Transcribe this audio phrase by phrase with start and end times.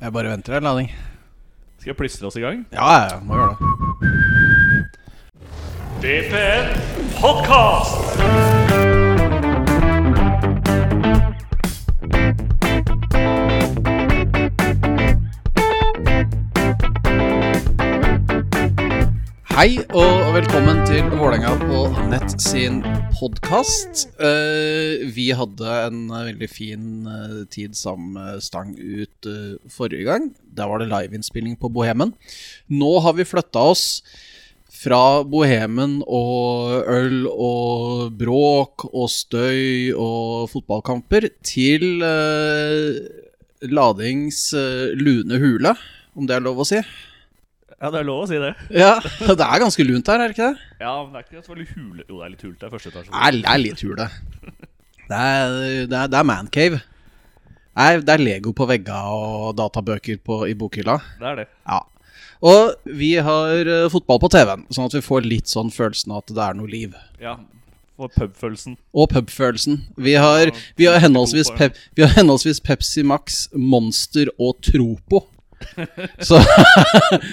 [0.00, 0.90] Jeg bare venter en lading.
[1.80, 2.66] Skal jeg plystre oss i gang?
[2.72, 3.66] Ja, ja, må gjøre det.
[6.04, 6.76] DPN
[7.20, 8.55] podcast!
[19.56, 21.78] Hei og velkommen til Vålerenga på
[22.10, 22.82] nett sin
[23.16, 24.02] podkast.
[25.16, 30.28] vi hadde en eh, veldig fin eh, tid sammen Stang ut eh, forrige gang.
[30.44, 32.12] Der var det liveinnspilling på Bohemen.
[32.68, 34.04] Nå har vi flytta oss
[34.76, 43.00] fra Bohemen og øl og bråk og støy og fotballkamper til eh,
[43.72, 45.78] Ladings eh, lune hule,
[46.12, 46.84] om det er lov å si.
[47.76, 48.54] Ja, det er lov å si det.
[48.72, 50.68] Ja, det er ganske lunt her, er det ikke det?
[50.80, 52.58] Ja, men det er ikke så veldig hule Jo, det er litt hult.
[52.60, 53.10] Det er første etasje.
[53.10, 54.06] Det er, det er litt hule.
[55.06, 55.58] Det er,
[55.90, 56.80] det er, det er mancave.
[57.76, 60.96] Er, det er Lego på vegga og databøker på, i bokhylla.
[61.20, 61.46] Det er det.
[61.68, 61.82] Ja.
[62.46, 66.24] Og vi har eh, fotball på TV-en, sånn at vi får litt sånn følelsen av
[66.24, 66.96] at det er noe liv.
[67.20, 67.36] Ja.
[68.00, 68.76] og pubfølelsen.
[68.96, 69.82] Og pubfølelsen.
[70.00, 75.26] Vi har, vi har, henholdsvis, pep, vi har henholdsvis Pepsi Max, Monster og Tropo.
[76.28, 76.38] Så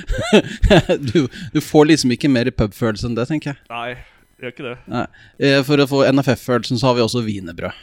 [1.09, 3.59] du, du får liksom ikke mer pubfølelse enn det, tenker jeg.
[3.71, 3.97] Nei,
[4.41, 4.75] gjør ikke det.
[4.91, 5.03] Nei.
[5.39, 7.75] Eh, For å få NFF-følelsen så har vi også wienerbrød.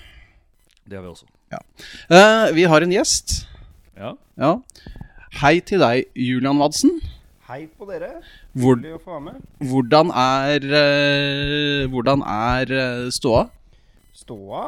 [0.91, 1.29] Det har vi også.
[2.11, 3.41] Eh, vi har en gjest.
[3.99, 4.15] Ja.
[4.41, 4.53] Ja.
[5.41, 6.97] Hei til deg, Julian Wadsen.
[7.51, 8.21] Hei på dere.
[8.59, 9.41] Hvor, å få være med.
[9.71, 12.73] hvordan er eh, Hvordan er
[13.15, 13.45] ståa?
[14.15, 14.65] Ståa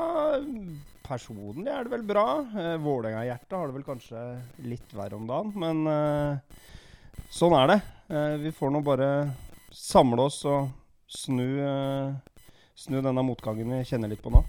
[1.12, 2.27] Personlig er det vel bra.
[2.55, 4.20] Uh, Vålerenga-hjertet har det vel kanskje
[4.64, 6.62] litt verre om dagen, men uh,
[7.28, 7.78] sånn er det.
[8.08, 9.08] Uh, vi får nå bare
[9.77, 10.70] samle oss og
[11.12, 11.60] snu,
[12.77, 14.40] snu denne motgangen vi kjenner litt på nå.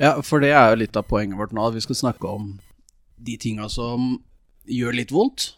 [0.00, 1.64] Ja, for det er jo litt av poenget vårt nå.
[1.64, 2.50] at Vi skal snakke om
[3.16, 4.18] de tinga som
[4.68, 5.54] gjør litt vondt.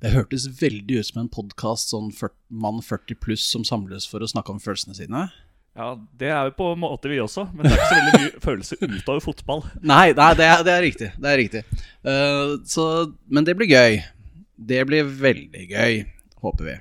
[0.00, 4.20] Det hørtes veldig ut som en podkast sånn 40, mann 40 pluss som samles for
[4.20, 5.28] å snakke om følelsene sine.
[5.78, 8.20] Ja, det er jo på en måte vi også, men det er ikke så veldig
[8.22, 9.62] mye følelse utover fotball.
[9.92, 11.10] Nei, nei det, er, det er riktig.
[11.14, 11.62] Det er riktig.
[12.02, 12.84] Uh, så,
[13.30, 14.00] men det blir gøy.
[14.60, 16.02] Det blir veldig gøy,
[16.42, 16.76] håper vi.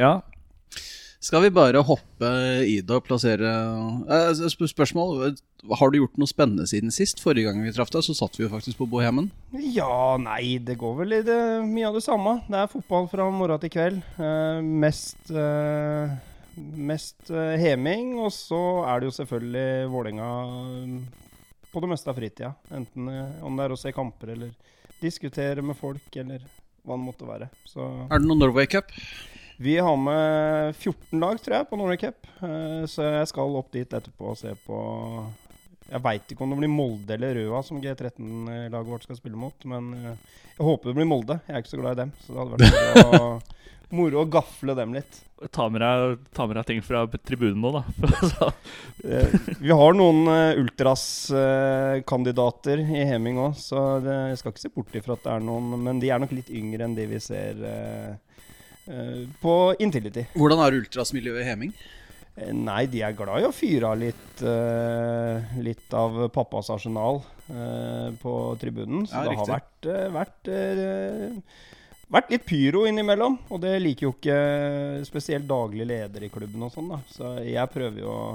[0.00, 0.18] Ja.
[1.20, 2.28] Skal vi bare hoppe
[2.64, 3.50] i det og plassere
[4.08, 5.36] uh, Spørsmål.
[5.76, 7.20] Har du gjort noe spennende siden sist?
[7.20, 9.28] Forrige gang vi traff deg, så satt vi jo faktisk på Bohemen.
[9.52, 12.38] Ja, nei, det går vel i det, mye av det samme.
[12.48, 14.00] Det er fotball fra morgen til kveld.
[14.16, 16.16] Uh, mest eh,
[16.56, 21.26] mest eh, heming, og så er det jo selvfølgelig Vålerenga eh,
[21.70, 22.52] på det meste av fritida.
[22.74, 24.54] Enten eh, om det er å se kamper eller
[25.00, 26.42] diskutere med folk, eller
[26.84, 27.50] hva det måtte være.
[27.68, 28.90] Så Er det noen Norway Cup?
[29.60, 32.26] vi har med 14 lag, tror jeg, på Norway Cup.
[32.40, 34.78] Eh, Så jeg skal opp dit etterpå og se på
[35.90, 39.64] Jeg veit ikke om det blir Molde eller Røa som G13-laget vårt skal spille mot,
[39.68, 41.40] men jeg håper det blir Molde.
[41.48, 43.32] Jeg er ikke så glad i dem, så det hadde vært moro å,
[43.98, 45.18] moro å gafle dem litt.
[45.48, 47.82] Ta med deg, ta med deg ting fra tribunen nå, da.
[49.00, 49.32] Eh,
[49.64, 54.92] Vi har noen uh, Ultras-kandidater i Heming òg, så det, jeg skal ikke se bort
[55.00, 57.56] ifra at det er noen, men de er nok litt yngre enn de vi ser
[57.64, 58.12] eh,
[58.92, 60.26] eh, på Intility.
[60.36, 61.72] Hvordan er ultrasmiljøet i Heming?
[62.36, 67.22] Eh, Nei, de er glad i å fyre av litt, uh, litt av pappas arsenal
[67.48, 69.08] uh, på tribunen.
[69.08, 71.40] Så Ja, det har vært, uh, vært, eh,
[72.12, 73.38] vært litt pyro innimellom.
[73.50, 74.40] Og det liker jo ikke
[75.08, 77.00] spesielt daglig leder i klubben og sånn, da.
[77.14, 78.26] Så jeg prøver jo å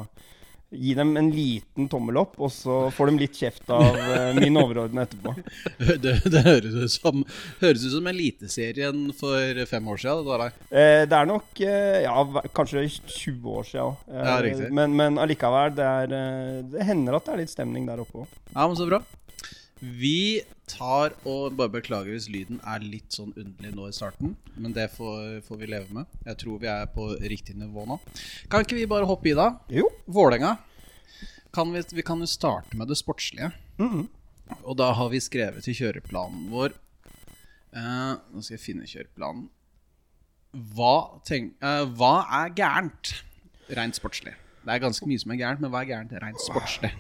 [0.76, 4.58] gi dem en liten tommel opp, og så får de litt kjeft av eh, min
[4.60, 5.32] overordnede etterpå.
[6.04, 7.22] Det, det høres ut som,
[7.62, 10.26] høres ut som Eliteserien for fem år siden.
[10.26, 10.58] Det der.
[10.82, 12.26] Eh, det er nok eh, ja,
[12.58, 14.02] kanskje 20 år siden òg.
[14.10, 17.88] Eh, Ja, men, men allikevel, det, er, eh, det hender at det er litt stemning
[17.88, 18.36] der oppe òg.
[18.50, 19.00] Ja, men så bra.
[19.80, 20.42] Vi
[20.72, 24.36] tar og bare beklager hvis lyden er litt sånn underlig nå i starten.
[24.56, 26.12] Men det får, får vi leve med.
[26.26, 27.98] Jeg tror vi er på riktig nivå nå.
[28.52, 29.50] Kan ikke vi bare hoppe i da?
[29.74, 29.90] Jo.
[30.08, 30.56] Vålerenga.
[31.56, 33.52] Vi, vi kan jo starte med det sportslige.
[33.80, 34.08] Mhm.
[34.62, 36.76] Og da har vi skrevet i kjøreplanen vår
[37.74, 39.48] eh, Nå skal jeg finne kjøreplanen.
[40.76, 40.94] Hva,
[41.26, 42.14] tenk, eh, hva
[42.44, 43.16] er gærent
[43.74, 44.36] rent sportslig?
[44.62, 46.94] Det er ganske mye som er gærent, men hva er gærent rent sportslig?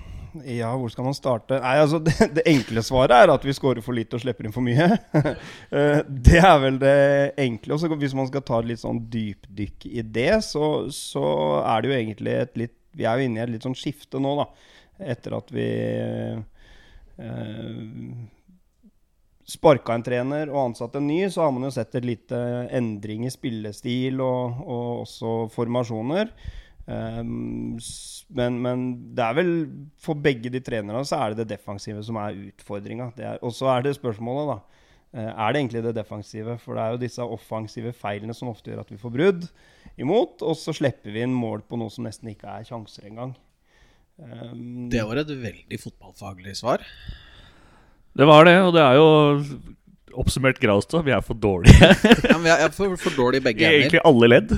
[0.43, 1.59] Ja, hvor skal man starte?
[1.63, 4.55] Nei, altså Det, det enkle svaret er at vi scorer for lite og slipper inn
[4.55, 4.89] for mye.
[5.75, 6.97] Eh, det er vel det
[7.41, 7.73] enkle.
[7.75, 11.25] Også hvis man skal ta et litt sånn dypdykk i det, så, så
[11.63, 14.21] er det jo egentlig et litt Vi er jo inne i et litt sånn skifte
[14.23, 14.45] nå, da.
[15.11, 15.65] Etter at vi
[17.19, 17.25] eh,
[19.45, 22.37] sparka en trener og ansatte en ny, så har man jo sett et lite
[22.73, 26.31] endring i spillestil og, og også formasjoner.
[26.85, 27.79] Um,
[28.37, 28.81] men, men
[29.17, 29.51] det er vel
[29.97, 33.11] for begge de trenerne så er det det defensive som er utfordringa.
[33.41, 34.81] Og så er det spørsmålet, da.
[35.15, 36.57] Eh, er det egentlig det defensive?
[36.61, 39.47] For det er jo disse offensive feilene som ofte gjør at vi får brudd
[40.01, 43.33] imot, og så slipper vi inn mål på noe som nesten ikke er sjanser engang.
[44.19, 46.83] Um, Det var et veldig fotballfaglig svar.
[48.15, 49.07] Det var det, og det er jo
[50.21, 51.03] oppsummert Graustad.
[51.03, 51.89] Vi er for dårlige
[52.29, 54.57] Ja, men jeg er for, for dårlige begge i egentlig alle ledd.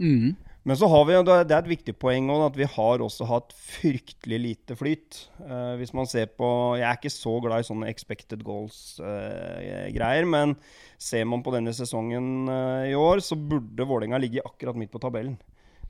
[0.00, 0.36] Mhm.
[0.66, 3.52] Men så har vi, det er et viktig poeng også, at vi har også hatt
[3.54, 5.20] fryktelig lite flyt.
[5.38, 6.48] Uh, hvis man ser på
[6.80, 10.56] Jeg er ikke så glad i sånne expected goals-greier, men
[10.98, 15.02] ser man på denne sesongen uh, i år, så burde Vålerenga ligge akkurat midt på
[15.06, 15.38] tabellen.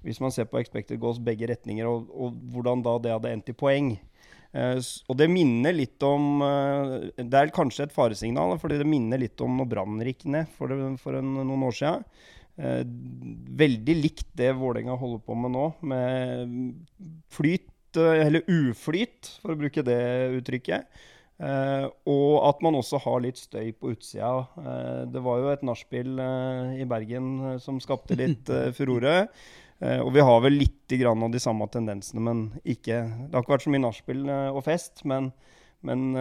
[0.05, 3.51] Hvis man ser på expected goals begge retninger, og, og hvordan da det hadde endt
[3.51, 3.95] i poeng.
[4.57, 4.79] Eh,
[5.11, 9.41] og det minner litt om eh, Det er kanskje et faresignal, fordi det minner litt
[9.45, 12.07] om når Brann gikk ned for, det- for en, noen år siden.
[12.57, 12.85] Eh,
[13.61, 16.55] veldig likt det Vålerenga holder på med nå, med
[17.33, 20.01] flyt, eh, eller uflyt, for å bruke det
[20.39, 20.89] uttrykket.
[21.37, 24.47] Eh, og at man også har litt støy på utsida.
[24.57, 29.27] Eh, det var jo et nachspiel eh, i Bergen eh, som skapte litt furore.
[29.77, 33.45] Eh, og vi har vel litt grann av de samme tendensene, men ikke Det har
[33.45, 35.29] ikke vært så mye nachspiel og fest, men,
[35.85, 36.15] men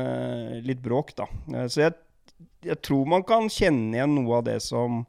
[0.66, 1.30] litt bråk, da.
[1.72, 1.96] Så jeg,
[2.66, 5.06] jeg tror man kan kjenne igjen noe av det som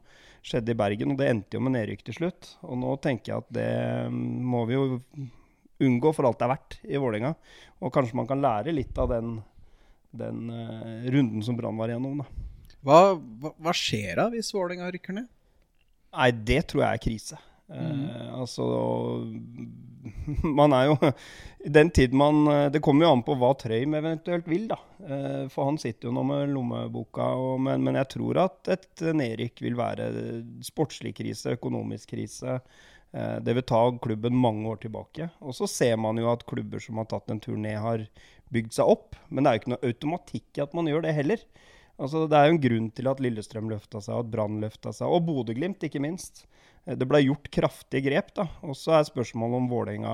[0.47, 2.53] skjedde i Bergen, og det endte jo med nedrykk til slutt.
[2.67, 3.69] Og nå tenker jeg at det
[4.13, 4.85] mm, må vi jo
[5.83, 7.33] unngå for alt det er verdt i Vålerenga.
[7.83, 9.37] Og kanskje man kan lære litt av den,
[10.17, 12.45] den uh, runden som Brann var igjennom, da.
[12.87, 15.27] Hva, hva, hva skjer da hvis Vålerenga rykker ned?
[16.17, 17.39] Nei, det tror jeg er krise.
[17.67, 18.65] Eh, altså
[20.59, 20.97] Man er jo
[21.77, 24.77] den tid man Det kommer jo an på hva Trøim eventuelt vil, da.
[25.03, 29.07] Eh, for han sitter jo nå med lommeboka, og, men, men jeg tror at et
[29.17, 30.11] nedrykk vil være
[30.65, 32.59] sportslig krise, økonomisk krise.
[33.11, 35.29] Eh, det vil ta klubben mange år tilbake.
[35.39, 38.05] Og så ser man jo at klubber som har tatt en tur ned, har
[38.53, 39.17] bygd seg opp.
[39.29, 41.43] Men det er jo ikke noe automatikk i at man gjør det heller.
[41.97, 45.09] Altså, det er jo en grunn til at Lillestrøm løfta seg, at Brann løfta seg,
[45.09, 46.45] og Bodø-Glimt, ikke minst.
[46.95, 48.47] Det ble gjort kraftige grep, da.
[48.63, 50.13] Og så er spørsmålet om Vålerenga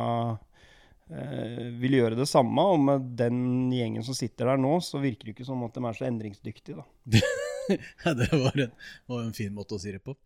[1.13, 2.65] eh, vil gjøre det samme.
[2.73, 5.85] Og med den gjengen som sitter der nå, så virker det ikke som at de
[5.85, 6.87] er så endringsdyktige, da.
[8.19, 8.73] Det var en,
[9.07, 10.17] var en fin måte å si det på.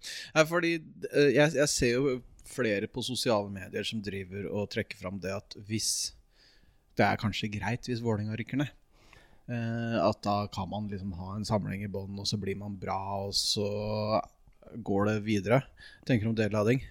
[0.49, 0.77] Fordi
[1.11, 2.17] eh, jeg, jeg ser jo
[2.47, 6.13] flere på sosiale medier som driver og trekker fram det at hvis
[6.97, 8.71] Det er kanskje greit hvis Vålerenga rykker ned.
[9.47, 12.79] Eh, at da kan man liksom ha en samling i bånn, og så blir man
[12.79, 13.67] bra, og så
[14.83, 15.61] går det videre.
[16.07, 16.83] Tenker du om dellading?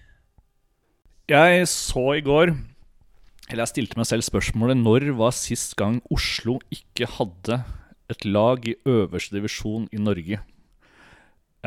[1.27, 6.53] Jeg så i går Eller jeg stilte meg selv spørsmålet Når var sist gang Oslo
[6.71, 7.57] ikke hadde
[8.07, 10.39] et lag i øverste divisjon i Norge?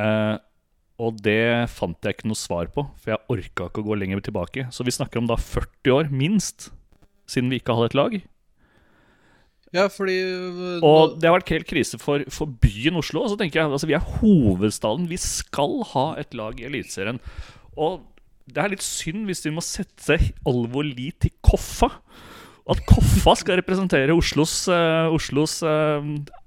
[0.00, 0.36] Eh,
[1.00, 4.22] og det fant jeg ikke noe svar på, for jeg orka ikke å gå lenger
[4.24, 4.66] tilbake.
[4.72, 6.70] Så vi snakker om da 40 år, minst,
[7.28, 8.16] siden vi ikke hadde et lag.
[9.70, 13.22] Ja, fordi øh, Og det har vært helt krise for, for byen Oslo.
[13.22, 15.06] Og så tenker jeg, altså Vi er hovedstaden.
[15.10, 17.20] Vi skal ha et lag i Eliteserien.
[17.78, 18.02] Og
[18.50, 20.18] det er litt synd hvis vi må sette
[20.48, 21.92] all vår lit til Koffa.
[22.70, 26.02] At Koffa skal representere Oslos, uh, Oslos uh,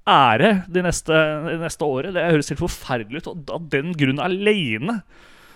[0.08, 1.16] ære de neste,
[1.48, 2.14] de neste året.
[2.16, 3.32] Det høres helt forferdelig ut.
[3.32, 5.00] Og av den grunn aleine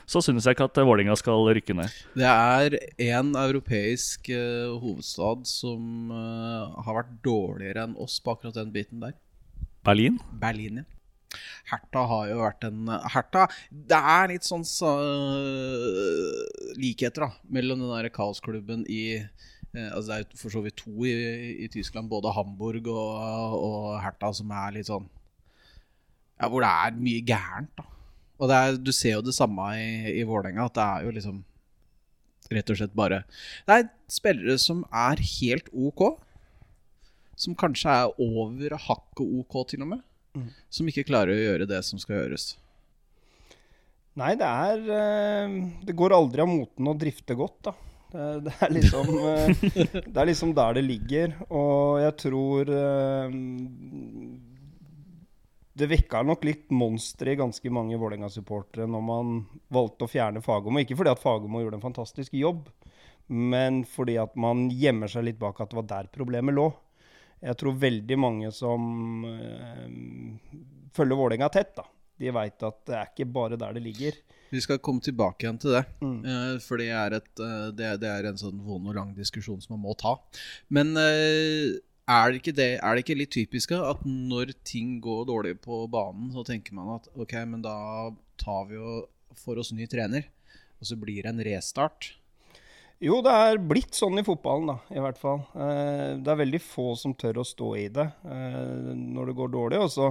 [0.08, 1.96] så synes jeg ikke at Vålerenga skal rykke ned.
[2.16, 2.78] Det er
[3.10, 9.04] en europeisk uh, hovedstad som uh, har vært dårligere enn oss på akkurat den biten
[9.04, 9.18] der.
[9.84, 10.22] Berlin?
[10.40, 10.88] Berlin, ja.
[11.68, 14.94] Herta har jo vært en Herta Det er litt sånn så,
[16.80, 21.04] likheter da mellom den der kaosklubben i uh, Altså Det er for så vidt to
[21.04, 21.12] i,
[21.66, 25.12] i Tyskland, både Hamburg og, og Herta, som er litt sånn
[26.40, 27.92] Ja, hvor det er mye gærent, da.
[28.38, 31.16] Og det er, du ser jo det samme i, i Vålerenga, at det er jo
[31.16, 31.42] liksom
[32.54, 33.24] rett og slett bare
[33.68, 36.06] Det er spillere som er helt ok.
[37.38, 40.06] Som kanskje er over hakket ok, til og med.
[40.74, 42.52] Som ikke klarer å gjøre det som skal gjøres.
[44.18, 47.76] Nei, det er eh, Det går aldri av moten å drifte godt, da.
[48.08, 49.66] Det, det, er liksom, eh,
[50.08, 51.36] det er liksom der det ligger.
[51.50, 53.38] Og jeg tror eh,
[55.78, 59.34] Det vekka nok litt monstre i ganske mange Vålerenga-supportere når man
[59.74, 60.82] valgte å fjerne Fagermo.
[60.82, 62.64] Ikke fordi at Fagermo gjorde en fantastisk jobb,
[63.30, 66.72] men fordi at man gjemmer seg litt bak at det var der problemet lå.
[67.46, 69.86] Jeg tror veldig mange som øh,
[70.98, 71.86] følger Vålerenga tett, da,
[72.18, 74.18] de veit at det er ikke bare der det ligger.
[74.50, 75.84] Vi skal komme tilbake igjen til det.
[76.02, 76.20] Mm.
[76.24, 79.60] eh, for det er, et, eh, det, det er en sånn vond og lang diskusjon
[79.62, 80.16] som man må ta.
[80.74, 81.78] Men eh,
[82.08, 85.84] er det, ikke det, er det ikke litt typisk at når ting går dårlig på
[85.92, 87.76] banen, så tenker man at ok, men da
[88.40, 89.02] tar vi jo
[89.38, 90.30] for oss ny trener,
[90.80, 92.14] og så blir det en restart?
[92.98, 95.44] Jo, det er blitt sånn i fotballen, da, i hvert fall.
[95.54, 99.52] Eh, det er veldig få som tør å stå i det eh, når det går
[99.54, 99.82] dårlig.
[99.86, 100.08] Og så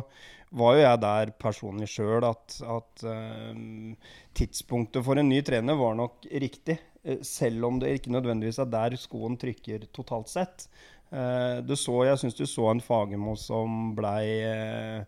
[0.54, 4.04] var jo jeg der personlig sjøl at, at eh,
[4.38, 6.78] tidspunktet for en ny trener var nok riktig.
[7.22, 10.68] selv om det ikke nødvendigvis er der skoen trykker totalt sett.
[11.12, 15.04] Eh, du så, jeg syns du så en Fagermo som blei eh,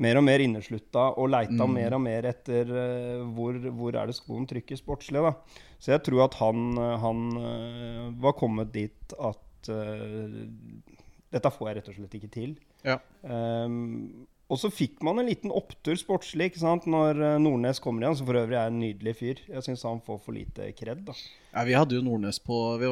[0.00, 1.74] mer og mer inneslutta og leita Mm.
[1.74, 5.20] mer og mer etter eh, hvor, hvor er det skoen trykker sportslig.
[5.20, 5.34] da.
[5.80, 7.20] Så jeg tror at han, han
[8.20, 10.40] var kommet dit at eh,
[11.32, 12.54] dette får jeg rett og slett ikke til.
[12.84, 12.98] Ja.
[13.24, 16.86] Ehm, og så fikk man en liten opptur sportslig ikke sant?
[16.90, 19.42] når eh, Nordnes kommer igjen, som for øvrig er en nydelig fyr.
[19.46, 21.04] Jeg syns han får for lite kred.
[21.06, 21.14] da.
[21.52, 22.90] Ja, Vi hadde jo Nordnes på Vi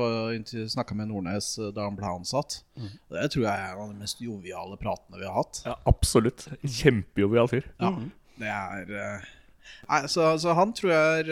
[0.70, 2.60] snakka med Nordnes eh, da han ble ansatt.
[2.78, 5.64] Det tror jeg er en av de mest joviale pratene vi har hatt.
[5.66, 6.46] Ja, absolutt.
[6.62, 7.66] Kjempejovial fyr.
[7.82, 7.90] Ja,
[8.38, 9.28] det er eh,
[9.88, 11.28] Nei, så, så han tror jeg er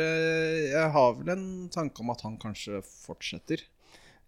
[0.74, 3.62] Jeg har vel en tanke om at han kanskje fortsetter.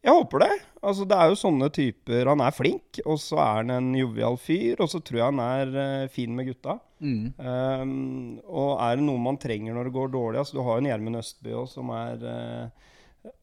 [0.05, 0.51] Jeg håper det.
[0.79, 4.39] Altså, det er jo sånne typer Han er flink, og så er han en jovial
[4.41, 6.77] fyr, og så tror jeg han er uh, fin med gutta.
[7.03, 7.25] Mm.
[7.39, 10.83] Um, og er det noe man trenger når det går dårlig altså Du har jo
[10.83, 12.87] en Gjermund Østby òg, som er uh,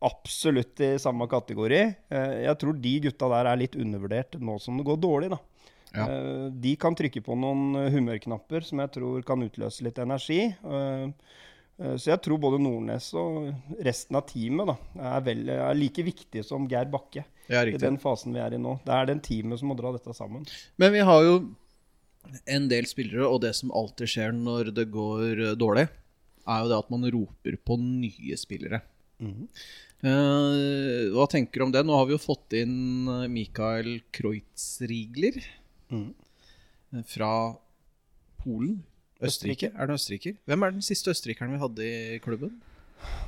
[0.08, 1.82] absolutt i samme kategori.
[2.12, 5.34] Uh, jeg tror de gutta der er litt undervurdert nå som det går dårlig.
[5.36, 5.42] da.
[5.96, 6.06] Ja.
[6.52, 10.42] De kan trykke på noen humørknapper som jeg tror kan utløse litt energi.
[11.82, 13.52] Eh, så jeg tror både Nordnes og
[13.86, 14.78] resten av teamet da,
[15.12, 18.78] er, vel, er like viktige som Geir Bakke i den fasen vi er i nå.
[18.86, 20.48] Det er den teamet som må dra dette sammen.
[20.82, 21.38] Men vi har jo
[22.50, 25.86] en del spillere, og det som alltid skjer når det går dårlig,
[26.46, 28.82] er jo det at man roper på nye spillere.
[30.06, 31.86] Eh, hva tenker du om det?
[31.88, 37.32] Nå har vi jo fått inn eh, Mikael Kreutzrigler eh, fra
[38.44, 38.84] Polen.
[39.24, 39.72] Østerrike.
[39.72, 40.36] Er det østerriker?
[40.46, 42.58] Hvem er den siste østerrikeren vi hadde i klubben?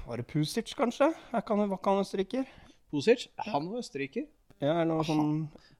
[0.07, 1.13] Var det Pusic, kanskje?
[1.31, 2.51] Er ikke han, var ikke han østerriker?
[2.91, 3.27] Pusic?
[3.47, 4.27] Han var østerriker.
[4.59, 5.31] Ja, eller noe sånn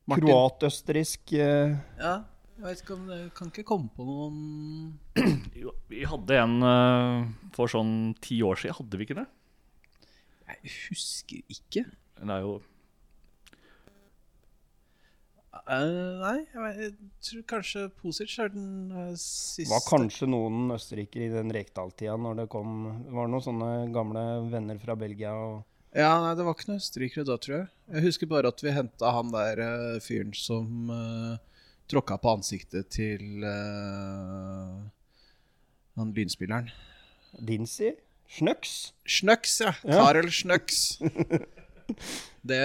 [0.08, 2.12] kroat-østerriksk eh, Ja,
[2.58, 4.38] jeg vet ikke om det kan ikke komme på noen
[5.62, 7.26] Jo, Vi hadde en uh,
[7.58, 9.26] for sånn ti år siden, hadde vi ikke det?
[10.48, 11.84] Jeg husker ikke.
[12.22, 12.60] Det er jo
[15.66, 16.92] Eh, nei, jeg, jeg
[17.28, 19.70] tror kanskje Posic er den uh, siste.
[19.72, 22.70] Var kanskje noen østerrikere i den Rekdal-tida når det kom
[23.06, 25.64] Det var noen sånne gamle venner fra Belgia og
[25.98, 27.68] Ja, nei, det var ikke noen østerrikere da, tror jeg.
[27.96, 31.38] Jeg husker bare at vi henta han der uh, fyren som uh,
[31.88, 33.46] tråkka på ansiktet til
[35.98, 36.68] han lynspilleren.
[37.48, 37.94] Dinsi.
[38.28, 38.74] Snøks.
[39.08, 39.72] Snøks, ja.
[39.88, 40.02] Ja.
[40.04, 40.82] Karel Snøks.
[42.48, 42.58] Det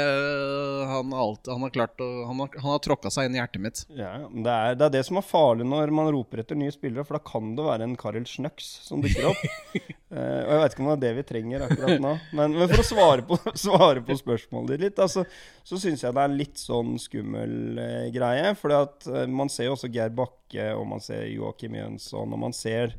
[0.86, 3.62] Han har Han har klart å Han har, han har tråkka seg inn i hjertet
[3.62, 3.82] mitt.
[3.96, 7.04] Ja, det er, det er det som er farlig når man roper etter nye spillere,
[7.08, 9.42] for da kan det være en Karel Snøks som dukker opp.
[9.72, 12.12] uh, og jeg vet ikke om det er det vi trenger akkurat nå.
[12.38, 15.24] Men, men for å svare på, svare på spørsmålet ditt litt, altså,
[15.66, 18.54] så syns jeg det er litt sånn skummel uh, greie.
[18.60, 22.94] For man ser jo også Geir Bakke og man ser Joakim Jønsson, og man ser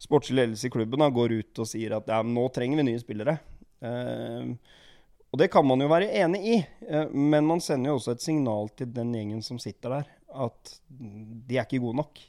[0.00, 3.02] sportslig ledelse i klubben da, går ut og sier at ja, nå trenger vi nye
[3.02, 3.36] spillere.
[3.84, 4.52] Eh,
[5.30, 6.56] og det kan man jo være enig i,
[6.88, 10.10] eh, men man sender jo også et signal til den gjengen som sitter der,
[10.46, 12.22] at de er ikke gode nok.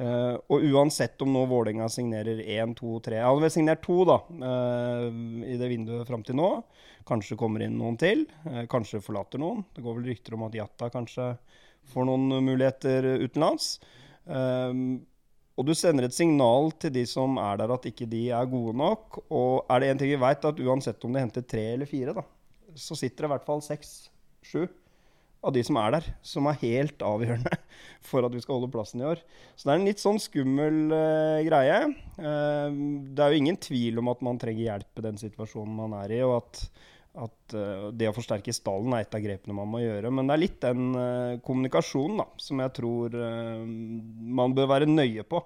[0.00, 3.98] Eh, og uansett om nå Vålerenga signerer én, to, tre Ja, har vel signert to,
[4.08, 5.08] da, eh,
[5.50, 6.50] i det vinduet fram til nå.
[7.08, 8.26] Kanskje kommer inn noen til.
[8.70, 9.64] kanskje forlater noen.
[9.74, 11.32] Det går vel rykter om at Jatta kanskje
[11.90, 13.80] får noen muligheter utenlands.
[14.26, 14.72] Eh,
[15.60, 18.72] og du sender et signal til de som er der, at ikke de er gode
[18.80, 19.18] nok.
[19.28, 22.14] Og er det én ting vi veit, at uansett om de henter tre eller fire,
[22.16, 22.24] da,
[22.72, 23.90] så sitter det i hvert fall seks,
[24.40, 24.64] sju
[25.40, 27.56] av de som er der, som er helt avgjørende
[28.08, 29.20] for at vi skal holde plassen i år.
[29.56, 31.78] Så det er en litt sånn skummel uh, greie.
[32.20, 32.68] Uh,
[33.12, 36.16] det er jo ingen tvil om at man trenger hjelp i den situasjonen man er
[36.18, 36.64] i, og at,
[37.18, 40.12] at eh, det å forsterke stallen er et av grepene man må gjøre.
[40.14, 43.64] Men det er litt den eh, kommunikasjonen da, som jeg tror eh,
[44.40, 45.42] man bør være nøye på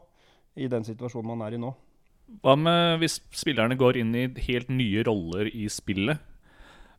[0.61, 1.73] i den situasjonen man er i nå.
[2.45, 6.31] Hva med hvis spillerne går inn i helt nye roller i spillet?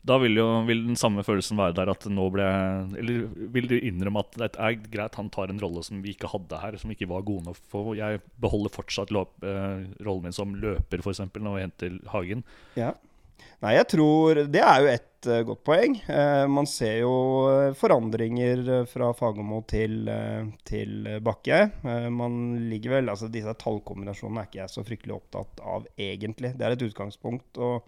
[0.06, 3.70] Da vil jo vil den samme følelsen være der at nå ble jeg Eller vil
[3.72, 6.78] du innrømme at det er greit han tar en rolle som vi ikke hadde her,
[6.78, 9.34] som ikke var god nok for Jeg beholder fortsatt løp,
[10.06, 12.46] rollen min som løper, f.eks., når vi henter Hagen.
[12.78, 12.94] Ja.
[13.64, 15.96] Nei, jeg tror Det er jo et uh, godt poeng.
[16.10, 17.14] Uh, man ser jo
[17.50, 21.62] eh, forandringer eh, fra Fagermo til, uh, til eh, Bakke.
[21.82, 26.54] Eh, man ligger vel Altså, disse tallkombinasjonene er ikke jeg så fryktelig opptatt av, egentlig.
[26.60, 27.88] Det er et utgangspunkt og,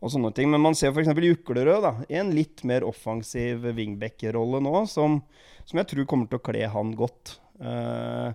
[0.00, 0.50] og sånne ting.
[0.50, 1.12] Men man ser f.eks.
[1.12, 5.20] Juklerød i en litt mer offensiv wingback-rolle nå, som,
[5.62, 7.36] som jeg tror kommer til å kle han godt.
[7.62, 8.32] Eh, Eh,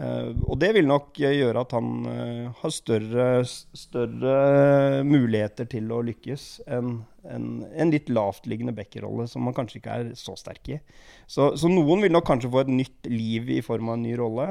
[0.00, 6.00] og det vil nok eh, gjøre at han eh, har større, større muligheter til å
[6.06, 10.78] lykkes enn en, en litt lavtliggende backerrolle som man kanskje ikke er så sterk i.
[11.30, 14.16] Så, så, noen vil nok kanskje få et nytt liv i form av en ny
[14.18, 14.48] rolle.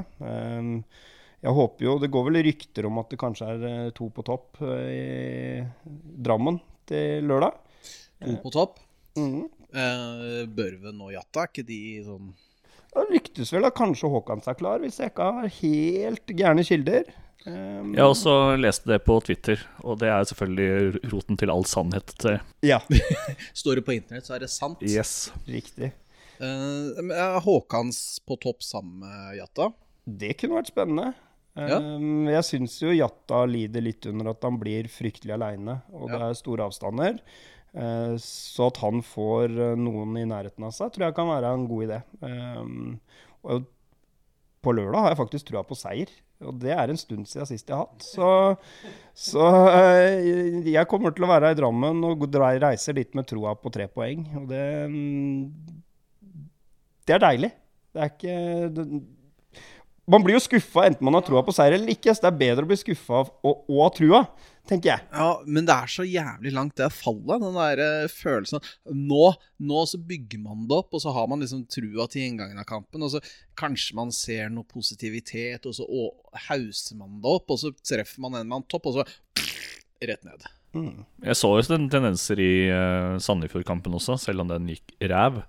[1.41, 4.61] Jeg håper jo, Det går vel rykter om at det kanskje er to på topp
[4.63, 7.59] i Drammen til lørdag.
[8.21, 8.79] To på topp?
[9.19, 9.49] Mm.
[9.71, 12.31] Eh, Børven og Jatta, er ikke de sånn
[12.91, 17.07] det ryktes vel at kanskje Håkans er klar, hvis jeg ikke har helt gærne kilder.
[17.45, 21.65] Um, jeg har også lest det på Twitter, og det er selvfølgelig roten til all
[21.65, 22.13] sannhet.
[22.65, 22.81] Ja.
[23.61, 24.83] Står det på internett, så er det sant.
[24.85, 25.31] Yes.
[25.49, 25.93] Riktig.
[26.41, 29.71] Uh, Håkans på topp sammen med Jatta?
[30.05, 31.13] Det kunne vært spennende.
[31.57, 31.79] Ja.
[31.79, 36.13] Um, jeg syns jo Jatta lider litt under at han blir fryktelig aleine, og ja.
[36.13, 37.17] det er store avstander.
[37.71, 41.53] Eh, så at han får eh, noen i nærheten av seg, tror jeg kan være
[41.55, 42.01] en god idé.
[42.27, 42.97] Ehm,
[43.47, 43.69] og
[44.61, 46.11] på lørdag har jeg faktisk trua på seier.
[46.41, 48.03] Og det er en stund siden sist jeg har hatt.
[48.03, 48.27] Så,
[49.17, 53.71] så eh, jeg kommer til å være i Drammen og reiser dit med troa på
[53.73, 54.25] tre poeng.
[54.41, 55.81] Og det, mm,
[57.07, 57.51] det er deilig.
[57.91, 58.37] Det er ikke
[58.75, 58.85] det,
[60.11, 62.13] Man blir jo skuffa enten man har troa på seier eller ikke.
[62.13, 64.25] Så det er bedre å bli skuffa og, og ha trua
[64.71, 65.05] tenker jeg.
[65.11, 67.43] Ja, Men det er så jævlig langt, det fallet.
[67.43, 69.25] Den der uh, følelsen nå,
[69.59, 72.67] nå, så bygger man det opp, og så har man liksom trua til inngangen av
[72.69, 73.03] kampen.
[73.05, 73.21] Og så
[73.59, 75.87] kanskje man ser noe positivitet, og så
[76.47, 79.77] hauser man det opp, og så treffer man en mann topp, og så pff,
[80.09, 80.47] rett ned.
[80.71, 81.03] Mm.
[81.27, 85.43] Jeg så jo tendenser i uh, Sandefjord-kampen også, selv om den gikk ræv.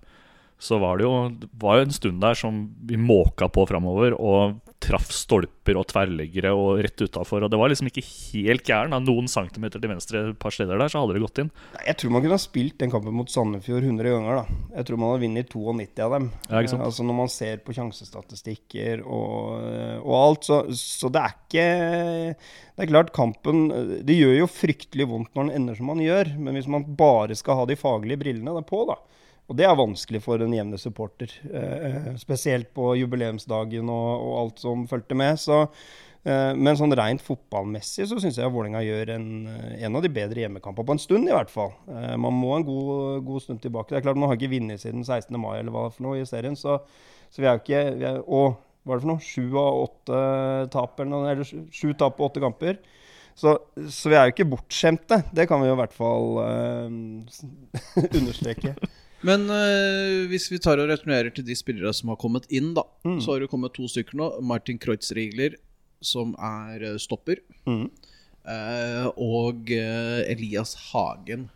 [0.62, 1.14] Så var det jo,
[1.58, 4.14] var jo en stund der som vi måka på framover.
[4.14, 7.44] Og traff stolper og tverrleggere og rett utafor.
[7.46, 8.96] Det var liksom ikke helt gæren.
[9.06, 11.52] Noen centimeter til venstre et par steder der, så hadde det gått inn.
[11.86, 14.42] Jeg tror man kunne ha spilt den kampen mot Sandefjord 100 ganger.
[14.42, 14.58] da.
[14.78, 16.28] Jeg tror man hadde vunnet 92 av dem.
[16.48, 16.62] Ja?
[16.62, 19.62] Eh, altså Når man ser på sjansestatistikker og,
[20.02, 21.68] og alt, så, så, det er ikke
[22.72, 23.64] Det er klart, kampen
[24.02, 27.36] Det gjør jo fryktelig vondt når den ender som man gjør, men hvis man bare
[27.38, 28.98] skal ha de faglige brillene på, da,
[29.52, 31.32] og det er vanskelig for en jevne supporter.
[31.44, 35.36] Eh, spesielt på jubileumsdagen og, og, alt som fulgte med.
[35.42, 35.58] Så,
[36.24, 39.26] eh, men sånn rent fotballmessig så syns jeg Vålerenga gjør en,
[39.76, 41.74] en, av de bedre hjemmekampene på en stund, i hvert fall.
[41.84, 43.92] Eh, man må en god, god, stund tilbake.
[43.92, 45.36] Det er klart Man har ikke vunnet siden 16.
[45.36, 46.78] mai eller hva for noe i serien, så,
[47.28, 49.26] så vi er jo ikke vi er, Og hva er det for noe?
[49.28, 50.24] Sju av åtte
[50.72, 52.80] tap, eller, eller sju tap på åtte kamper.
[53.36, 53.54] Så,
[53.88, 55.22] så, vi er jo ikke bortskjemte.
[55.32, 56.88] Det kan vi jo i hvert fall uh,
[58.18, 58.74] understreke.
[59.26, 62.82] Men øh, hvis vi tar og returnerer til de spillere som har kommet inn, da.
[63.06, 63.20] Mm.
[63.22, 64.32] Så har det kommet to stykker nå.
[64.42, 65.54] Martin Kreutzrigler,
[66.02, 67.42] som er øh, stopper.
[67.66, 67.86] Mm.
[68.42, 71.46] Uh, og uh, Elias Hagen,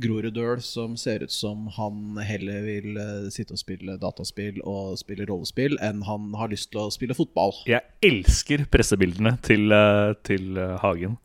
[0.00, 5.26] Groruddøl, som ser ut som han heller vil uh, sitte og spille dataspill og spille
[5.28, 7.52] rollespill enn han har lyst til å spille fotball.
[7.68, 9.68] Jeg elsker pressebildene til,
[10.24, 11.18] til Hagen.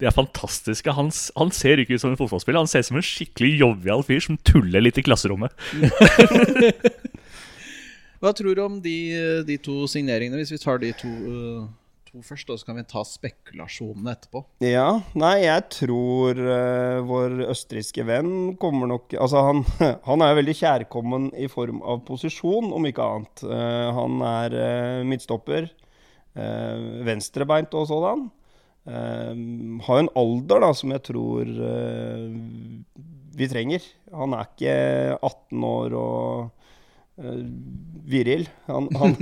[0.00, 0.92] De er fantastiske.
[0.96, 2.62] Han, han, ser ikke ut som en fotballspiller.
[2.62, 5.52] Han ser ut som en skikkelig jovial fyr som tuller litt i klasserommet.
[8.20, 8.96] Hva tror du om de,
[9.48, 11.62] de, to signeringene, hvis vi tar de to, uh,
[12.08, 12.50] to først?
[12.52, 14.42] Og så kan vi ta spekulasjonene etterpå.
[14.64, 19.64] Ja, nei, jeg tror uh, vår østerrikske venn kommer nok Altså, han,
[20.08, 23.44] han, er veldig kjærkommen i form av posisjon, om ikke annet.
[23.44, 24.60] Uh, han er
[25.08, 25.72] midtstopper.
[26.30, 28.28] venstrebeint og sådan.
[28.88, 29.34] Uh,
[29.84, 32.30] har jo en alder da, som jeg tror uh,
[33.36, 33.84] vi trenger.
[34.16, 34.74] Han er ikke
[35.20, 36.64] 18 år og
[37.20, 37.44] uh,
[38.10, 38.46] viril.
[38.70, 39.16] Han, han,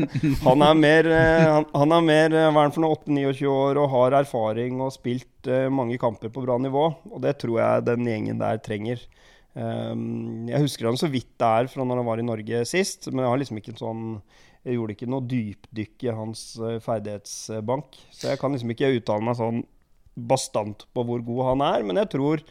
[0.44, 3.92] han, er mer, han, han er mer hva er han for noe, 8-29 år og
[3.96, 6.88] har erfaring og spilt mange kamper på bra nivå.
[7.10, 9.02] Og det tror jeg den gjengen der trenger.
[9.58, 13.08] Um, jeg husker han så vidt det er fra når han var i Norge sist,
[13.10, 14.04] men jeg har liksom ikke en sånn
[14.68, 17.98] jeg gjorde ikke noe dypdykk i hans uh, ferdighetsbank.
[18.12, 19.62] Så jeg kan liksom ikke uttale meg sånn
[20.28, 21.86] bastant på hvor god han er.
[21.88, 22.42] Men jeg tror,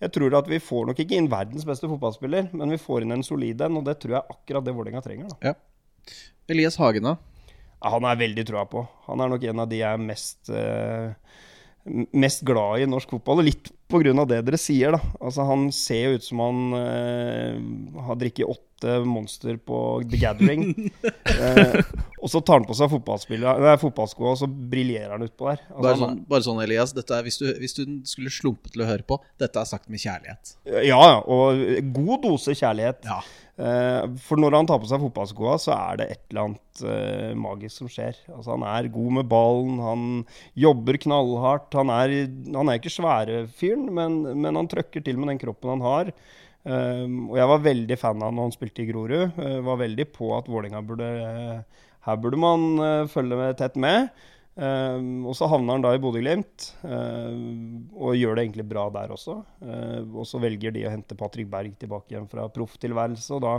[0.00, 3.18] jeg tror at vi får nok ikke inn verdens beste fotballspiller, men vi får inn
[3.18, 5.34] en solid en, og det tror jeg akkurat det Vålerenga trenger.
[5.34, 5.52] Da.
[5.52, 6.16] Ja.
[6.48, 7.18] Elias Hagen, da?
[7.78, 8.86] Ja, han er veldig trua på.
[9.06, 11.12] Han er nok en av de jeg er mest uh,
[11.88, 13.42] mest glad i norsk fotball.
[13.42, 14.24] Og litt pga.
[14.28, 15.00] det dere sier, da.
[15.20, 20.90] Altså, han ser jo ut som han uh, har drikket åtte monster på The Gathering.
[21.02, 21.80] uh,
[22.22, 25.64] og så tar han på seg fotballskoa, og så briljerer han utpå der.
[25.72, 26.94] Altså, bare, sånn, bare, sånn, Elias.
[27.00, 30.04] Er, hvis, du, hvis, du, skulle slumpe til å høre på, dette er sagt med
[30.04, 30.56] kjærlighet.
[30.86, 31.60] Ja, og
[31.96, 33.04] god dose kjærlighet.
[33.08, 33.22] Ja.
[33.58, 37.32] Uh, for når han tar på seg fotballskoa, så er det et eller annet uh,
[37.34, 38.18] magisk som skjer.
[38.30, 40.04] Altså, han er god med ballen, han
[40.58, 41.74] jobber knallhardt.
[41.74, 42.14] Han er,
[42.54, 46.12] han er ikke svære fyren, men, men, han trøkker til med den kroppen han har.
[46.68, 49.38] Uh, og jeg var veldig fan av han når han spilte i Grorud.
[49.64, 51.12] var veldig på at Vålinga burde
[52.08, 54.10] her burde man uh, følge med, tett med.
[54.58, 57.34] Eh, og så havner han da i Bodø-Glimt, eh,
[57.94, 59.36] og gjør det egentlig bra der også.
[60.10, 63.54] Og så velger de å hente Patrick Berg tilbake igjen fra profftilværelse, og da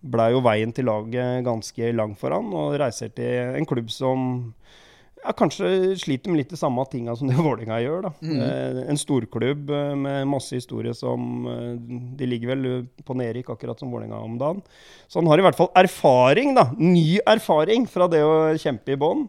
[0.00, 4.22] blei jo veien til laget ganske lang for han, og reiser til en klubb som
[5.26, 8.06] ja, kanskje sliter med litt de samme tinga som det Vålerenga gjør.
[8.06, 8.12] da.
[8.22, 11.72] Eh, en storklubb eh, med masse historie som eh,
[12.20, 12.68] De ligger vel
[13.06, 14.62] på nedrykk, akkurat som Vålerenga om dagen.
[15.08, 16.68] Så han har i hvert fall erfaring, da.
[16.78, 19.26] Ny erfaring fra det å kjempe i bånn.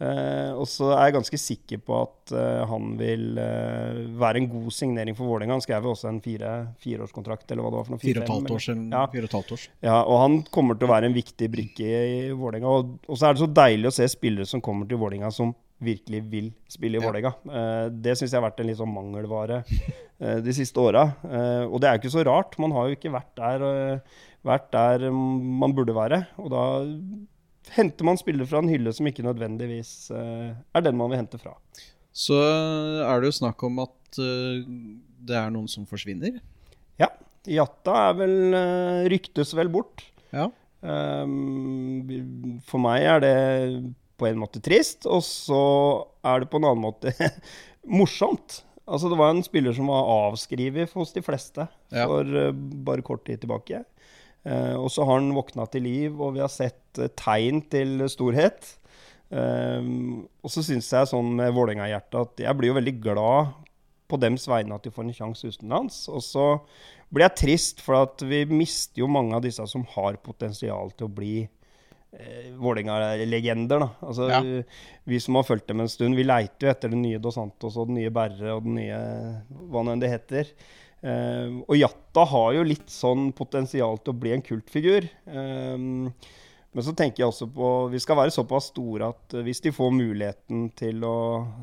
[0.00, 4.46] Eh, og så er jeg ganske sikker på at uh, han vil uh, være en
[4.48, 5.58] god signering for Vålerenga.
[5.58, 8.02] Han skrev jo også en fire, fireårskontrakt, eller hva det var for noe.
[8.02, 8.62] Fire og et halvt år.
[8.94, 9.02] Ja.
[9.12, 9.66] Fire og et års.
[9.84, 12.72] ja, og han kommer til å være en viktig brikke i Vålerenga.
[12.78, 15.52] Og, og så er det så deilig å se spillere som kommer til Vålerenga som
[15.84, 17.10] virkelig vil spille i Ja.
[17.10, 17.34] Vålerenga.
[17.60, 19.62] Eh, det syns jeg har vært en litt sånn mangelvare
[20.20, 21.06] de siste åra.
[21.64, 22.56] Og det er jo ikke så rart.
[22.60, 23.62] Man har jo ikke vært der,
[24.44, 26.18] vært der man burde være.
[26.36, 26.64] Og da
[27.76, 31.38] henter man spillere fra en hylle som ikke nødvendigvis eh, er den man vil hente
[31.40, 31.54] fra.
[32.10, 32.36] Så
[33.06, 34.64] er det jo snakk om at eh,
[35.26, 36.40] det er noen som forsvinner.
[37.00, 37.10] Ja.
[37.48, 40.04] Jatta er vel eh, ryktes vel bort.
[40.34, 40.48] Ja.
[40.80, 42.00] Um,
[42.64, 43.34] for meg er det
[44.20, 45.60] på en måte trist, og så
[46.26, 47.12] er det på en annen måte
[48.00, 48.62] morsomt.
[48.90, 52.06] Altså Det var en spiller som var avskrevet hos de fleste Ja.
[52.10, 52.50] for eh,
[52.86, 53.84] bare kort tid tilbake.
[54.44, 58.06] Eh, og så har han våkna til liv, og vi har sett eh, tegn til
[58.12, 58.76] storhet.
[59.30, 63.52] Um, og så syns jeg sånn med Vålerenga-hjertet at jeg blir jo veldig glad
[64.10, 66.00] på dems vegne at de får en sjanse utenlands.
[66.10, 66.46] Og så
[67.14, 71.06] blir jeg trist, for at vi mister jo mange av disse som har potensial til
[71.06, 73.86] å bli eh, Vålerenga-legender.
[74.00, 74.42] Altså, Ja.
[75.10, 77.78] Vi som har fulgt dem en stund, vi leiter jo etter den nye Dos Santos
[77.78, 78.98] og den nye Berre og den nye
[79.70, 80.50] hva nå enn det heter.
[81.00, 85.06] Eh, og Jatta har jo litt sånn potensial til å bli en kultfigur.
[85.08, 85.76] Eh,
[86.70, 89.72] men så tenker jeg også på Vi skal være såpass store at eh, hvis de
[89.74, 91.16] får muligheten til å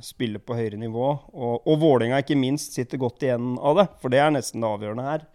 [0.03, 4.13] spille på høyere nivå, og, og Vålerenga ikke minst sitter godt igjen av det, for
[4.13, 5.27] det er nesten det avgjørende her.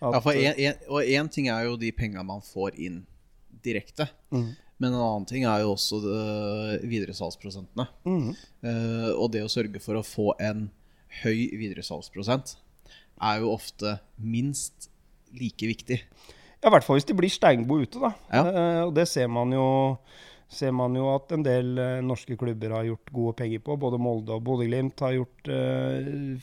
[0.00, 3.04] At, Ja, for en, en, og én ting er jo de penga man får inn
[3.64, 4.08] direkte.
[4.32, 4.50] Mm.
[4.80, 7.84] Men en annen ting er jo også det- videresalgsprosentene.
[8.08, 8.30] Mm.
[8.64, 10.70] Uh, og det å sørge for å få en
[11.20, 12.54] høy videresalgsprosent
[13.20, 14.88] er jo ofte minst
[15.36, 16.00] like viktig.
[16.60, 18.12] Ja, I hvert fall hvis de blir steinbo ute, da.
[18.32, 18.42] Ja.
[18.44, 19.66] Eh, og det ser man jo
[20.50, 23.76] ser man jo at en del eh, norske klubber har gjort gode penger på.
[23.80, 26.42] Både Molde og Bodø-Glimt har gjort, eh,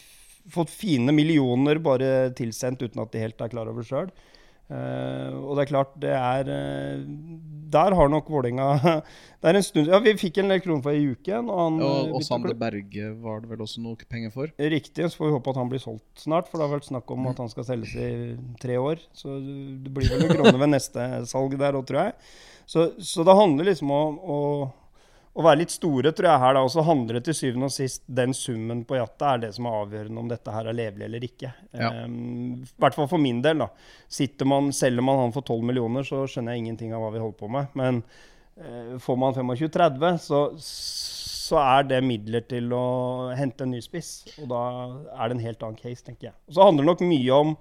[0.54, 4.12] fått fine millioner bare tilsendt uten at de helt er klar over sjøl.
[4.70, 7.04] Og det er klart, det er eh,
[7.72, 8.66] Der har nok Vålerenga
[9.40, 11.38] Det er en stund Ja, vi fikk en del kroner for ei uke.
[11.40, 12.56] Og, han, eh, Og, og Sander.
[12.58, 14.52] Berge var det vel også noe penger for?
[14.60, 16.50] Riktig, så får vi håpe at han blir solgt snart.
[16.50, 18.10] For det har vært snakk om at han skal selges i
[18.60, 19.04] tre år.
[19.16, 22.18] Så det blir vel noen kroner ved neste salg der òg, tror jeg.
[22.68, 24.40] Så, så det handler liksom om å,
[25.38, 26.64] å være litt store, tror jeg, her da.
[26.66, 29.68] Og så handler det til syvende og sist den summen på jatta er det som
[29.70, 31.52] er avgjørende om dette her er levelig eller ikke.
[31.78, 31.92] Ja.
[32.06, 33.70] Um, I hvert fall for min del, da.
[34.18, 37.22] Sitter man, selger man han for 12 millioner, så skjønner jeg ingenting av hva vi
[37.22, 37.78] holder på med.
[37.78, 40.42] Men uh, får man 25-30, så
[41.48, 42.86] så er det midler til å
[43.38, 44.26] hente en ny spiss.
[44.42, 44.62] Og da
[45.16, 46.36] er det en helt annen case, tenker jeg.
[46.50, 47.54] Og så handler det nok mye om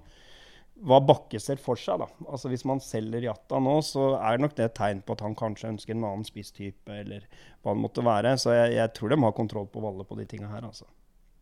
[0.85, 2.01] hva Bakke ser for seg.
[2.03, 2.07] da.
[2.27, 5.37] Altså Hvis man selger Jatta nå, så er nok det et tegn på at han
[5.37, 7.25] kanskje ønsker en annen spisstype, eller
[7.63, 8.35] hva det måtte være.
[8.41, 10.87] Så jeg, jeg tror de har kontroll på Valle på de tinga her, altså.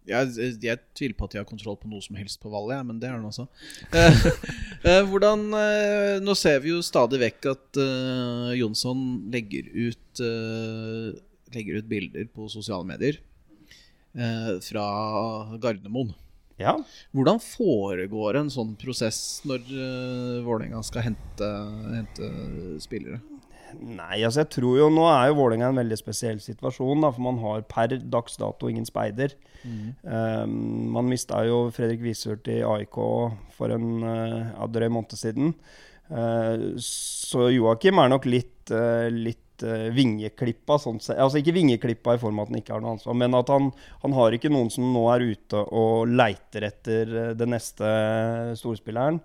[0.06, 3.00] Jeg, jeg tviler på at de har kontroll på noe som helst på Valle, men
[3.02, 3.48] det har de også.
[5.10, 9.02] Hvordan eh, Nå ser vi jo stadig vekk at eh, Jonsson
[9.34, 11.16] legger ut eh,
[11.56, 13.18] Legger ut bilder på sosiale medier
[14.14, 14.86] eh, fra
[15.62, 16.14] Gardermoen.
[16.62, 16.78] Ja.
[17.16, 21.50] Hvordan foregår en sånn prosess når uh, Vålerenga skal hente,
[21.92, 22.30] hente
[22.84, 23.20] spillere?
[23.76, 27.02] Nei, altså jeg tror jo Nå er jo Vålerenga en veldig spesiell situasjon.
[27.04, 29.36] da, For man har per dags dato ingen speider.
[29.66, 33.00] Um, man mista jo Fredrik Wisør i AIK
[33.58, 35.56] for en uh, drøy måned siden.
[36.06, 40.78] Uh, så Joakim er nok litt, uh, litt vingeklippa.
[40.82, 41.00] Sånn.
[41.16, 43.70] Altså ikke vingeklippa i form av at han ikke har noe ansvar, men at han,
[44.04, 47.86] han har ikke noen som nå er ute og leiter etter uh, den neste
[48.60, 49.22] storspilleren.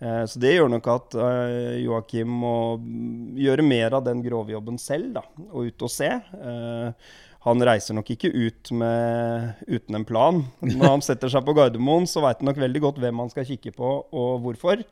[0.00, 4.78] Eh, Så det gjør nok at uh, Joakim må mm, gjøre mer av den grovjobben
[4.80, 6.08] selv, da, og ut og se.
[6.12, 10.44] Eh, han reiser nok ikke ut med, uten en plan.
[10.62, 13.48] Når han setter seg på Gardermoen, så veit han nok veldig godt hvem han skal
[13.48, 14.84] kikke på, og hvorfor.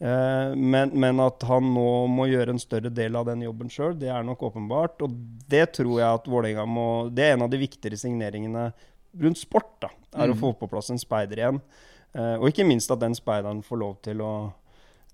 [0.00, 3.94] Eh, men, men at han nå må gjøre en større del av den jobben sjøl,
[3.98, 5.00] det er nok åpenbart.
[5.06, 5.14] Og
[5.50, 8.68] det tror jeg at Vålerenga må Det er en av de viktigere signeringene
[9.22, 9.70] rundt sport.
[9.84, 11.60] da, Er å få på plass en speider igjen.
[12.14, 14.34] Eh, og ikke minst at den speideren får lov til å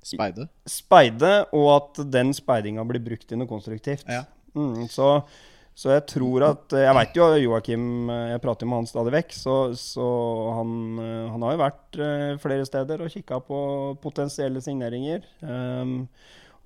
[0.03, 0.47] Speide?
[0.65, 4.07] speide, og at den speidinga blir brukt i noe konstruktivt.
[4.09, 4.23] Ja.
[4.57, 5.23] Mm, så,
[5.81, 9.55] så jeg tror at Jeg veit jo Joakim Jeg prater med han stadig vekk, så,
[9.79, 10.09] så
[10.59, 12.01] han, han, har jo vært
[12.43, 13.61] flere steder og kikka på
[14.03, 15.25] potensielle signeringer.
[15.41, 16.05] Um,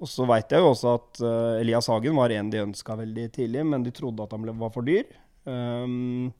[0.02, 1.22] og så veit jeg jo også at
[1.60, 4.74] Elias Hagen var en de ønska veldig tidlig, men de trodde at han ble, var
[4.74, 5.06] for dyr.
[5.46, 6.32] Um,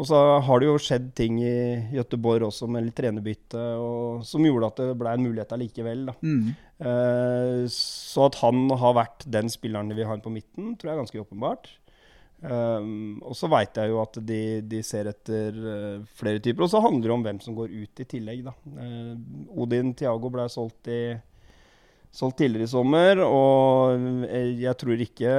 [0.00, 1.56] og så har det jo skjedd ting i
[1.92, 3.64] Gøteborg også med litt trenerbytte
[4.24, 6.06] som gjorde at det ble en mulighet allikevel.
[6.24, 6.54] Mm.
[6.80, 11.02] Uh, så at han har vært den spilleren vi har på midten, tror jeg er
[11.02, 11.68] ganske åpenbart.
[12.40, 16.64] Um, og så veit jeg jo at de, de ser etter uh, flere typer.
[16.64, 18.46] Og så handler det om hvem som går ut i tillegg.
[18.46, 18.54] Da.
[18.76, 21.02] Uh, Odin Tiago ble solgt i
[22.10, 23.20] solgt tidligere i sommer.
[23.22, 24.26] Og
[24.60, 25.34] jeg tror ikke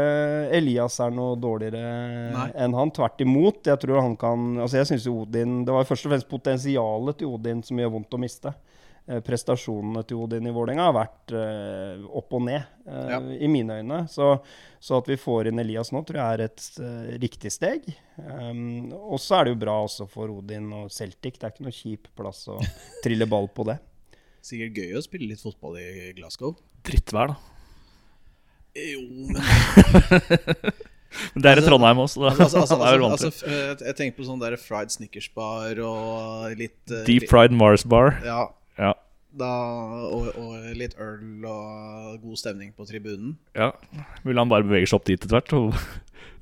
[0.55, 2.93] Elias er noe dårligere enn han.
[2.95, 3.63] Tvert imot.
[3.67, 7.33] Jeg tror han kan Altså, jeg syns Odin Det var først og fremst potensialet til
[7.33, 8.53] Odin som gjør vondt å miste.
[9.11, 13.17] Eh, prestasjonene til Odin i Vålerenga har vært uh, opp og ned, uh, ja.
[13.43, 13.97] i mine øyne.
[14.11, 14.27] Så,
[14.79, 17.89] så, at vi får inn Elias nå, tror jeg er et uh, riktig steg.
[18.15, 21.41] Um, og så er det jo bra også for Odin og Celtic.
[21.41, 22.59] Det er ikke noe kjip plass å
[23.03, 23.81] trille ball på det.
[24.45, 26.55] Sikkert gøy å spille litt fotball i Glasgow.
[26.87, 27.35] Drittvær, da.
[28.79, 29.35] Jo, men
[31.11, 32.29] Men det er i Trondheim også, da.
[32.31, 37.51] Altså, altså, altså, altså, jeg tenker på sånn der fried Snickers-bar og litt Deep fried
[37.51, 38.15] Mars bar.
[38.23, 38.45] Ja.
[38.77, 38.93] Ja.
[39.31, 39.49] Da,
[40.11, 43.37] og, og, litt øl og god stemning på tribunen.
[43.55, 43.71] Ja.
[44.25, 45.53] Mulig han bare beveger seg opp dit etter hvert.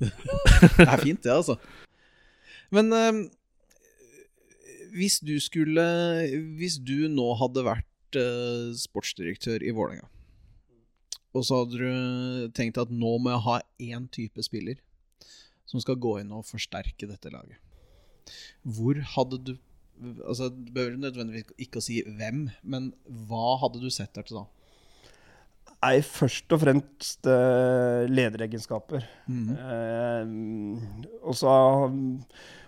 [0.00, 1.54] det er fint, det, altså.
[2.74, 3.20] Men eh,
[4.94, 5.84] hvis du skulle
[6.58, 10.08] Hvis du nå hadde vært eh, sportsdirektør i Vålerenga.
[11.30, 14.80] Og så hadde du tenkt at nå må jeg ha én type spiller
[15.70, 17.60] som skal gå inn og forsterke dette laget.
[18.66, 19.52] Hvor hadde du
[20.00, 22.90] Altså, Du behøver nødvendigvis ikke å si hvem, men
[23.28, 24.46] hva hadde du sett der til da?
[25.80, 29.06] Nei, først og fremst uh, lederegenskaper.
[29.32, 29.52] Mm.
[29.56, 31.52] Uh, og så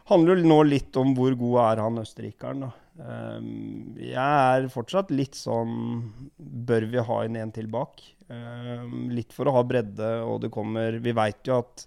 [0.09, 2.65] handler det nå litt om hvor god er han østerrikeren.
[2.65, 2.71] da.
[2.97, 8.03] Uh, jeg er fortsatt litt sånn Bør vi ha en en til bak?
[9.13, 11.83] Litt for å ha bredde, og det kommer Vi veit jo at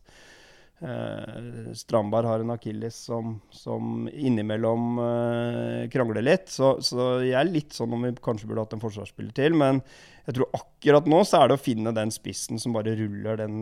[0.75, 6.49] Strandberg har en akilles som, som, innimellom uh, krangler litt.
[6.51, 9.55] Så, så, jeg er litt sånn om vi kanskje burde hatt en forsvarsspiller til.
[9.57, 9.79] Men
[10.27, 13.57] jeg tror akkurat nå så er det å finne den spissen som bare ruller den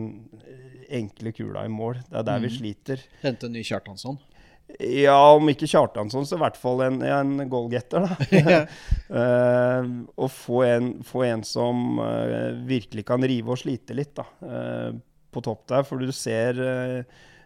[0.90, 2.02] enkle kula i mål.
[2.08, 2.46] Det er der mm.
[2.48, 3.08] vi sliter.
[3.22, 4.18] Hente en ny Kjartansson?
[4.80, 8.08] Ja, om ikke Kjartansson, så i hvert fall en, en goalgetter.
[8.34, 9.82] uh,
[10.22, 14.88] og få en, få en som uh, virkelig kan rive og slite litt da, uh,
[15.34, 15.86] på topp der.
[15.86, 16.60] For du ser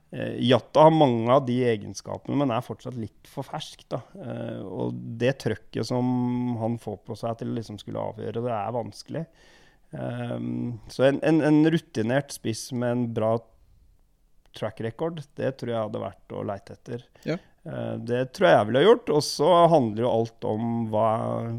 [0.09, 3.83] Jatta har mange av de egenskapene, men er fortsatt litt for fersk.
[3.93, 3.99] da.
[4.65, 8.73] og det trøkket som han får på seg til å liksom skulle avgjøre, det er
[8.73, 9.27] vanskelig.
[9.93, 13.35] så en, en, en rutinert spiss med en bra
[14.57, 17.05] track record, det tror jeg hadde vært å leite etter.
[17.29, 17.37] Ja.
[17.99, 19.13] Det tror jeg jeg ville gjort.
[19.13, 21.09] Og så handler jo alt om hva,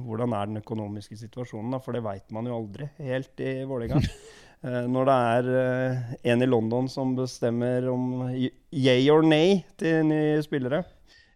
[0.05, 4.01] hvordan er den økonomiske situasjonen, da, for det veit man jo aldri helt i Vålerenga.
[4.65, 10.07] uh, når det er uh, en i London som bestemmer om yay or nay til
[10.09, 10.83] nye spillere.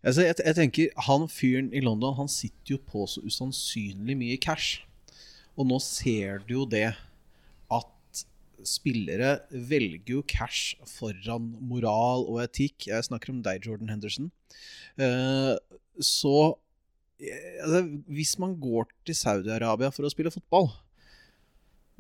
[0.04, 4.40] Altså, jeg, jeg, tenker, Han fyren i London han sitter jo på så usannsynlig mye
[4.42, 4.84] cash.
[5.56, 6.90] Og nå ser du jo det
[7.72, 8.24] at
[8.68, 12.90] spillere velger jo cash foran moral og etikk.
[12.90, 14.32] Jeg snakker om deg, Jordan Henderson.
[15.00, 15.56] Uh,
[16.02, 16.56] så
[17.24, 20.72] altså, hvis man går til Saudi-Arabia for å spille fotball,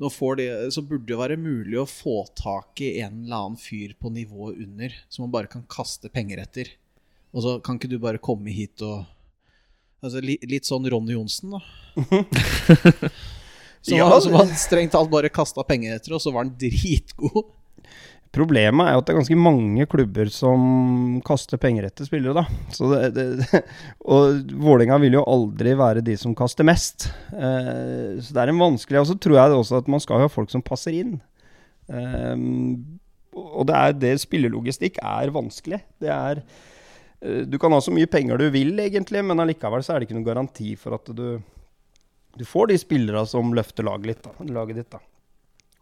[0.10, 4.12] de, så burde det være mulig å få tak i en eller annen fyr på
[4.14, 6.72] nivået under, som man bare kan kaste penger etter.
[7.34, 9.06] Og så kan ikke du bare komme hit og
[10.04, 11.64] altså, Litt sånn Ronny Johnsen, da.
[13.84, 17.50] Som, ja, som han strengt talt bare kasta penger etter, og så var han dritgod.
[18.34, 20.64] Problemet er jo at det er ganske mange klubber som
[21.26, 22.42] kaster penger etter spillere.
[22.42, 22.46] da.
[22.74, 23.62] Det, det,
[24.16, 27.12] og Vålerenga vil jo aldri være de som kaster mest.
[27.30, 30.32] Eh, så det er en vanskelig Og så tror jeg også at man skal ha
[30.34, 31.20] folk som passer inn.
[31.94, 32.36] Eh,
[33.38, 35.84] og det er det spillelogistikk er vanskelig.
[36.02, 39.94] Det er eh, Du kan ha så mye penger du vil, egentlig, men allikevel så
[39.94, 41.28] er det ikke noen garanti for at du
[42.34, 44.90] du får de spillerne som løfter laget, litt, da, laget ditt.
[44.90, 45.00] da.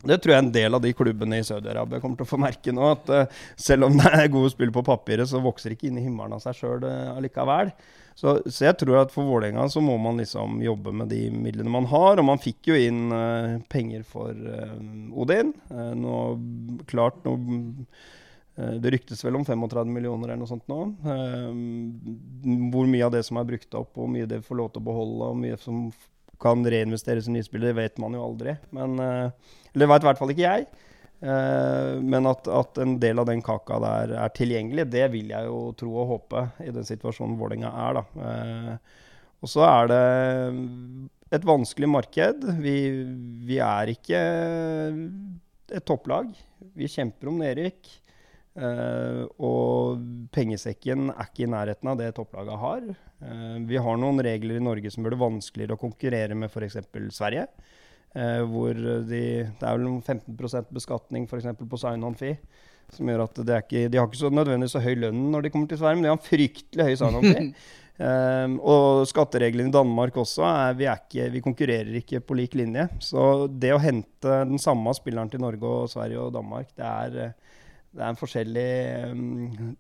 [0.02, 2.74] Det tror jeg en del av de klubbene i Saudi-Arabia kommer til å få merke
[2.74, 2.86] nå.
[2.96, 6.06] At uh, selv om det er gode spill på papiret, så vokser ikke inn i
[6.06, 7.74] himmelen av seg sjøl uh, allikevel.
[8.18, 11.72] Så, så, jeg tror at for Vålerenga så må man liksom jobbe med de midlene
[11.74, 12.20] man har.
[12.20, 14.34] Og man fikk jo inn uh, penger for
[15.22, 15.54] Odin.
[15.70, 16.18] nå,
[16.90, 17.38] klart nå
[18.52, 20.80] det ryktes vel om 35 millioner eller noe sånt nå.
[22.74, 24.84] hvor mye av det som er brukt opp, og hvor mye det får lov til
[24.84, 25.88] å beholde, og mye som
[26.42, 28.56] kan reinvestere som nyspiller, det vet man jo aldri.
[28.76, 30.66] Men, eh, eller veit i hvert fall ikke jeg.
[31.22, 35.50] Eh, men at, at en del av den kaka der er tilgjengelig, det vil jeg
[35.50, 38.00] jo tro og håpe i den situasjonen Vålerenga er.
[38.00, 38.28] da.
[38.28, 39.10] Eh,
[39.42, 40.04] og så er det
[41.38, 42.46] et vanskelig marked.
[42.62, 42.76] Vi,
[43.48, 44.20] vi er ikke
[45.72, 46.34] et topplag.
[46.78, 47.90] Vi kjemper om nedrykk.
[48.52, 50.02] Uh, og
[50.36, 52.82] pengesekken er ikke i nærheten av det topplaget har.
[53.24, 56.82] Uh, vi har noen regler i Norge som gjør det vanskeligere å konkurrere med f.eks.
[57.16, 57.46] Sverige.
[58.12, 60.36] Uh, hvor de, det er vel 15
[60.76, 61.48] beskatning f.eks.
[61.64, 62.42] på sign-on-fee.
[62.92, 65.72] Som gjør at ikke, De har ikke så nødvendigvis så høy lønn når de kommer
[65.72, 67.54] til Sverige, men de har en fryktelig høy sign-on-fee.
[68.02, 72.88] Og skattereglene i Danmark også er vi, er ikke, vi konkurrerer ikke på lik linje.
[73.00, 77.36] Så det å hente den samme spilleren til Norge og Sverige og Danmark, det er
[77.92, 78.68] det er en forskjellig
[79.12, 79.72] um,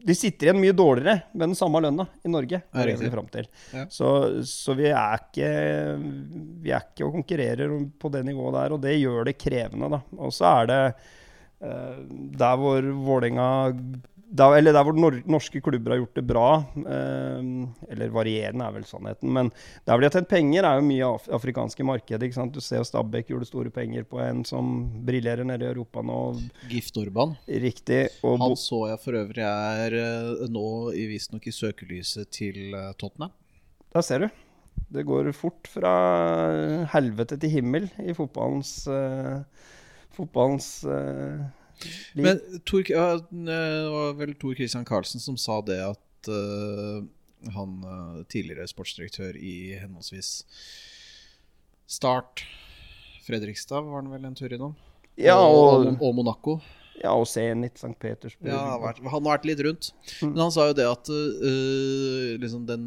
[0.00, 2.62] De sitter igjen mye dårligere med den samme lønna i Norge.
[2.72, 3.48] Er det frem til.
[3.76, 3.86] Ja.
[3.92, 4.10] Så,
[4.48, 5.50] så, vi er ikke
[6.64, 9.92] Vi er ikke og konkurrerer på det nivået der, og det gjør det krevende.
[9.94, 10.02] da.
[10.18, 10.80] Og så er det
[11.62, 12.00] uh,
[12.40, 13.50] der hvor Vålerenga
[14.30, 16.46] da, eller der hvor nor norske klubber har gjort det bra,
[16.78, 17.40] eh,
[17.90, 21.08] eller varierende er vel sannheten, men der hvor de har tjent penger, er jo mye
[21.08, 22.22] af afrikanske marked.
[22.22, 22.54] ikke sant?
[22.54, 26.20] Du ser Stabæk gjorde store penger på en som briljerer nede i Europa nå.
[26.70, 27.34] Gift Orban.
[27.48, 28.02] Riktig.
[28.22, 30.68] Han så jeg for øvrig er uh, nå
[31.10, 33.34] visstnok i søkelyset til uh, Tottenham.
[33.90, 34.28] Der ser du.
[34.90, 35.92] Det går fort fra
[36.94, 39.42] helvete til himmel i fotballens, uh,
[40.14, 40.70] fotballens
[42.14, 43.60] men Tor, ja, det
[43.94, 47.02] var vel Tor Christian Karlsen som sa det at uh,
[47.54, 50.32] han uh, tidligere sportsdirektør i henholdsvis
[51.90, 52.44] Start
[53.26, 54.76] Fredrikstad var han vel en tur innom.
[55.18, 56.60] Ja, og, og, og Monaco.
[57.00, 57.96] Ja, og Zenit, St.
[57.98, 58.50] Petersburg.
[58.50, 59.90] Ja, han har vært litt rundt.
[60.20, 60.30] Mm.
[60.30, 62.86] Men han sa jo det at uh, liksom den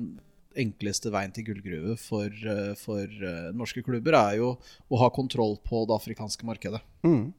[0.59, 2.29] enkleste veien til gullgruve for,
[2.77, 3.09] for
[3.57, 4.51] norske klubber er jo
[4.85, 6.83] å ha kontroll på det afrikanske markedet.
[7.01, 7.31] Mm.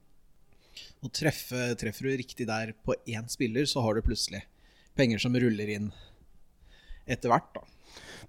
[1.05, 4.45] Og treffer, treffer du riktig der på én spiller, så har du plutselig
[4.99, 5.91] penger som ruller inn
[7.05, 7.51] etter hvert.
[7.55, 7.65] da.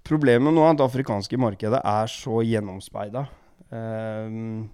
[0.06, 3.26] Problemet nå er at det afrikanske markedet er så gjennomspeida.
[3.74, 4.68] Um,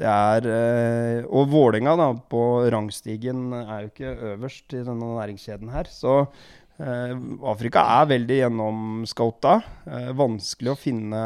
[0.00, 1.94] det er uh, Og Vålerenga
[2.30, 5.90] på rangstigen er jo ikke øverst i denne næringskjeden her.
[5.90, 7.14] Så uh,
[7.52, 9.60] Afrika er veldig gjennomskauta.
[9.86, 11.22] Uh, vanskelig å finne,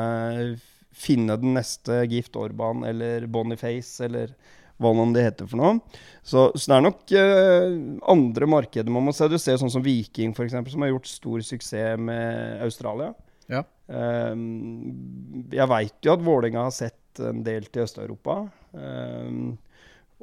[0.93, 4.37] finne den neste Gift Orban eller Boniface eller
[4.83, 6.01] hva nå det heter for noe.
[6.25, 7.77] Så, så det er nok uh,
[8.15, 9.29] andre markeder man må se.
[9.31, 13.13] Du ser sånn som Viking, f.eks., som har gjort stor suksess med Australia.
[13.53, 13.63] Ja.
[13.87, 18.41] Um, jeg veit jo at Vålerenga har sett en del til Øst-Europa.
[18.73, 19.55] Um,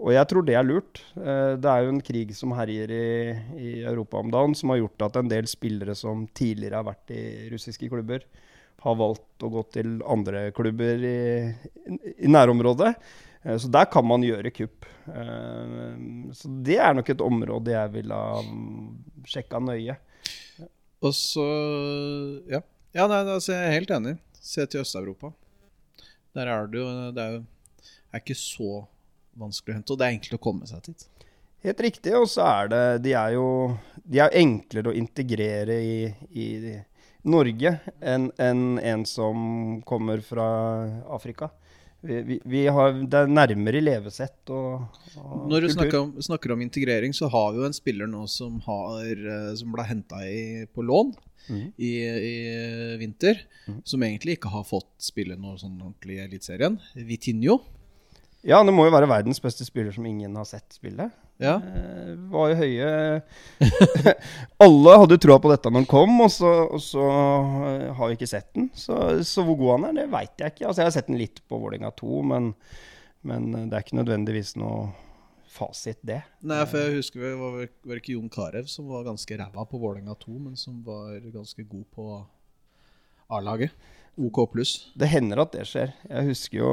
[0.01, 1.03] og jeg tror det er lurt.
[1.15, 3.07] Uh, det er jo en krig som herjer i,
[3.55, 7.13] i, Europa om dagen, som har gjort at en del spillere som tidligere har vært
[7.15, 8.25] i russiske klubber,
[8.81, 11.19] har valgt å gå til andre klubber i,
[12.17, 12.95] i nærområdet.
[13.43, 14.85] Eh, så der kan man gjøre kupp.
[15.07, 15.95] Eh,
[16.37, 19.97] så det er nok et område jeg ville ha mm, sjekka nøye.
[21.01, 21.45] Og så
[22.51, 22.61] Ja,
[22.93, 24.17] ja nei, altså, jeg er helt enig.
[24.41, 25.31] Se til Øst-Europa.
[26.35, 27.45] Der er det jo Det er jo
[28.11, 28.83] er ikke så
[29.39, 31.05] vanskelig å hente, og det er enkelt å komme seg dit.
[31.63, 32.13] Helt riktig.
[32.17, 33.47] Og så er det De er jo
[34.03, 35.97] de er enklere å integrere i,
[36.35, 36.47] i
[37.29, 40.47] Norge enn en, en som kommer fra
[41.13, 41.51] Afrika
[42.01, 44.85] vi, vi, har, det er nærmere levesett og,
[45.21, 48.23] og Når du snakker om, snakker om, integrering, så har vi jo en spiller nå
[48.31, 50.21] som, har, eh, som ble henta
[50.73, 51.11] på lån
[51.49, 51.67] mm.
[51.77, 52.33] i, i,
[53.01, 53.43] vinter.
[53.67, 53.83] Mm.
[53.85, 56.79] Som egentlig ikke har fått spille noe sånn ordentlig i Eliteserien.
[56.95, 57.59] Vitinho.
[58.41, 61.11] Ja, det må jo være verdens beste spiller som ingen har sett spille.
[61.41, 61.55] Ja.
[61.57, 62.89] Eh, var jo høye
[64.65, 68.17] Alle hadde troa på dette når han kom, og så, og så eh, har vi
[68.17, 68.71] ikke sett den.
[68.77, 70.67] Så, så hvor god han er, det veit jeg ikke.
[70.67, 72.51] Altså, jeg har sett den litt på Vålerenga 2, men,
[73.29, 74.91] men, det er ikke nødvendigvis noe
[75.51, 76.21] fasit, det.
[76.47, 77.57] Nei, for jeg husker det var,
[77.89, 81.65] var ikke Jon Carew som var ganske ræva på Vålerenga 2, men som var ganske
[81.65, 82.11] god på
[83.31, 83.73] A-laget.
[84.19, 84.71] OK pluss.
[84.99, 85.93] Det hender at det skjer.
[86.09, 86.71] Jeg husker jo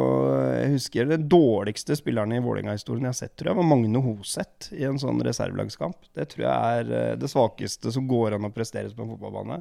[0.59, 4.72] jeg husker den dårligste spilleren i Vålerenga-historien jeg har sett, tror jeg var Magne Hoseth
[4.74, 6.11] i en sånn reservelagskamp.
[6.18, 9.61] Det tror jeg er eh, det svakeste som går an å presteres på en fotballbane.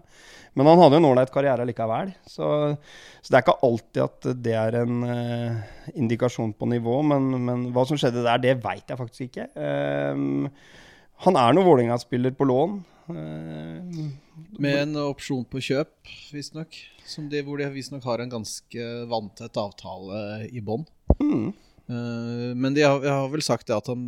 [0.58, 2.12] Men han hadde jo en ålreit karriere likevel.
[2.26, 2.50] Så,
[3.22, 5.64] så, det er ikke alltid at det er en uh,
[5.94, 7.00] indikasjon på nivå.
[7.14, 9.52] Men, men, hva som skjedde der, det veit jeg faktisk ikke.
[9.54, 10.50] Um,
[11.28, 12.80] han er nå Vålerenga-spiller på lån.
[13.08, 13.80] Uh,
[14.60, 15.94] med en opsjon på kjøp,
[16.36, 16.76] visstnok.
[17.08, 20.84] Hvor de visstnok har en ganske vanntett avtale i bånn.
[21.22, 21.48] Mm.
[21.88, 24.02] Uh, men de har, har, vel sagt det at han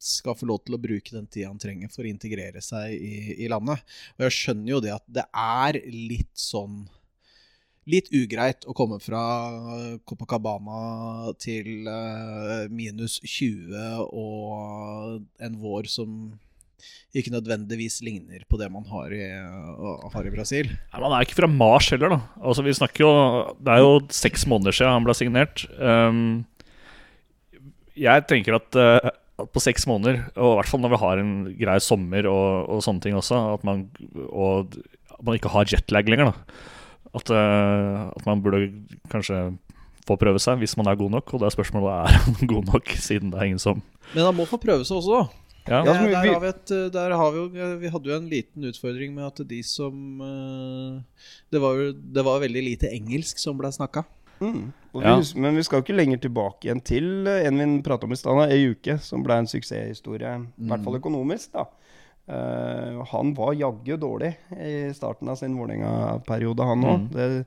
[0.00, 3.16] skal få lov til å bruke den tida han trenger for å integrere seg i,
[3.36, 3.84] i, landet.
[4.16, 6.86] Og jeg skjønner jo det at det er litt sånn
[7.86, 9.20] litt ugreit å komme fra
[10.08, 16.16] Copacabana til eh, minus 20 og en vår som
[17.16, 19.22] ikke nødvendigvis ligner på det man har i,
[20.12, 20.68] har i Brasil.
[20.68, 22.20] Nei, Man er ikke fra Mars heller, da.
[22.42, 23.12] Altså, vi snakker jo
[23.56, 25.64] Det er jo seks måneder siden han ble signert.
[25.80, 26.44] Um,
[27.96, 31.34] jeg tenker at, uh, på seks måneder, og i hvert fall når vi har en
[31.56, 33.86] grei sommer og, og sånne ting også, at man,
[34.28, 34.76] og
[35.16, 36.64] at man ikke har jetlag lenger, da.
[37.16, 38.66] At, uh, at man burde
[39.12, 39.46] kanskje
[40.06, 41.32] få prøve seg hvis man er god nok.
[41.32, 44.36] Og det er spørsmålet er han god nok, siden det er ingen som Men han
[44.36, 45.45] må få prøve seg også, da.
[45.66, 48.16] Ja, Ja, Eh, der, har vi et, eh, der har vi jo Vi hadde jo
[48.16, 51.00] en liten utfordring med at de som eh,
[51.50, 54.04] Det var jo det var veldig lite engelsk som ble snakka.
[54.40, 54.72] Mm.
[54.92, 55.16] Ja.
[55.16, 58.12] vi, men vi skal jo ikke lenger tilbake igjen til eh, en vi pratet om
[58.12, 60.34] i stad, ei uke, som ble en suksesshistorie.
[60.56, 61.66] I hvert fall økonomisk, da.
[62.26, 67.04] Uh, han var jaggu dårlig i starten av sin Vålerenga-periode, han òg.
[67.14, 67.44] Mm.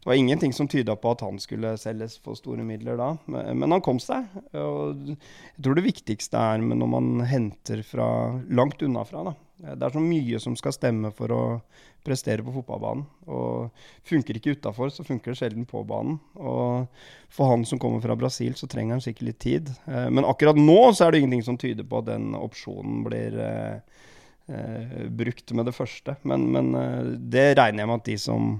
[0.00, 3.58] Det, var ingenting som tyda på at han skulle selges for store midler da, men,
[3.60, 4.30] men han kom seg.
[4.56, 8.08] Og jeg tror det viktigste er når man henter fra
[8.48, 9.26] langt unna fra.
[9.28, 9.34] Da.
[9.60, 11.42] Det er så mye som skal stemme for å
[12.04, 13.04] prestere på fotballbanen.
[13.28, 16.16] Og funker ikke utafor, så funker det sjelden på banen.
[16.40, 16.88] Og
[17.32, 19.72] for han som kommer fra Brasil, så trenger han sikkert litt tid.
[19.84, 23.36] Eh, Men akkurat nå så er det ingenting som tyder på at den opsjonen blir
[23.36, 24.00] eh,
[24.48, 26.16] eh, brukt med det første.
[26.22, 28.50] Men, men eh, det regner jeg med at de som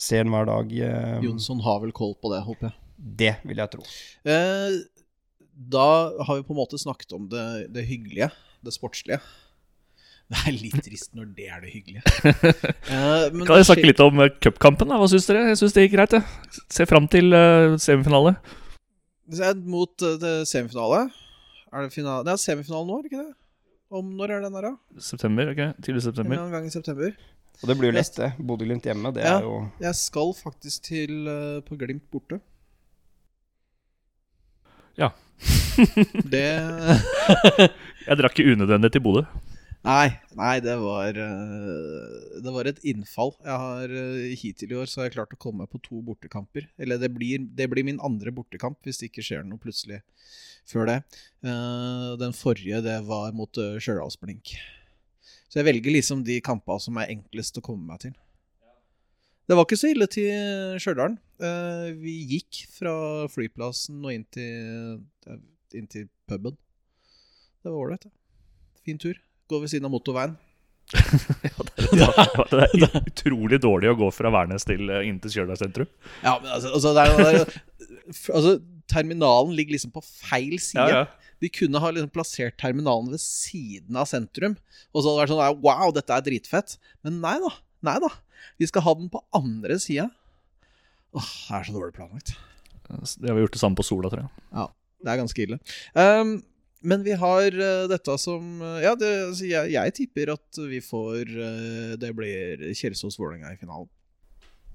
[0.00, 2.78] ser den hver dag, eh, Jonsson har vel koll på det, håper jeg.
[3.22, 3.84] det vil jeg tro.
[4.28, 4.78] Eh,
[5.58, 5.88] da
[6.26, 8.30] har vi på en måte snakket om det, det hyggelige,
[8.64, 9.20] det sportslige.
[10.28, 12.02] Det er litt trist når det er det hyggelige.
[12.04, 14.92] uh, men Kan jeg snakke litt om cupkampen?
[14.92, 15.46] Hva syns dere?
[15.52, 16.16] Jeg syns det gikk greit.
[16.18, 16.62] Jeg.
[16.74, 18.36] Ser fram til uh, semifinale.
[19.28, 21.02] Det Mot uh, semifinale
[21.68, 22.24] Er det finale?
[22.24, 23.34] Det er semifinalen nå, er det ikke det?
[23.90, 25.00] Om når er den her, da?
[25.00, 25.62] September, ok?
[25.84, 26.36] Tidlig september.
[26.42, 27.14] En gang i september.
[27.58, 28.28] Og det blir jo lett, det.
[28.38, 29.38] Bodø-Glimt hjemme, det Ja.
[29.38, 32.40] er jo Jeg skal faktisk til uh, på Glimt borte.
[34.98, 35.10] Ja.
[36.34, 36.44] det
[38.08, 39.24] Jeg drakk ikke unødvendig til Bodø.
[39.86, 43.30] Nei, nei, det var eh, Det var et innfall.
[43.46, 46.00] Jeg har eh, Hittil i år så har jeg klart å komme meg på to
[46.04, 46.66] bortekamper.
[46.82, 50.02] Eller det blir, det blir min andre bortekamp hvis det ikke skjer noe plutselig
[50.68, 50.98] før det.
[51.44, 54.56] Eh, den forrige, det var mot uh, Stjørdalsblink.
[55.48, 58.16] Så jeg velger liksom de kampene som er enklest å komme meg til.
[59.48, 61.14] Det var ikke så ille til Stjørdal.
[61.40, 62.92] Eh, vi gikk fra
[63.32, 65.38] flyplassen og inn til, eh,
[65.78, 66.58] inn til puben.
[67.62, 68.12] Det var ålreit, det.
[68.84, 69.16] Fin tur.
[69.48, 70.36] Gå ved siden av motorveien.
[71.98, 72.04] Ja,
[72.50, 75.88] det er utrolig dårlig å gå fra Værnes til eh, inn til Stjørdal sentrum.
[76.20, 77.60] Ja, men altså, altså, det er, det er,
[78.36, 78.52] altså
[78.88, 80.88] Terminalen ligger liksom på feil side.
[80.88, 81.28] Ja, ja.
[81.38, 84.56] De kunne ha liksom plassert terminalen ved siden av sentrum.
[84.90, 86.78] Og så hadde det vært sånn Wow, dette er dritfett.
[87.06, 87.52] Men nei da.
[87.86, 88.10] Nei da.
[88.58, 90.08] Vi skal ha den på andre sida.
[91.16, 92.34] Åh, det er så dårlig planlagt.
[92.88, 94.46] Det har vi gjort det samme på Sola, tror jeg.
[94.52, 94.66] Ja,
[95.04, 95.58] det er ganske ille.
[95.94, 96.38] Um,
[96.88, 100.78] men vi har uh, dette som uh, Ja, det, altså, jeg, jeg tipper at vi
[100.84, 103.88] får uh, Det blir Kjelsås-Vålerenga i finalen.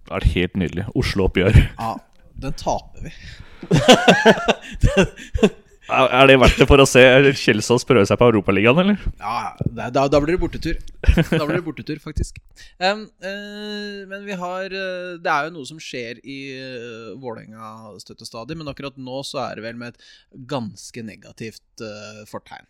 [0.04, 0.88] Det er helt nydelig.
[1.00, 1.60] Oslo-oppgjør.
[1.80, 1.94] Ja,
[2.42, 3.18] den taper vi.
[5.94, 7.02] Er det verdt det for å se
[7.36, 9.02] Kjelsås prøve seg på Europaligaen, eller?
[9.20, 9.52] Ja,
[9.92, 10.78] da, da blir det bortetur.
[11.04, 12.40] Da blir det bortetur, faktisk.
[12.80, 17.92] Um, uh, men vi har eh, Det er jo noe som skjer i uh, Vålerenga
[18.02, 20.08] støttestadig, men akkurat nå så er det vel med et
[20.50, 22.66] ganske negativt uh, fortegn.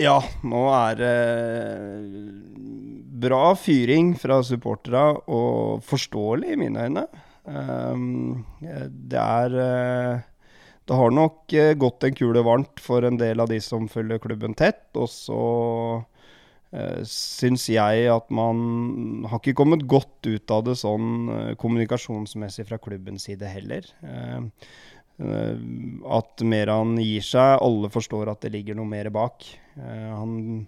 [0.00, 1.14] Ja, nå er det
[3.26, 7.04] bra fyring fra supporterne, og forståelig i mine øyne.
[7.44, 10.22] Um, det er eh,
[10.88, 14.22] Det har nok eh, gått en kule varmt for en del av de som følger
[14.22, 14.86] klubben tett.
[14.96, 15.42] Og så
[16.00, 22.80] uh, syns jeg at man har ikke kommet godt ut av det sånn kommunikasjonsmessig fra
[22.82, 23.88] klubbens side heller.
[24.04, 24.50] Eh,
[25.16, 25.58] Eh,
[26.10, 27.58] at Meran gir seg.
[27.62, 29.46] Alle forstår at det ligger noe mer bak.
[29.74, 30.66] Han,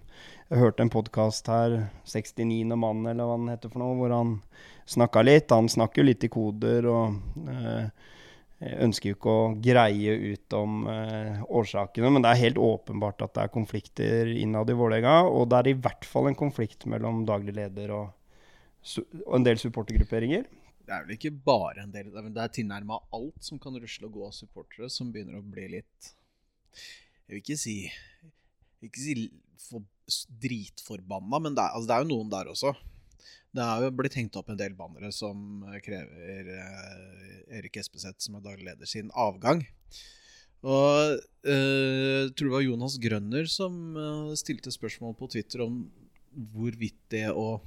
[0.49, 2.75] jeg hørte en podkast her, 69.
[2.79, 4.33] mann eller hva han heter for noe, hvor han
[4.87, 5.51] snakka litt.
[5.53, 7.89] Han snakker jo litt i koder og eh,
[8.83, 13.35] ønsker jo ikke å greie ut om eh, årsakene, men det er helt åpenbart at
[13.35, 15.19] det er konflikter innad i Vålerenga.
[15.29, 18.13] Og det er i hvert fall en konflikt mellom daglig leder og,
[19.25, 20.47] og en del supportergrupperinger.
[20.87, 24.07] Det er vel ikke bare en del er- det er tilnærma alt som kan rusle
[24.07, 26.13] og gå av supportere, som begynner å bli litt
[27.27, 27.73] Jeg vil ikke si
[28.79, 29.15] vil ikke si
[29.59, 29.83] for,
[30.39, 32.71] dritforbanna, men det er, altså det er jo noen der også.
[33.57, 38.19] Det er jo blitt hengt opp en del bannere som eh, krever eh, Erik Espeseth,
[38.21, 39.63] som er daglig leder, sin avgang.
[40.67, 45.83] Og eh, jeg tror det var Jonas Grønner som eh, stilte spørsmål på Twitter om
[46.53, 47.59] hvorvidt det å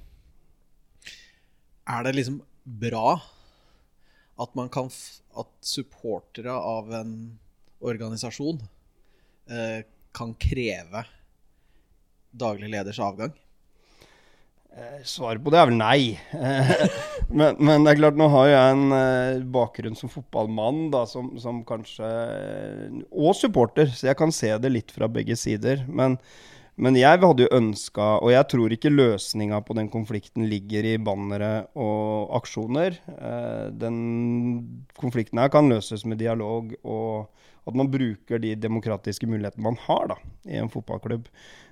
[1.90, 3.18] Er det liksom bra
[4.40, 4.90] at man kan
[5.34, 7.14] At supportere av en
[7.80, 8.60] organisasjon
[9.50, 9.82] eh,
[10.14, 11.06] kan kreve
[12.30, 13.32] daglig leders avgang?
[14.70, 16.02] Eh, Svaret på det er vel nei.
[17.38, 21.32] men, men, det er klart, nå har jeg en uh, bakgrunn som fotballmann, da, som,
[21.42, 22.06] som kanskje
[23.10, 25.82] Og supporter, så jeg kan se det litt fra begge sider.
[25.90, 26.14] Men,
[26.80, 30.96] men jeg hadde jo ønska, og jeg tror ikke løsninga på den konflikten ligger i
[31.02, 32.94] bannere og aksjoner.
[33.74, 33.98] Den
[34.96, 37.28] konflikten her kan løses med dialog, og
[37.66, 40.16] at man bruker de demokratiske mulighetene man har da,
[40.48, 41.28] i en fotballklubb.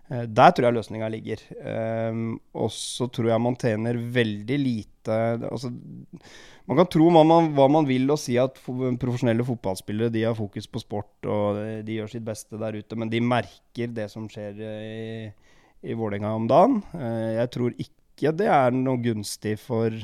[0.09, 1.43] Eh, der tror jeg løsninga ligger.
[1.61, 5.17] Um, og så tror jeg man tjener veldig lite
[5.49, 5.71] altså,
[6.69, 10.37] Man kan tro hva man, hva man, vil og si at profesjonelle fotballspillere de har
[10.37, 14.27] fokus på sport og de gjør sitt beste der ute, men de merker det som
[14.29, 15.31] skjer i,
[15.89, 16.83] i Vålerenga om dagen.
[16.93, 19.97] Jeg tror ikke det er noe gunstig for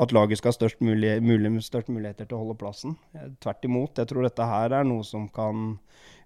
[0.00, 2.96] at laget skal ha størst, mulig, mulig, størst muligheter til å holde plassen.
[3.42, 3.98] Tvert imot.
[4.00, 5.74] Jeg tror dette her er noe som kan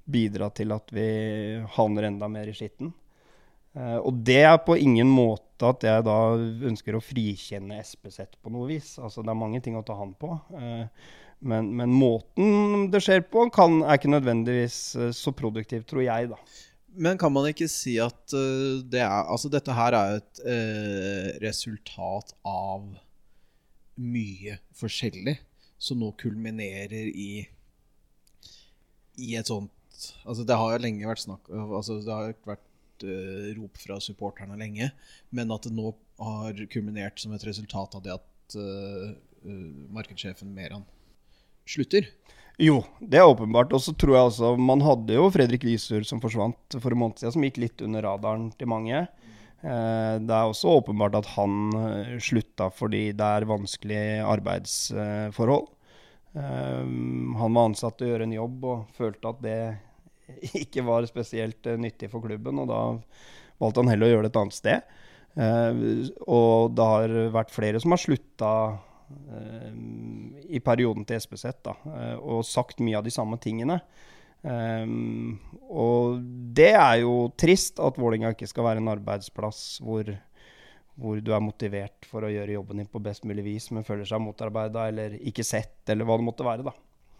[0.06, 1.08] bidra til at vi
[1.74, 2.92] havner enda mer i skitten.
[3.76, 6.16] Uh, og det er på ingen måte at jeg da
[6.70, 8.94] ønsker å frikjenne SPZ på noe vis.
[8.96, 10.30] Altså Det er mange ting å ta hand på.
[10.54, 10.86] Uh,
[11.44, 16.30] men, men, måten det skjer på, kan, er ikke nødvendigvis uh, så produktiv, tror jeg,
[16.32, 16.40] da.
[16.96, 20.38] Men kan man ikke si at det er, altså dette her er et
[21.42, 22.86] resultat av
[23.96, 25.36] mye forskjellig,
[25.78, 27.46] som nå kulminerer i,
[29.20, 29.72] i et sånt
[30.28, 34.58] Altså Det har jo lenge vært snakk altså Det har vært uh, rop fra supporterne
[34.60, 34.90] lenge,
[35.32, 39.14] men at det nå har kulminert som et resultat av det at uh,
[39.96, 40.84] markedssjefen Meran
[41.68, 42.08] slutter.
[42.60, 43.72] Jo, det er åpenbart.
[43.76, 47.20] Og så tror jeg altså Man hadde jo Fredrik Lysur som forsvant for en måned
[47.20, 49.04] siden, som gikk litt under radaren til mange.
[49.64, 55.70] Eh, det er også åpenbart at han slutta fordi det er vanskelige arbeidsforhold.
[56.36, 56.84] Eh,
[57.40, 59.60] han var ansatt til å gjøre en jobb og følte at det
[60.64, 62.82] ikke var spesielt nyttig for klubben, og da
[63.62, 64.96] valgte han heller å gjøre det et annet sted.
[65.36, 68.50] Og det har vært flere som har slutta
[70.48, 73.76] i perioden til SPZ og sagt mye av de samme tingene.
[74.44, 76.20] Um, og
[76.54, 80.12] det er jo trist at Vålinga ikke skal være en arbeidsplass hvor,
[80.94, 84.06] hvor du er motivert for å gjøre jobben din på best mulig vis, men føler
[84.06, 86.66] seg motarbeida eller ikke sett, eller hva det måtte være.
[86.68, 86.74] da.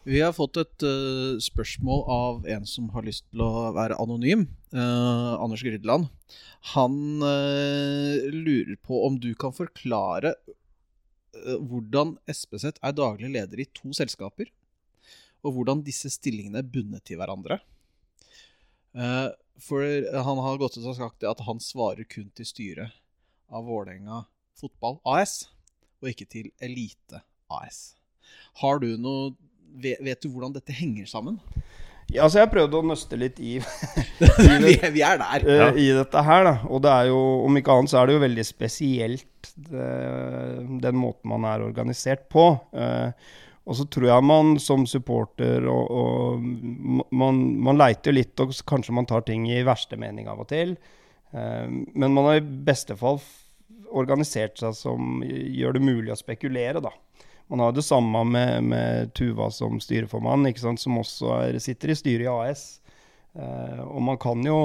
[0.06, 4.44] Vi har fått et uh, spørsmål av en som har lyst til å være anonym.
[4.70, 6.06] Uh, Anders Grydland.
[6.76, 10.36] Han uh, lurer på om du kan forklare
[11.36, 14.48] hvordan SPZ er daglig leder i to selskaper,
[15.44, 17.60] og hvordan disse stillingene er bundet til hverandre.
[19.60, 19.82] for
[20.24, 22.94] han har gått ut og sagt at han svarer kun til styret
[23.52, 24.24] av Vålerenga
[24.56, 25.48] Fotball AS,
[26.00, 27.20] og ikke til Elite
[27.52, 27.96] AS.
[28.62, 29.34] Har du noe
[29.76, 31.38] vet, du hvordan dette henger sammen?
[32.06, 35.46] Ja, altså Jeg prøvde å nøste litt i, i det, vi, er der.
[35.46, 36.54] Uh, I dette her, da.
[36.70, 39.88] Og det er jo, om ikke annet så er det jo veldig spesielt det,
[40.84, 42.52] den måten man er organisert på.
[42.76, 43.10] Uh,
[43.66, 48.94] og så tror jeg man som supporter og, og man, man leiter litt, og kanskje
[48.94, 50.76] man tar ting i verste mening av og til.
[51.34, 53.18] Uh, men man har i beste fall
[53.96, 56.94] organisert seg som gjør det mulig å spekulere, da.
[57.46, 62.26] Man har det samme med, med Tuva som styreformann, som også er, sitter i styret
[62.26, 62.64] i AS.
[63.38, 64.58] Eh, og man kan jo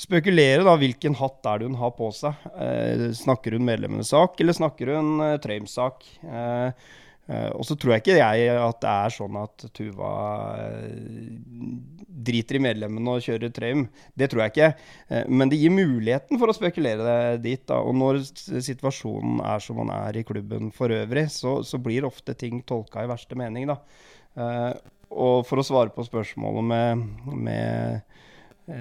[0.00, 2.42] spekulere da, hvilken hatt er det hun har på seg.
[2.58, 6.02] Eh, snakker hun medlemmenes sak, eller snakker hun eh, Trøims sak?
[6.26, 6.90] Eh,
[7.56, 10.12] og så tror jeg ikke jeg at det er sånn at Tuva
[10.58, 11.66] uh,
[12.22, 13.84] driter i medlemmene og kjører Trøym.
[14.18, 14.70] Det tror jeg ikke.
[15.10, 17.64] Uh, men det gir muligheten for å spekulere det dit.
[17.68, 17.80] Da.
[17.80, 22.36] Og når situasjonen er som den er i klubben for øvrig, så, så blir ofte
[22.38, 23.70] ting tolka i verste mening.
[23.70, 23.78] Da.
[25.12, 27.02] og for å svare på spørsmålet med,
[27.36, 28.78] med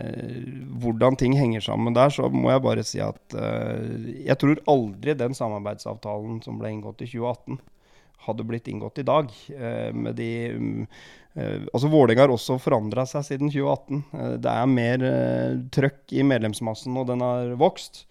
[0.80, 5.36] hvordan ting henger sammen der, så må jeg bare si at jeg tror aldri den
[5.36, 7.60] samarbeidsavtalen som ble inngått i 2018
[8.26, 9.32] hadde blitt inngått i dag.
[9.50, 10.30] Eh, med de
[11.34, 14.04] eh, altså Vålerenga har også forandra seg siden 2018.
[14.14, 15.06] Eh, det er mer
[15.74, 18.08] trøkk i medlemsmassen, og den har vokst.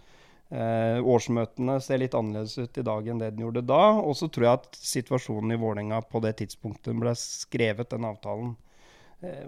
[0.51, 3.85] årsmøtene ser litt annerledes ut i dag enn det den gjorde da.
[4.03, 8.57] Og så tror jeg at situasjonen i Vålerenga på det tidspunktet ble skrevet, den avtalen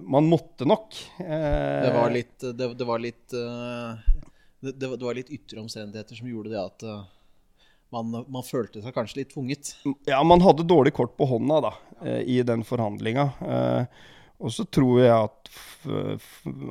[0.05, 0.95] Man måtte nok.
[1.19, 6.53] det var litt, det, det var litt det, det, var litt ytre omstendigheter som gjorde
[6.53, 6.85] det at
[7.93, 9.75] man, man, følte seg kanskje litt tvunget?
[10.09, 11.73] Ja, man hadde dårlig kort på hånda da,
[12.05, 13.29] eh, i den forhandlinga.
[13.45, 14.03] Eh,
[14.43, 15.51] og så tror jeg at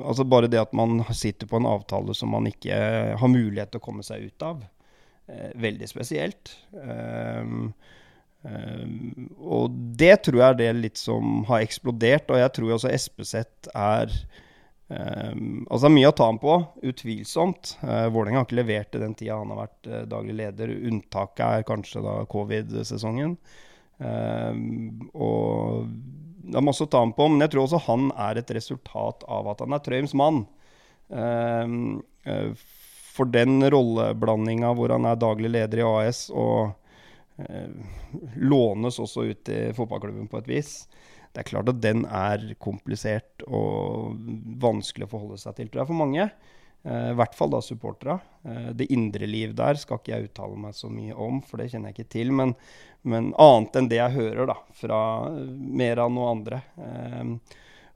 [0.04, 2.76] altså bare det at man sitter på en avtale som man ikke
[3.16, 4.60] har mulighet til å komme seg ut av,
[5.30, 6.52] eh, veldig spesielt.
[8.42, 13.70] Og det tror jeg er det litt som har eksplodert, og jeg tror også Espeseth
[13.72, 14.12] er
[14.92, 16.54] um, Altså mye å ta ham på,
[16.88, 17.76] utvilsomt.
[17.82, 20.74] Uh, Vålerenga har ikke levert i den tida han har vært uh, daglig leder.
[20.90, 23.36] Unntaket er kanskje da covid-sesongen.
[24.02, 25.88] Um, og
[26.42, 29.26] det er masse å ta ham på, men jeg tror også han er et resultat
[29.30, 30.44] av at han er Trøims mann.
[31.08, 32.52] Um, uh,
[33.12, 36.78] for den rolleblandinga hvor han er daglig leder i AS og
[38.40, 40.70] lånes også ut til fotballklubben på et vis.
[41.32, 44.18] Det er klart at den er komplisert og
[44.60, 46.26] vanskelig å forholde seg til, tror jeg, for mange.
[46.82, 48.18] Eh, I hvert fall da supporterne.
[48.44, 51.70] Eh, det indre liv der skal ikke jeg uttale meg så mye om, for det
[51.72, 52.32] kjenner jeg ikke til.
[52.36, 52.54] Men,
[53.08, 55.00] men annet enn det jeg hører da, fra
[55.56, 56.62] Meran og andre.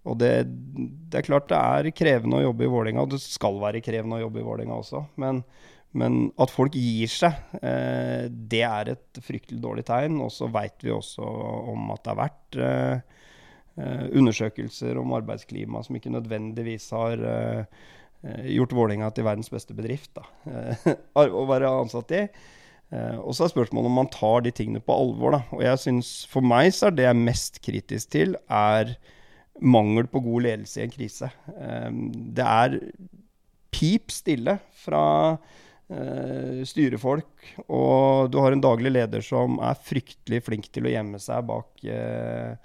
[0.07, 3.59] og det, det, er klart det er krevende å jobbe i Vålerenga, og det skal
[3.63, 5.03] være krevende å jobbe i Vålerenga også.
[5.21, 5.43] Men,
[5.97, 10.19] men at folk gir seg, eh, det er et fryktelig dårlig tegn.
[10.25, 11.25] Og så veit vi også
[11.73, 13.16] om at det har vært eh, eh
[13.77, 17.65] undersøkelser om arbeidsklima som ikke nødvendigvis har eh,
[18.27, 20.17] eh gjort Vålerenga til verdens beste bedrift
[20.49, 22.23] eh, å være ansatt i.
[23.19, 25.35] og så er spørsmålet om man tar de tingene på alvor.
[25.35, 25.41] Da.
[25.51, 28.95] Og jeg synes, For meg så er det jeg er mest kritisk til, er
[29.61, 31.31] mangel på god ledelse i en krise.
[32.37, 32.79] det er
[33.75, 35.05] pip stille fra
[35.91, 37.53] eh, styrefolk.
[37.67, 41.85] Og du har en daglig leder som er fryktelig flink til å gjemme seg bak
[41.85, 42.57] eh,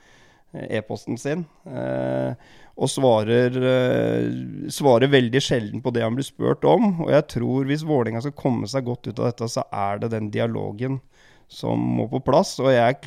[0.53, 1.45] e-posten sin.
[1.65, 2.33] Eh,
[2.81, 7.01] og svarer, eh, svarer, veldig sjelden på det han blir spurt om.
[7.05, 10.11] Og jeg tror hvis Vålerenga skal komme seg godt ut av dette, så er det
[10.15, 11.01] den dialogen
[11.51, 12.57] som må på plass.
[12.63, 12.97] Og jeg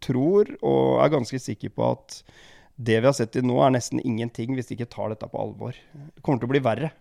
[0.00, 2.22] tror, og er ganske sikker på at
[2.80, 5.42] det vi har sett til nå, er nesten ingenting hvis de ikke tar dette på
[5.42, 5.76] alvor.
[5.92, 6.94] Det kommer til å bli verre.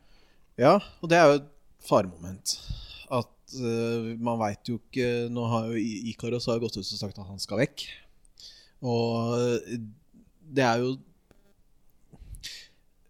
[0.60, 1.42] Ja, og det er jo
[1.88, 2.58] faremoment.
[3.10, 5.80] At uh, man veit jo ikke Nå har jo
[6.12, 7.88] Ikaros gått ut og sagt at han skal vekk.
[8.86, 9.60] Og
[10.50, 10.96] det er jo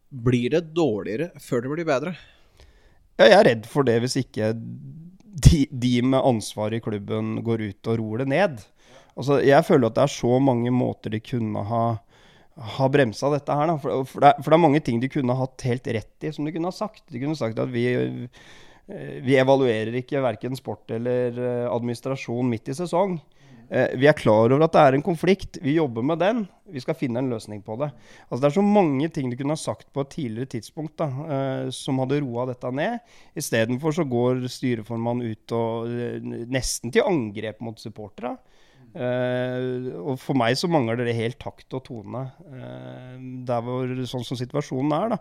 [0.10, 2.16] Blir det dårligere før det blir bedre?
[3.20, 7.62] Ja, jeg er redd for det hvis ikke de, de med ansvar i klubben går
[7.68, 8.56] ut og roer det ned.
[9.14, 11.84] Altså, jeg føler at det er så mange måter de kunne ha
[12.60, 13.72] ha bremsa dette her.
[13.80, 16.48] For, for, det for, det er, mange ting de kunne hatt helt rett i, som
[16.48, 17.06] de kunne ha sagt.
[17.12, 22.72] De kunne sagt at vi, eh, vi evaluerer ikke verken sport eller eh, administrasjon midt
[22.72, 23.20] i sesong.
[23.70, 25.60] Eh, vi er klar over at det er en konflikt.
[25.62, 26.42] Vi jobber med den.
[26.70, 27.92] Vi skal finne en løsning på det.
[28.28, 31.08] Altså, det er så mange ting du kunne ha sagt på et tidligere tidspunkt da,
[31.74, 33.00] som hadde roa dette ned.
[33.38, 35.90] Istedenfor så går styreformannen ut og
[36.50, 38.38] nesten til angrep mot supporterne.
[38.90, 44.26] Uh, og for meg så mangler det helt takt og tone uh, der hvor, sånn
[44.26, 45.16] som situasjonen er.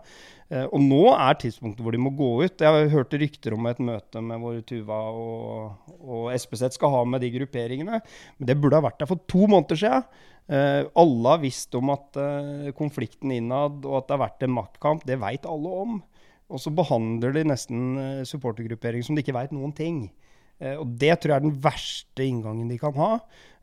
[0.49, 2.63] Uh, og nå er tidspunktet hvor de må gå ut.
[2.65, 7.21] Jeg hørte rykter om et møte med hvor Tuva og, og SPZ skal ha med
[7.21, 8.01] de grupperingene.
[8.39, 10.09] Men det burde ha vært der for to måneder siden.
[10.97, 12.17] alle har visst om at
[12.77, 15.99] konflikten innad og at det har vært en maktkamp, det veit alle om.
[16.49, 20.07] Og så behandler de nesten supportergruppering som de ikke veit noen ting.
[20.59, 23.13] Og det tror jeg er den verste inngangen de kan ha.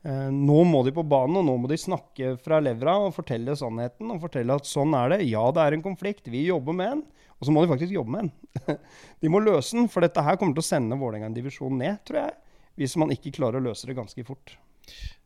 [0.07, 3.57] Eh, nå må de på banen, og nå må de snakke fra levra og fortelle
[3.59, 4.13] sannheten.
[4.15, 5.25] Og fortelle at sånn er det.
[5.27, 6.31] Ja, det er en konflikt.
[6.31, 7.05] Vi jobber med den.
[7.37, 8.79] Og så må de faktisk jobbe med den.
[9.23, 11.99] de må løse den, for dette her kommer til å sende Vålerenga en divisjon ned,
[12.07, 12.37] tror jeg.
[12.81, 14.55] Hvis man ikke klarer å løse det ganske fort.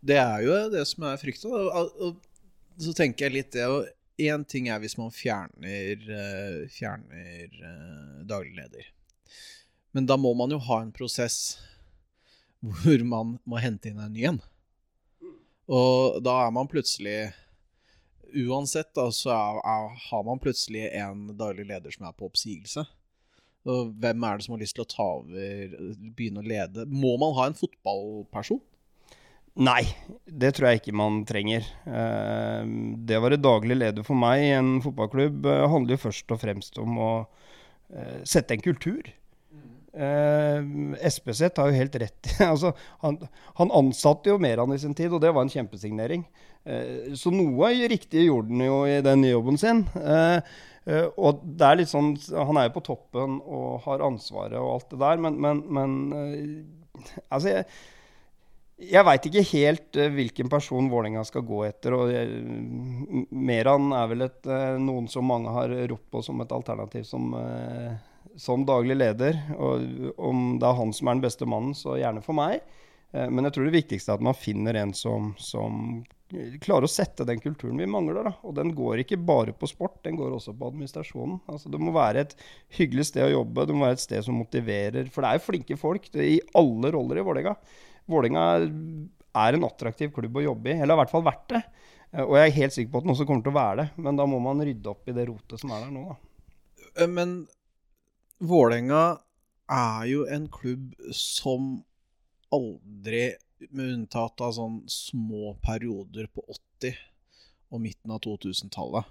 [0.01, 1.67] Det er jo det som er frykta.
[2.81, 3.67] Så tenker jeg litt det
[4.21, 7.55] Én ting er hvis man fjerner, eh, fjerner
[8.29, 8.91] daglig leder.
[9.97, 11.59] Men da må man jo ha en prosess
[12.61, 14.41] hvor man må hente inn en ny en.
[15.71, 17.31] Og da er man plutselig
[18.31, 22.85] Uansett, da, så er, er, har man plutselig en daglig leder som er på oppsigelse.
[23.67, 25.73] Og hvem er det som har lyst til å ta over,
[26.15, 26.87] begynne å lede?
[26.87, 28.61] Må man ha en fotballperson?
[29.61, 29.83] Nei,
[30.25, 31.67] det tror jeg ikke man trenger.
[31.85, 32.63] Eh,
[33.03, 36.41] det å være daglig leder for meg i en fotballklubb eh, handler jo først og
[36.41, 37.13] fremst om å
[37.91, 39.11] eh, sette en kultur.
[39.93, 40.61] Eh,
[41.07, 42.31] Espeseth har jo helt rett.
[42.53, 42.73] altså,
[43.03, 43.19] han,
[43.59, 46.25] han, ansatte jo Meran i sin tid, og det var en kjempesignering.
[46.65, 49.85] Eh, så noe riktig gjorde han jo i den jobben sin.
[49.99, 50.51] Eh,
[50.87, 54.77] eh, og det er litt sånn Han er jo på toppen og har ansvaret og
[54.77, 56.45] alt det der, men, men, men eh,
[57.31, 57.65] Altså, jeg,
[58.91, 61.95] jeg veit ikke helt uh, hvilken person Vålerenga skal gå etter.
[61.97, 62.43] og jeg,
[63.33, 67.31] Meran er vel et, uh, noen som mange har ropt på som et alternativ som
[68.41, 69.39] som daglig leder.
[69.57, 72.61] Og om det er han som er den beste mannen, så gjerne for meg.
[73.13, 76.03] Eh, men jeg tror det viktigste er at man finner en som, som
[76.63, 78.23] klarer å sette den kulturen vi mangler.
[78.29, 78.35] Da.
[78.47, 81.41] Og den går ikke bare på sport, den går også på administrasjonen.
[81.51, 82.37] Altså, det må være et
[82.79, 85.11] hyggelig sted å jobbe, det må være et sted som motiverer.
[85.11, 87.57] For det er jo flinke folk i alle roller i Vålerenga.
[88.11, 88.47] Vålerenga
[89.41, 90.79] er en attraktiv klubb å jobbe i.
[90.79, 91.63] Eller i hvert fall vært det.
[92.13, 93.89] Eh, og jeg er helt sikker på at den også kommer til å være det.
[94.07, 96.21] Men da må man rydde opp i det rotet som er der nå, da.
[96.97, 97.41] Eh, Men
[98.41, 99.21] Vålerenga
[99.69, 101.83] er jo en klubb som
[102.57, 103.35] aldri,
[103.69, 106.41] med unntatt av sånn små perioder på
[106.81, 106.97] 80
[107.69, 109.05] og midten av 2000-tallet,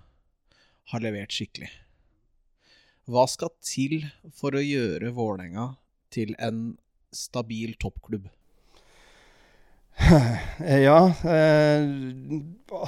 [0.90, 1.70] har levert skikkelig.
[3.06, 5.68] Hva skal til for å gjøre Vålerenga
[6.10, 6.64] til en
[7.14, 8.26] stabil toppklubb?
[10.88, 10.99] Ja.
[11.24, 11.88] Eh,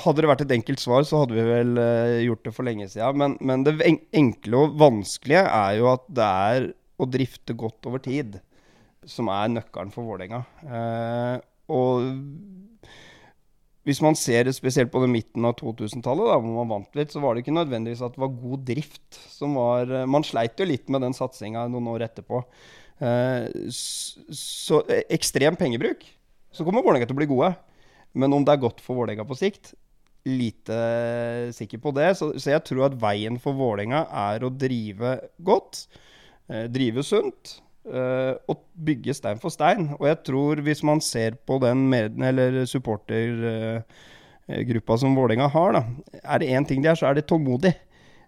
[0.04, 2.88] hadde det vært et enkelt svar, så hadde vi vel eh, gjort det for lenge
[2.92, 3.18] siden.
[3.22, 8.04] Men, men det enkle og vanskelige er jo at det er å drifte godt over
[8.04, 8.40] tid
[9.10, 10.44] som er nøkkelen for Vålerenga.
[10.62, 11.38] Eh,
[11.74, 12.06] og
[13.88, 17.14] hvis man ser det spesielt på den midten av 2000-tallet, da, hvor man vant litt,
[17.14, 20.68] så var det ikke nødvendigvis at det var god drift som var Man sleit jo
[20.70, 22.44] litt med den satsinga noen år etterpå.
[23.74, 26.06] Så ekstrem pengebruk.
[26.52, 27.54] Så kommer Vålerenga til å bli gode.
[28.18, 29.66] Men om det er godt for Vålerenga på sikt,
[30.28, 30.78] lite
[31.56, 32.10] sikker på det.
[32.20, 35.10] Så, så jeg tror at veien for Vålerenga er å drive
[35.48, 35.74] godt,
[36.52, 37.44] eh, drive sunt.
[37.82, 39.96] eh, og bygge stein for stein.
[39.98, 45.82] Og jeg tror hvis man ser på den med, eller supportergruppa som Vålerenga har, da,
[46.22, 47.74] er det én ting de er, så er det tålmodig.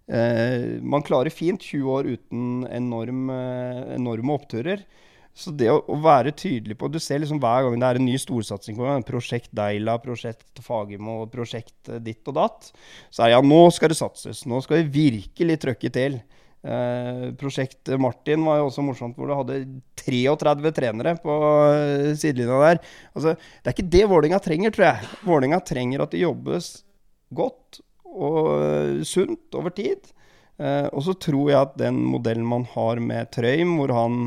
[0.08, 4.84] Eh, man klarer fint 20 år uten enorm, eh, enorme oppturer.
[5.34, 8.06] Så det å, å være tydelig på Du ser liksom hver gang det er en
[8.06, 12.70] ny storsatsing på Prosjekt Deila, prosjekt Fagermo, prosjekt eh, ditt og datt,
[13.10, 14.44] så er det ja, nå skal det satses.
[14.50, 16.20] Nå skal vi virkelig trøkke til.
[16.64, 19.58] Eh, prosjekt Martin var jo også morsomt, hvor du hadde
[20.00, 21.38] 33 trenere på
[21.74, 22.84] eh, sidelinja der.
[23.12, 25.14] Altså, det er ikke det Vålerenga trenger, tror jeg.
[25.26, 26.76] Vålerenga trenger at det jobbes
[27.34, 27.82] godt
[28.14, 30.14] og eh, sunt over tid.
[30.62, 34.22] Eh, og så tror jeg at den modellen man har med Trøym, hvor han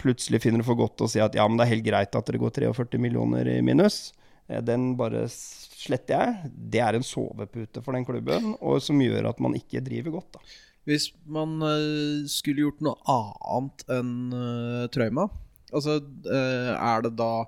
[0.00, 2.32] plutselig finner det for godt å si at ja, men det er helt greit at
[2.32, 4.10] det går 43 millioner i minus,
[4.48, 6.50] eh, den bare sletter jeg.
[6.72, 10.38] Det er en sovepute for den klubben, og som gjør at man ikke driver godt.
[10.38, 10.58] da.
[10.88, 15.28] Hvis man eh, skulle gjort noe annet enn uh, Trauma,
[15.70, 17.46] altså eh, er det da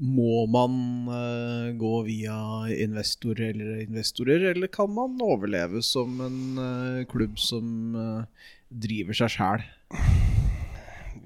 [0.00, 0.76] Må man
[1.12, 2.36] uh, gå via
[2.72, 9.34] investor eller investorer, eller kan man overleve som en uh, klubb som uh, driver seg
[9.34, 9.66] sjæl?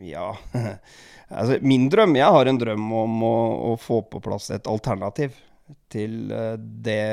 [0.09, 0.31] Ja
[1.29, 3.37] altså, Min drøm Jeg har en drøm om å,
[3.73, 5.37] å få på plass et alternativ
[5.93, 7.05] til eh, det,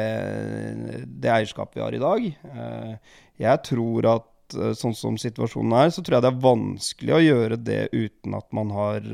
[1.05, 2.25] det eierskapet vi har i dag.
[2.27, 7.15] Eh, Jeg tror at eh, sånn som situasjonen er, så tror jeg det er vanskelig
[7.15, 9.07] å gjøre det uten at man har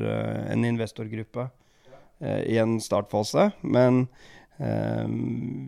[0.53, 1.49] en investorgruppe
[2.49, 3.51] i en startfase.
[3.61, 4.07] Men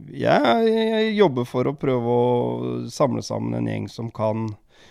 [0.09, 4.47] jeg jobber for å prøve å samle sammen en gjeng som kan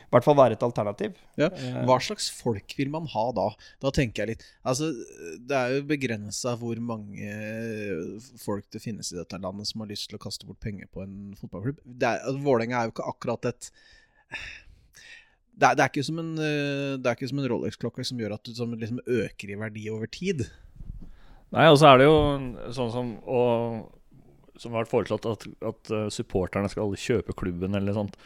[0.08, 1.18] i hvert fall være et alternativ.
[1.36, 1.50] Ja.
[1.52, 3.50] Eh, Hva slags folk vil man ha da?
[3.84, 4.88] Da tenker jeg litt Altså,
[5.44, 7.28] det er jo begrensa hvor mange
[8.40, 11.04] folk det finnes i dette landet som har lyst til å kaste bort penger på
[11.04, 11.82] en fotballklubb.
[11.84, 13.70] Det er, altså, Vålerenga er jo ikke akkurat et
[15.58, 18.20] det er, det er ikke som en, eh, det er ikke som en Rolex-klokke som
[18.22, 20.44] gjør at du som liksom øker i verdi over tid.
[21.54, 22.18] Nei, og så er det jo
[22.76, 23.86] sånn som og,
[24.60, 28.16] Som har vært foreslått at, at eh, supporterne skal kjøpe klubben eller noe sånt.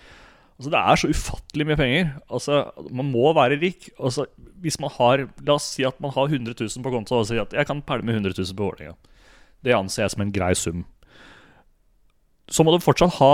[0.58, 2.10] Altså, det er så ufattelig mye penger.
[2.30, 3.90] Altså, Man må være rik.
[3.98, 4.26] Altså,
[4.62, 7.42] hvis man har La oss si at man har 100 000 på konto og sier
[7.42, 8.94] at jeg kan pælme 100 000 på Vålerenga.
[9.64, 10.84] Det anser jeg som en grei sum.
[12.50, 13.32] Så må du fortsatt ha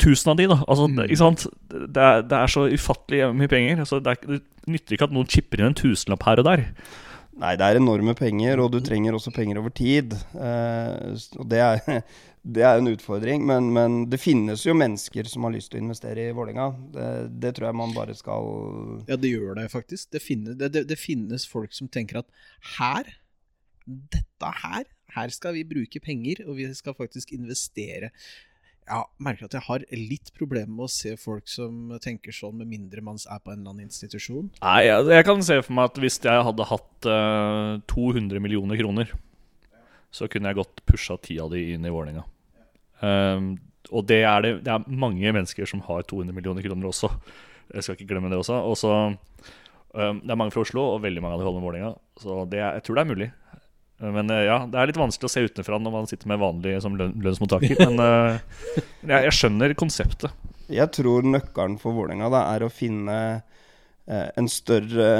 [0.00, 0.58] 1000 av de, da.
[0.66, 1.04] Altså, mm.
[1.04, 1.46] ikke sant?
[1.70, 3.84] Det, er, det er så ufattelig mye penger.
[3.84, 6.66] Altså, det, er, det nytter ikke at noen chipper inn en tusenlapp her og der.
[7.40, 10.12] Nei, det er enorme penger, og du trenger også penger over tid.
[10.34, 11.80] Uh, og det er,
[12.42, 13.44] det er en utfordring.
[13.46, 16.68] Men, men det finnes jo mennesker som har lyst til å investere i Vålerenga.
[16.94, 17.08] Det,
[17.42, 18.52] det tror jeg man bare skal
[19.10, 20.10] Ja, det gjør det faktisk.
[20.14, 22.30] Det finnes, det, det, det finnes folk som tenker at
[22.78, 23.10] her,
[23.84, 24.86] dette her,
[25.16, 28.12] her skal vi bruke penger, og vi skal faktisk investere.
[28.90, 32.70] Jeg merker at jeg har litt problemer med å se folk som tenker sånn, med
[32.72, 34.48] mindre man er på en eller annen institusjon.
[34.62, 38.80] Nei, jeg, jeg kan se for meg at hvis jeg hadde hatt uh, 200 millioner
[38.80, 39.12] kroner,
[40.10, 42.24] så kunne jeg godt pusha ti av de inn i Vålerenga.
[43.00, 43.54] Um,
[43.94, 47.10] og det er det, det er mange mennesker som har 200 millioner kroner også.
[47.70, 48.58] Jeg skal ikke glemme det også.
[48.66, 48.94] Og så,
[49.94, 51.92] um, det er mange fra Oslo, og veldig mange av de holder med Vålerenga.
[52.20, 53.30] Så det er, jeg tror det er mulig.
[54.00, 56.78] Men eh, ja, det er litt vanskelig å se utenfra når man sitter med vanlig
[56.80, 57.82] som løn, lønnsmottaker.
[57.84, 60.46] Men uh, jeg, jeg skjønner konseptet.
[60.70, 65.10] Jeg tror nøkkelen for Vålerenga er å finne uh, en større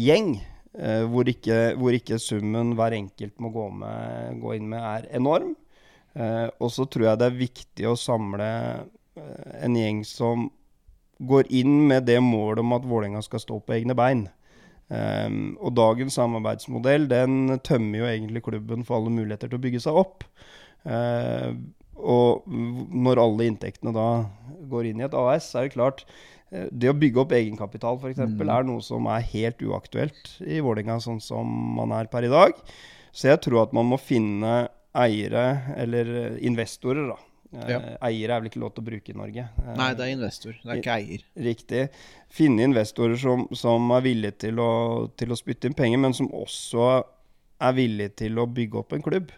[0.00, 0.38] gjeng.
[0.78, 5.10] Eh, hvor, ikke, hvor ikke summen hver enkelt må gå, med, gå inn med, er
[5.18, 5.56] enorm.
[6.10, 8.46] Uh, og så tror jeg det er viktig å samle
[8.82, 10.48] uh, en gjeng som
[11.22, 14.24] går inn med det målet om at Vålerenga skal stå på egne bein.
[14.90, 19.82] Um, og dagens samarbeidsmodell den tømmer jo egentlig klubben for alle muligheter til å bygge
[19.84, 20.26] seg opp.
[20.82, 21.54] Uh,
[22.00, 24.08] og når alle inntektene da
[24.70, 28.18] går inn i et AS, er det klart uh, Det å bygge opp egenkapital f.eks.
[28.18, 28.40] Mm.
[28.42, 31.46] er noe som er helt uaktuelt i Vålerenga sånn som
[31.76, 32.58] man er per i dag.
[33.14, 34.64] Så jeg tror at man må finne
[34.98, 35.44] eiere,
[35.78, 36.10] eller
[36.42, 37.18] investorer, da,
[37.50, 37.66] ja.
[37.66, 39.44] Eiere eier er vel ikke lov til å bruke i Norge.
[39.74, 41.24] Nei, det er investor, det er ikke eier.
[41.46, 41.80] Riktig.
[42.30, 44.72] Finne investorer som, som er villige til å,
[45.18, 46.90] til å, spytte inn penger, men som også
[47.60, 49.34] er villige til å bygge opp en klubb.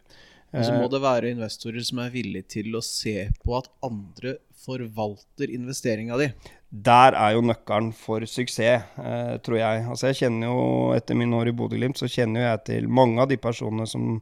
[0.53, 3.71] Og så må eh, det være investorer som er villige til å se på at
[3.89, 6.29] andre forvalter investeringa di.
[6.73, 9.85] Der er jo nøkkelen for suksess, eh, tror jeg.
[9.93, 10.62] Altså jeg kjenner jo,
[10.97, 14.14] Etter mine år i Bodø-Glimt så kjenner jeg til mange av de personene som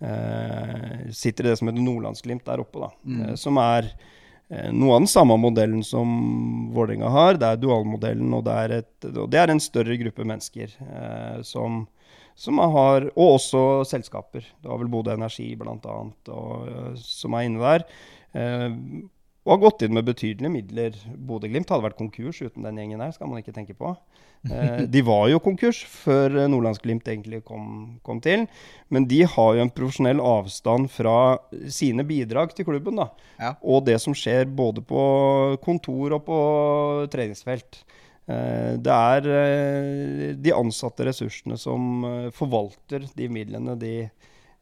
[0.00, 2.90] eh, sitter i det som heter Nordlandsglimt der oppe, da.
[3.04, 3.20] Mm.
[3.20, 6.08] Eh, som er eh, noe av den samme modellen som
[6.72, 7.36] Vålerenga har.
[7.36, 11.38] Det er dualmodellen, og det er, et, og det er en større gruppe mennesker eh,
[11.44, 11.82] som,
[12.32, 14.48] som har, Og også selskaper.
[14.56, 15.98] Det var vel Bodø Energi bl.a.
[16.00, 17.90] Eh, som er inne der.
[19.44, 20.94] Eh, og har gått inn med betydelige midler.
[21.14, 23.94] Bodø-Glimt hadde vært konkurs uten den gjengen her, skal man ikke tenke på.
[24.50, 28.46] Eh, de var jo konkurs før Nordlandsglimt egentlig kom, kom, til.
[28.88, 31.36] Men de har jo en profesjonell avstand fra
[31.68, 32.96] sine bidrag til klubben.
[32.96, 33.10] da.
[33.38, 33.54] Ja.
[33.62, 36.40] Og det som skjer både på kontor og på
[37.12, 37.84] treningsfelt.
[38.24, 43.96] Eh, det er eh, de ansatte ressursene som eh, forvalter de midlene de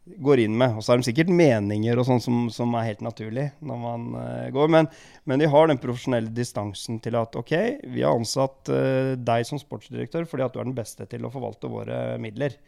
[0.04, 0.76] går inn med.
[0.76, 4.06] Og så har de sikkert meninger og sånn som, som, er helt naturlig når man
[4.18, 4.70] uh, går.
[4.74, 4.90] Men,
[5.28, 7.54] men, de har den profesjonelle distansen til at OK,
[7.86, 11.32] vi har ansatt uh, deg som sportsdirektør fordi at du er den beste til å
[11.32, 12.58] forvalte våre midler.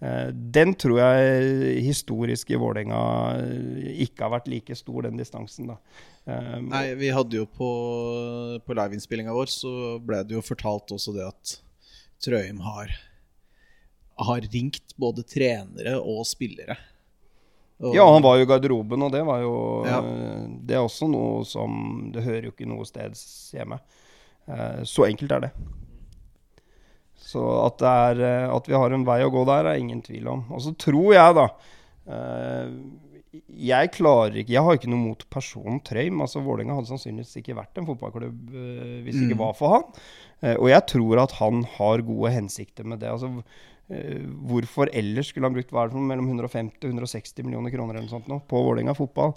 [0.00, 3.02] Uh, den tror jeg historisk i Vålerenga
[3.98, 5.74] ikke har vært like stor, den distansen.
[5.74, 5.80] da.
[6.60, 7.68] Nei, vi hadde jo på,
[8.60, 9.70] på liveinnspillinga vår så
[10.04, 11.54] ble det jo fortalt også det at
[12.20, 12.92] Trøim har
[14.18, 16.76] har ringt både trenere og spillere.
[17.78, 19.54] Og, ja, han var jo i garderoben, og det var jo
[19.86, 20.00] ja.
[20.66, 23.14] Det er også noe som Det hører jo ikke noe sted
[23.54, 23.78] hjemme.
[24.48, 25.50] Eh, så enkelt er det.
[27.28, 30.00] Så at, det er, eh, at vi har en vei å gå der, er ingen
[30.02, 30.46] tvil om.
[30.50, 31.46] Og så tror jeg, da
[32.08, 32.72] eh,
[33.68, 36.18] Jeg klarer ikke Jeg har ikke noe mot personen Trøim.
[36.24, 38.54] Altså Vålerenga hadde sannsynligvis ikke vært en fotballklubb
[39.04, 39.44] hvis det ikke mm.
[39.44, 39.88] var for han.
[40.56, 43.10] Og jeg tror at han har gode hensikter med det.
[43.10, 43.44] Altså
[43.88, 48.28] hvorfor ellers skulle han brukt hva mellom 150 og 160 millioner kroner eller noe sånt
[48.28, 49.32] nå, på Vålerenga fotball?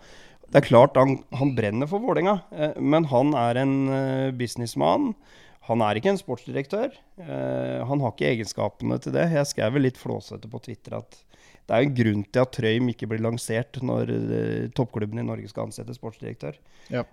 [0.52, 5.14] Det er klart han, han brenner for Vålerenga, uh, men han er en uh, businessmann.
[5.70, 6.96] Han er ikke en sportsdirektør.
[7.22, 9.28] han har ikke egenskapene til det.
[9.30, 11.20] Jeg skrev litt flåsete på Twitter at
[11.72, 14.10] det er en grunn til at Trøym ikke blir lansert når
[14.76, 16.58] toppklubben i Norge skal ansette sportsdirektør.
[16.92, 17.06] Ja.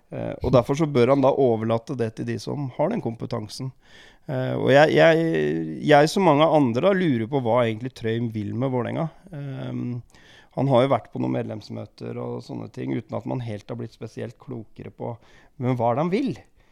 [0.43, 3.71] og Derfor så bør han da overlate det til de som har den kompetansen.
[4.29, 5.29] Uh, og jeg, jeg,
[5.89, 9.07] jeg, som mange andre da, lurer på hva egentlig Trøim vil med Vålerenga.
[9.33, 10.01] Um,
[10.53, 13.79] han har jo vært på noen medlemsmøter og sånne ting uten at man helt har
[13.79, 15.15] blitt spesielt klokere på
[15.59, 16.29] men hva er det han vil.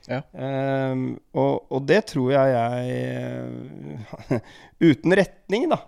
[0.08, 0.22] Ja.
[0.32, 4.40] Um, og, og, det tror jeg jeg
[4.94, 5.82] Uten retning, da.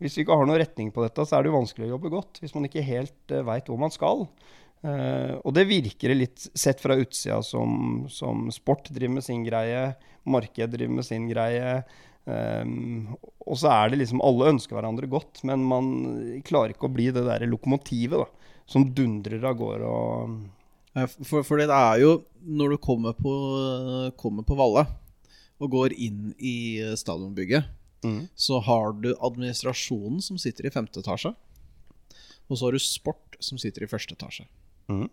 [0.00, 2.12] Hvis vi ikke har noen retning på dette, så er det jo vanskelig å jobbe
[2.12, 2.40] godt.
[2.40, 4.24] Hvis man ikke helt uh, eh, veit hvor man skal.
[4.80, 9.90] Uh, og det virker litt, sett fra utsida, som, som sport driver med sin greie
[10.28, 11.82] marked driver med sin greie.
[12.24, 13.16] Um,
[13.48, 15.90] og så er det liksom Alle ønsker hverandre godt, men man
[16.46, 19.92] klarer ikke å bli det der lokomotivet da, som dundrer av gårde.
[21.22, 23.32] For, for, det er jo når du kommer på,
[24.20, 24.84] kommer på Valle
[25.60, 27.68] og går inn i stadionbygget,
[28.04, 28.20] mm.
[28.34, 31.32] så har du administrasjonen som sitter i femte etasje.
[32.50, 34.46] Og så har du sport som sitter i første etasje.
[34.90, 35.08] Mm.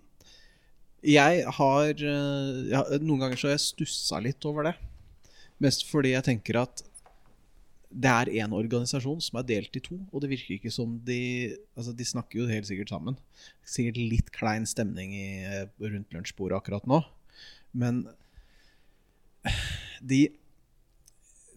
[1.06, 4.76] Jeg har ja, Noen ganger så har jeg stussa litt over det.
[5.64, 6.84] Mest fordi jeg tenker at
[7.88, 11.56] det er én organisasjon som er delt i to, og det virker ikke som de
[11.78, 13.16] Altså, de snakker jo helt sikkert sammen.
[13.66, 15.28] Sikkert litt klein stemning i,
[15.80, 17.00] rundt lunsjbordet akkurat nå.
[17.78, 18.04] Men
[20.02, 20.28] de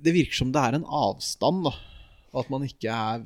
[0.00, 1.74] Det virker som det er en avstand, da.
[2.40, 3.22] At man ikke er,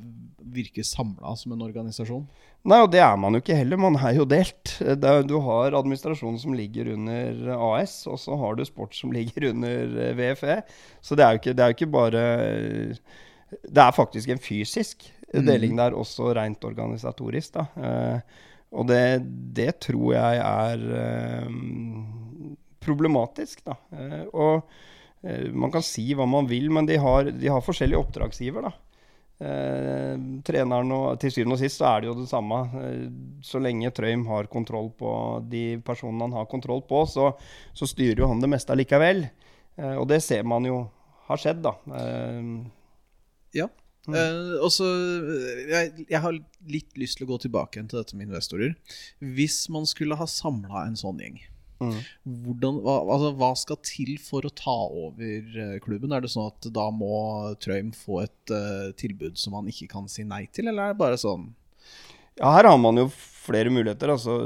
[0.55, 2.25] virker samla som en organisasjon.
[2.65, 3.81] Nei, og det er man jo ikke heller.
[3.81, 4.79] Man er jo delt.
[4.81, 9.51] Er, du har administrasjonen som ligger under AS, og så har du sport som ligger
[9.51, 10.63] under VFE.
[11.05, 12.25] Så det er jo ikke, det er jo ikke bare
[13.61, 15.05] Det er faktisk en fysisk
[15.35, 15.45] mm.
[15.45, 17.55] deling der, også rent organisatorisk.
[17.59, 17.67] da.
[17.77, 18.41] Eh,
[18.75, 19.23] og det,
[19.55, 21.53] det, tror jeg er eh,
[22.83, 23.77] problematisk, da.
[23.93, 24.65] Eh, og
[25.57, 28.73] man kan si hva man vil, men de har, de har forskjellige oppdragsgiver, da.
[29.45, 30.15] Eh,
[30.47, 32.59] treneren og Til syvende og sist så er det jo det samme.
[32.81, 33.07] Eh,
[33.43, 35.11] så lenge Trøim har kontroll på
[35.51, 37.33] de personene han har kontroll på, så,
[37.75, 39.25] så styrer jo han det meste allikevel.
[39.77, 40.85] Eh, og det ser man jo
[41.29, 41.75] har skjedd, da.
[42.01, 42.43] Eh,
[43.59, 43.69] Ja.
[44.05, 46.37] Eh, og så eh, jeg, jeg har
[46.69, 48.75] litt lyst til å gå tilbake til dette med investorer.
[49.25, 51.39] Hvis man skulle ha samla en sånn gjeng,
[51.83, 51.99] Mm.
[52.47, 56.15] hvordan, hva, altså, hva skal til for å ta over eh, klubben?
[56.15, 57.15] Er det sånn at da må
[57.63, 61.03] Trøim få et uh, tilbud som han ikke kan si nei til, eller er det
[61.03, 61.51] bare sånn
[62.39, 63.09] Ja, her har man jo
[63.45, 64.09] flere muligheter.
[64.15, 64.39] Altså,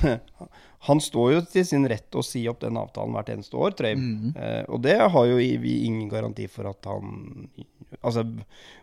[0.88, 4.00] han står jo til sin rett å si opp den avtalen hvert eneste år, Trøim.
[4.00, 4.30] Mm.
[4.36, 7.48] Eh, og det har jo vi ingen garanti for at han
[8.06, 8.22] Altså,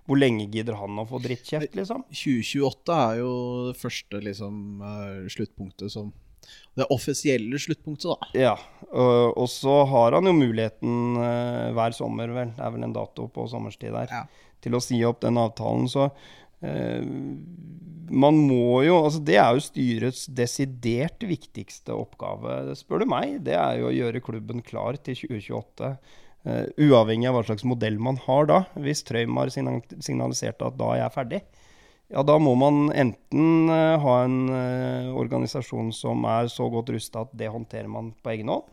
[0.03, 2.01] hvor lenge gidder han å få drittkjeft, liksom?
[2.11, 3.29] 2028 er jo
[3.69, 6.11] det første liksom, eh, sluttpunktet som
[6.77, 8.27] Det offisielle sluttpunktet, da.
[8.37, 8.55] Ja.
[8.91, 12.93] Og, og så har han jo muligheten uh, hver sommer, vel, det er vel en
[12.95, 14.51] dato på sommerstid der, Ja.
[14.61, 15.89] til å si opp den avtalen.
[15.89, 17.01] Så uh,
[18.07, 23.39] man må jo Altså, det er jo styrets desidert viktigste oppgave, spør du meg.
[23.47, 25.91] Det er jo å gjøre klubben klar til 2028.
[26.47, 28.61] Uh, uavhengig av hva slags modell man har da.
[28.79, 31.41] Hvis Trøymar signaliserte at da er jeg ferdig,
[32.07, 37.25] ja, da må man enten eh, ha en eh, organisasjon som er så godt rusta
[37.25, 38.67] at det håndterer man på egen hånd.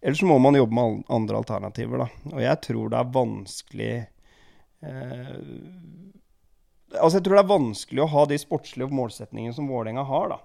[0.00, 2.08] Eller så må man jobbe med andre alternativer, da.
[2.34, 3.94] Og jeg tror det er vanskelig
[4.86, 5.38] eh,
[6.96, 10.38] Altså, jeg tror det er vanskelig å ha de sportslige målsetningene som Vålerenga har, da.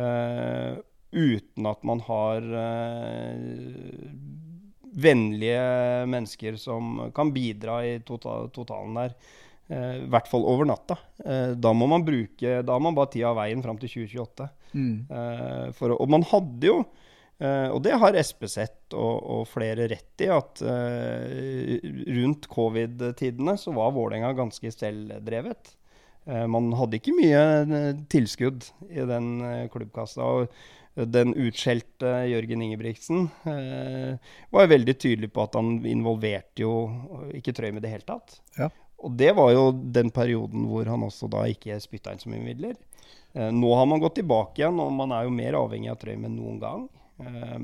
[0.00, 0.78] Eh,
[1.12, 4.08] uten at man har eh,
[5.04, 9.14] vennlige mennesker som kan bidra i tota totalen der.
[9.70, 10.96] Eh, I hvert fall over natta.
[11.24, 14.48] Eh, da må man bruke Da har man bare tida av veien fram til 2028.
[14.74, 16.82] Eh, for, og man hadde jo
[17.40, 18.58] og det har SPZ
[18.92, 20.60] og, og flere rett i, at
[22.20, 25.70] rundt covid-tidene så var Vålerenga ganske selvdrevet.
[26.28, 29.40] Man hadde ikke mye tilskudd i den
[29.72, 30.20] klubbkassa.
[30.20, 30.52] og
[30.98, 36.72] den utskjelte Jørgen Ingebrigtsen eh, var veldig tydelig på at han involverte jo
[37.36, 38.40] ikke Trøim i det hele tatt.
[38.58, 38.68] Ja.
[39.00, 42.44] Og det var jo den perioden hvor han også da ikke spytta inn så mye
[42.44, 42.76] midler.
[43.32, 46.26] Eh, nå har man gått tilbake igjen, og man er jo mer avhengig av Trøim
[46.26, 46.86] enn noen gang.
[47.22, 47.58] Eh,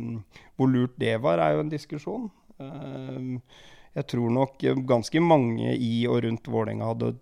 [0.57, 2.29] hvor lurt det var, er jo en diskusjon.
[2.63, 3.31] Eh,
[3.97, 7.15] jeg tror nok ganske mange i og rundt Vålerenga hadde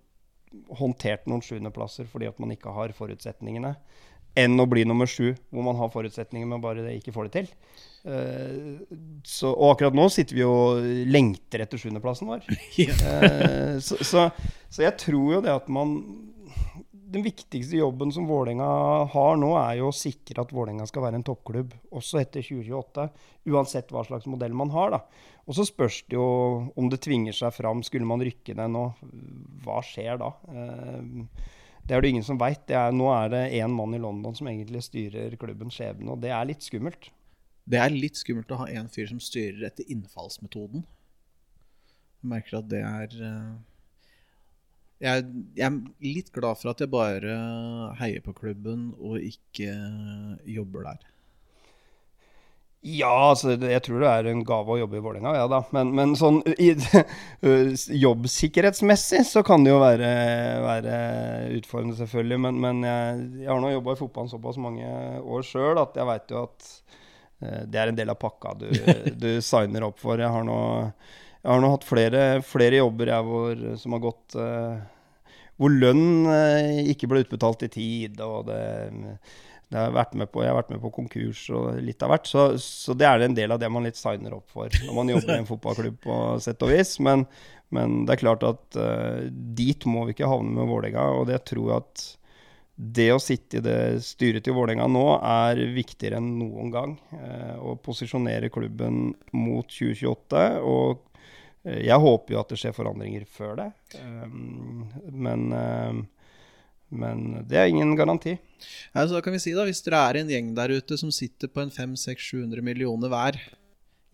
[0.79, 3.75] håndtert noen sjuendeplasser fordi at man ikke har forutsetningene,
[4.39, 7.53] enn å bli nummer sju, hvor man har forutsetninger, men bare ikke får det til.
[8.05, 8.85] Eh,
[9.25, 12.45] så, og akkurat nå sitter vi og lengter etter sjuendeplassen vår.
[12.85, 14.29] Eh, så, så,
[14.71, 15.97] så jeg tror jo det at man
[17.15, 18.67] Den viktigste jobben som Vålerenga
[19.13, 23.05] har nå, er jo å sikre at Vålerenga skal være en toppklubb også etter 2028.
[23.55, 25.29] Uansett hva slags modell man har, da.
[25.47, 26.27] Og så spørs det jo
[26.75, 27.85] om det tvinger seg fram.
[27.87, 28.85] Skulle man rykke ned nå,
[29.63, 30.33] hva skjer da?
[30.51, 31.53] Eh,
[31.87, 32.73] det er det ingen som veit.
[32.97, 36.51] Nå er det én mann i London som egentlig styrer klubbens skjebne, og det er
[36.51, 37.13] litt skummelt.
[37.65, 40.85] Det er litt skummelt å ha en fyr som styrer etter innfallsmetoden.
[42.21, 43.55] Jeg merker at det er eh,
[45.05, 45.25] jeg,
[45.57, 47.35] jeg er litt glad for at jeg bare
[48.01, 49.75] heier på klubben og ikke
[50.49, 51.11] jobber der.
[52.85, 55.63] Ja, altså, jeg tror det er en gave å jobbe i Vålerenga, ja da.
[55.73, 56.75] Men, men sånn i,
[58.03, 60.11] jobbsikkerhetsmessig så kan det jo være,
[60.61, 60.99] være
[61.63, 62.41] utfordrende, selvfølgelig.
[62.45, 64.91] Men, men jeg, jeg har nå jobba i fotballen såpass mange
[65.25, 66.69] år sjøl at jeg veit jo at
[67.41, 68.69] det er en del av pakka du,
[69.25, 70.21] du signer opp for.
[70.21, 70.59] Jeg har nå,
[71.45, 74.85] jeg har nå hatt flere, flere jobber jeg hvor, som har gått eh,
[75.61, 78.63] Hvor lønn eh, ikke ble utbetalt i tid, og det
[79.73, 82.13] det har jeg, vært med på, jeg har vært med på konkurs og litt av
[82.13, 82.29] hvert.
[82.31, 85.09] Så, så det er en del av det man litt signer opp for når man
[85.11, 86.93] jobber i en fotballklubb, på sett og vis.
[87.03, 87.25] Men,
[87.75, 88.79] men det er klart at
[89.59, 91.09] dit må vi ikke havne med Vålerenga.
[91.19, 92.05] Og det tror jeg at
[92.75, 96.95] det å sitte i det styret til Vålerenga nå er viktigere enn noen gang.
[97.15, 100.43] Uh, å posisjonere klubben mot 2028.
[100.67, 101.05] Og
[101.69, 103.69] uh, jeg håper jo at det skjer forandringer før det.
[104.01, 105.49] Um, men
[106.95, 108.37] men det er ingen garanti.
[108.95, 111.11] Ja, så da kan vi si da, Hvis dere er en gjeng der ute som
[111.11, 113.41] sitter på en 500-700 millioner hver,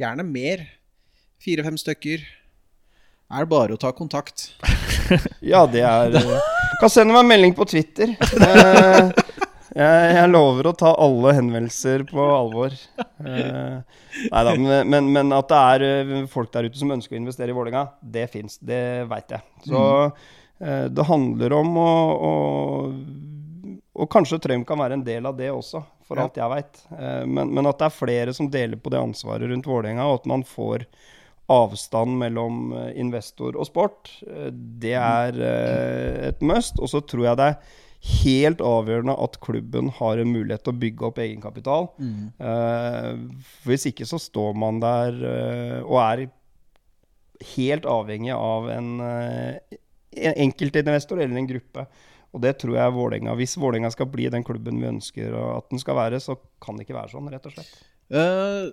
[0.00, 0.64] gjerne mer,
[1.44, 2.24] fire-fem stykker,
[3.30, 4.52] er det bare å ta kontakt.
[5.52, 6.16] Ja, det er
[6.80, 8.16] Kan sende meg en melding på Twitter.
[9.70, 12.72] Eh, jeg, jeg lover å ta alle henvendelser på alvor.
[12.98, 13.76] Eh,
[14.32, 17.20] nei da, men, men, men at det er eh, folk der ute som ønsker å
[17.20, 18.58] investere i Vålerenga, det fins.
[18.58, 19.44] Det veit jeg.
[19.68, 21.92] Så eh, det handler om å,
[22.30, 22.32] å
[24.02, 26.82] Og kanskje Trøim kan være en del av det også, for alt jeg veit.
[27.30, 30.30] Men, men at det er flere som deler på det ansvaret rundt Vålerenga, og at
[30.34, 30.88] man får
[31.50, 36.78] avstand mellom eh, investor og sport, eh, det er eh, et must.
[36.80, 37.78] Og så tror jeg det er
[38.24, 41.90] helt avgjørende at klubben har en mulighet til å bygge opp egenkapital.
[42.00, 42.30] Mm.
[43.68, 45.18] hvis ikke så står man der
[45.84, 46.22] og er
[47.58, 48.88] helt avhengig av en,
[50.16, 51.84] enkeltinvestor eller en gruppe.
[52.32, 55.82] Og det tror jeg Vålerenga Hvis Vålerenga skal bli den klubben vi ønsker at den
[55.82, 57.74] skal være, så kan det ikke være sånn, rett og slett.
[58.10, 58.70] Eh,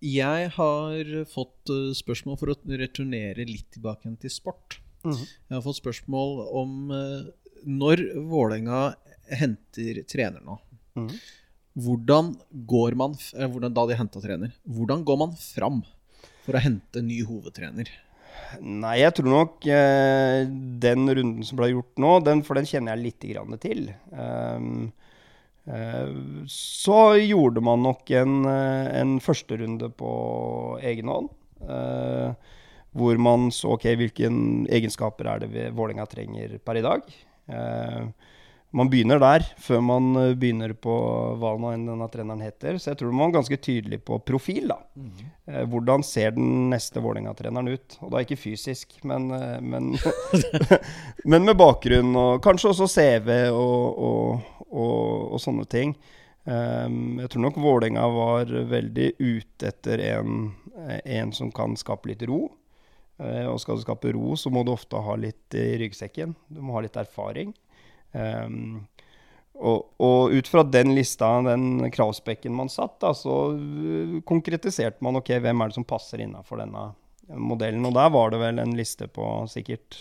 [0.00, 4.80] jeg har fått eh, spørsmål for å returnere litt tilbake til sport.
[5.04, 5.20] Mhm.
[5.24, 7.30] Jeg har fått spørsmål om eh,
[7.68, 8.94] når Vålerenga
[9.40, 10.58] henter trener nå.
[10.98, 11.16] Mhm.
[11.80, 12.34] Hvordan
[12.66, 15.82] går man eh, hvordan, Da de henta trener, hvordan går man fram
[16.44, 17.88] for å hente ny hovedtrener?
[18.60, 20.42] Nei, jeg tror nok eh,
[20.82, 23.84] den runden som ble gjort nå, den, for den kjenner jeg litt grann til.
[24.10, 24.66] Eh,
[26.48, 30.12] så gjorde man nok en, eh, en førsterunde på
[30.82, 31.30] egen hånd.
[31.60, 32.32] eh,
[32.96, 34.26] hvor man så ok, hvilke
[34.72, 37.02] egenskaper er det Vålerenga trenger per i dag.
[37.46, 38.06] Eh,
[38.72, 40.94] man begynner der, før man begynner på
[41.38, 42.78] hva nå enn denne treneren heter.
[42.78, 44.70] Så jeg tror man var ganske tydelig på profil.
[44.70, 44.78] da.
[45.46, 47.98] Eh, hvordan ser den neste Vålerenga-treneren ut?
[48.00, 49.28] Og da ikke fysisk, men,
[49.60, 49.92] men,
[51.30, 55.94] men med bakgrunn og kanskje også CV og, og, og, og sånne ting.
[56.44, 60.54] Um, jeg tror nok Vålerenga var veldig ute etter en,
[61.04, 62.46] en som kan skape litt ro.
[63.20, 66.34] Eh, og skal du skape ro, så må du ofte ha litt i ryggsekken.
[66.48, 67.52] Du må ha litt erfaring.
[68.12, 68.86] Um,
[69.60, 75.20] og, og ut fra den lista, den kravspekken man satt, da, så uh, konkretiserte man
[75.20, 76.90] ok, hvem er det som passer innafor denne
[77.36, 77.84] modellen.
[77.86, 79.98] Og der var det vel en liste på sikkert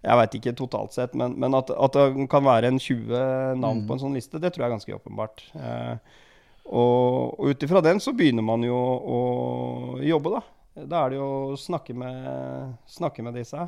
[0.00, 3.82] Jeg veit ikke totalt sett, men, men at, at det kan være en 20 navn
[3.86, 5.44] på en sånn liste, det tror jeg er ganske åpenbart.
[5.60, 5.94] Eh,
[6.70, 9.20] og og ut ifra den så begynner man jo å
[10.04, 10.42] jobbe, da.
[10.86, 13.66] Da er det jo å snakke med, snakke med disse.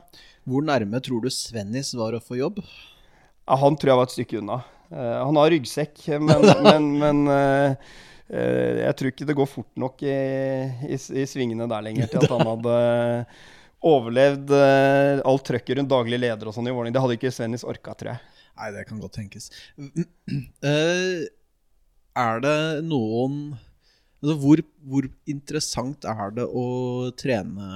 [0.49, 2.61] Hvor nærme tror du Svennis var å få jobb?
[2.63, 4.61] Ja, han tror jeg var et stykke unna.
[4.93, 7.91] Eh, han har ryggsekk, men, men, men eh,
[8.29, 10.19] eh, jeg tror ikke det går fort nok i,
[10.89, 12.77] i, i svingene der lenger til at han hadde
[13.87, 16.95] overlevd uh, alt trøkket rundt daglig leder og sånn i Vålerenga.
[16.97, 18.47] Det hadde ikke Svennis orka, tror jeg.
[18.53, 19.51] Nei, det kan godt tenkes.
[19.77, 21.23] Uh,
[22.27, 23.37] er det noen
[24.23, 26.67] altså hvor, hvor interessant er det å
[27.19, 27.71] trene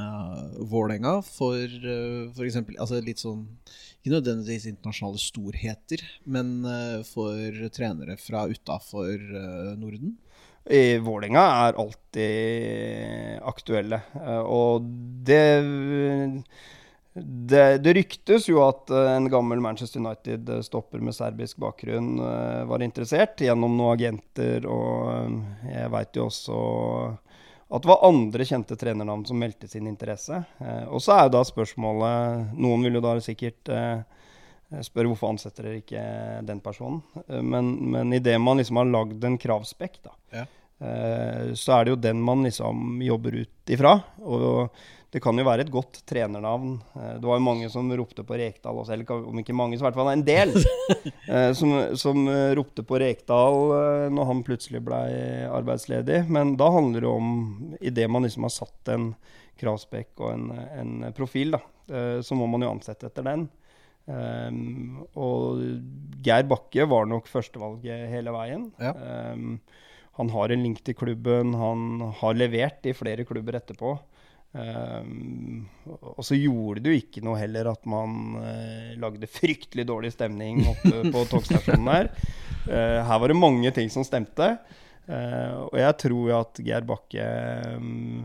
[0.71, 2.61] Vålerenga for uh, f.eks.
[2.77, 3.43] Altså litt sånn
[3.99, 9.19] Ikke nødvendigvis internasjonale storheter, men uh, for trenere fra utafor
[9.81, 10.15] Norden?
[10.67, 14.01] I Vålerenga er alltid aktuelle.
[14.15, 14.83] Eh, og
[15.27, 15.43] det,
[17.15, 22.83] det Det ryktes jo at eh, en gammel Manchester United-stopper med serbisk bakgrunn eh, var
[22.83, 25.39] interessert gjennom noen agenter, og
[25.71, 26.59] jeg veit jo også
[27.67, 30.37] at det var andre kjente trenernavn som meldte sin interesse.
[30.87, 33.73] Og så er jo da spørsmålet Noen vil jo da sikkert
[34.73, 36.03] eh, spør hvorfor ansetter dere ikke
[36.49, 37.03] den personen.
[37.29, 40.45] Eh, men, men idet man liksom har lagd en kravspekk, da, Ja.
[40.81, 43.99] eh, så er det jo den man liksom jobber ut ifra.
[44.23, 44.71] Og
[45.15, 46.75] det kan jo være et godt trenernavn.
[46.99, 49.87] Eh, det var jo mange som ropte på Rekdal også, eller om ikke mange, så
[49.87, 50.53] i hvert fall en del.
[51.59, 52.27] som, som
[52.59, 54.99] ropte på Rekdal når han plutselig ble
[55.49, 56.25] arbeidsledig.
[56.29, 57.31] Men da handler det om
[57.81, 59.09] idet man liksom har satt en
[59.57, 61.63] kravspekk og en, en profil, da,
[62.21, 63.47] så må man jo ansette etter den.
[64.07, 65.63] Um, og
[66.23, 68.69] Geir Bakke var nok førstevalget hele veien.
[68.83, 68.93] Ja.
[69.35, 69.59] Um,
[70.17, 73.97] han har en link til klubben, han har levert i flere klubber etterpå.
[74.57, 80.15] Um, og så gjorde det jo ikke noe heller at man uh, lagde fryktelig dårlig
[80.15, 82.09] stemning oppe på togstasjonen her.
[82.65, 84.55] Uh, her var det mange ting som stemte.
[85.07, 87.27] Uh, og jeg tror jo at Geir Bakke
[87.77, 88.25] um,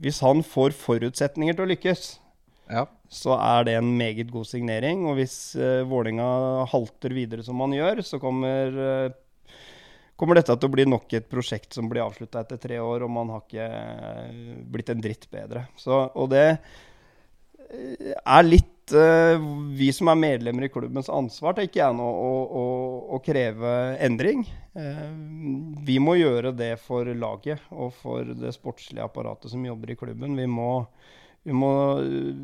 [0.00, 2.06] Hvis han får forutsetninger til å lykkes,
[2.66, 2.86] Ja.
[3.08, 5.06] så er det en meget god signering.
[5.06, 9.54] Og hvis uh, Vålerenga halter videre som man gjør, så kommer, uh,
[10.18, 13.12] kommer dette til å bli nok et prosjekt som blir avslutta etter tre år, og
[13.12, 15.66] man har ikke eh, blitt en dritt bedre.
[15.76, 16.46] Så, og det
[17.68, 22.66] er litt vi som er medlemmer i klubbens ansvar, tenker jeg nå, å, å,
[23.16, 23.72] å kreve
[24.06, 24.44] endring.
[25.84, 30.38] Vi må gjøre det for laget og for det sportslige apparatet som jobber i klubben.
[30.38, 30.70] Vi må
[31.46, 32.34] vi må øh,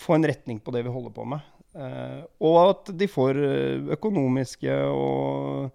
[0.00, 1.44] få en retning på det vi holder på med.
[1.76, 5.70] Eh, og at de får øh, økonomiske og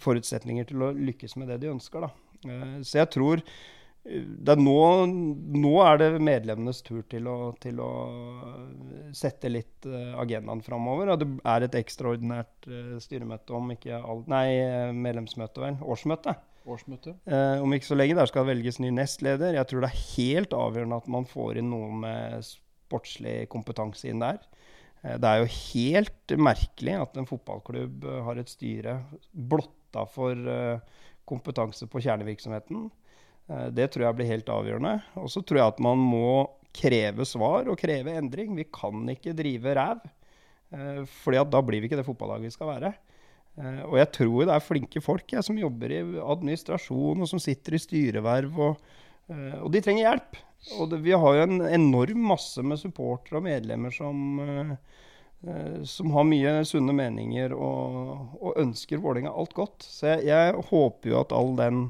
[0.00, 2.06] forutsetninger til å lykkes med det de ønsker.
[2.06, 2.28] Da.
[2.48, 3.42] Eh, så jeg tror
[4.08, 4.76] det er nå,
[5.60, 7.88] nå er det medlemmenes tur til å, til å
[9.12, 9.84] sette litt
[10.16, 11.10] agendaen framover.
[11.20, 12.68] Det er et ekstraordinært
[13.04, 15.76] styremøte om ikke all, Nei, eh, medlemsmøte, vel.
[15.84, 16.38] Årsmøte.
[16.74, 17.14] Årsmøte?
[17.28, 18.16] Eh, om ikke så lenge.
[18.18, 19.56] Der skal det velges ny nestleder.
[19.56, 24.22] Jeg tror det er helt avgjørende at man får inn noe med sportslig kompetanse inn
[24.24, 24.40] der.
[25.02, 29.00] Eh, det er jo helt merkelig at en fotballklubb eh, har et styre
[29.32, 32.88] blotta for eh, kompetanse på kjernevirksomheten.
[33.48, 34.94] Eh, det tror jeg blir helt avgjørende.
[35.22, 36.30] Og så tror jeg at man må
[36.78, 38.54] kreve svar og kreve endring.
[38.58, 40.04] Vi kan ikke drive ræv.
[40.74, 42.92] Eh, fordi da blir vi ikke det fotballaget vi skal være.
[43.58, 47.42] Eh, og jeg tror det er flinke folk jeg, som jobber i administrasjon og som
[47.42, 48.62] sitter i styreverv.
[48.68, 48.94] Og,
[49.32, 50.40] eh, og de trenger hjelp.
[50.78, 56.10] Og det, vi har jo en enorm masse med supportere og medlemmer som, eh, som
[56.16, 59.86] har mye sunne meninger og, og ønsker Vålerenga alt godt.
[59.86, 61.84] Så jeg, jeg håper jo at all den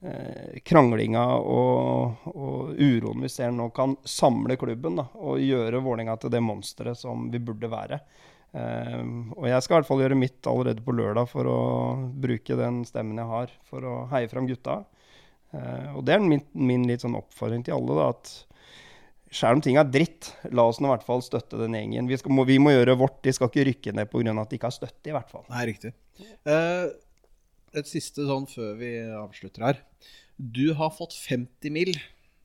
[0.00, 6.16] eh, kranglinga og, og uroen vi ser nå, kan samle klubben da, og gjøre Vålerenga
[6.20, 8.00] til det monsteret som vi burde være.
[8.54, 9.04] Eh,
[9.34, 11.60] og jeg skal i hvert fall gjøre mitt allerede på lørdag for å
[12.22, 14.82] bruke den stemmen jeg har for å heie fram gutta.
[15.54, 18.34] Eh, og det er min, min litt sånn oppfordring til alle, da, at
[19.34, 22.10] selv om ting er dritt, la oss nå i hvert fall støtte den gjengen.
[22.10, 24.34] Vi, skal, må, vi må gjøre vårt, de skal ikke rykke ned pga.
[24.38, 25.46] at de ikke har støtte, i hvert fall.
[25.50, 25.94] Nei, riktig.
[26.46, 26.86] Eh,
[27.74, 29.80] et siste sånn før vi avslutter her.
[30.38, 31.94] Du har fått 50 mil.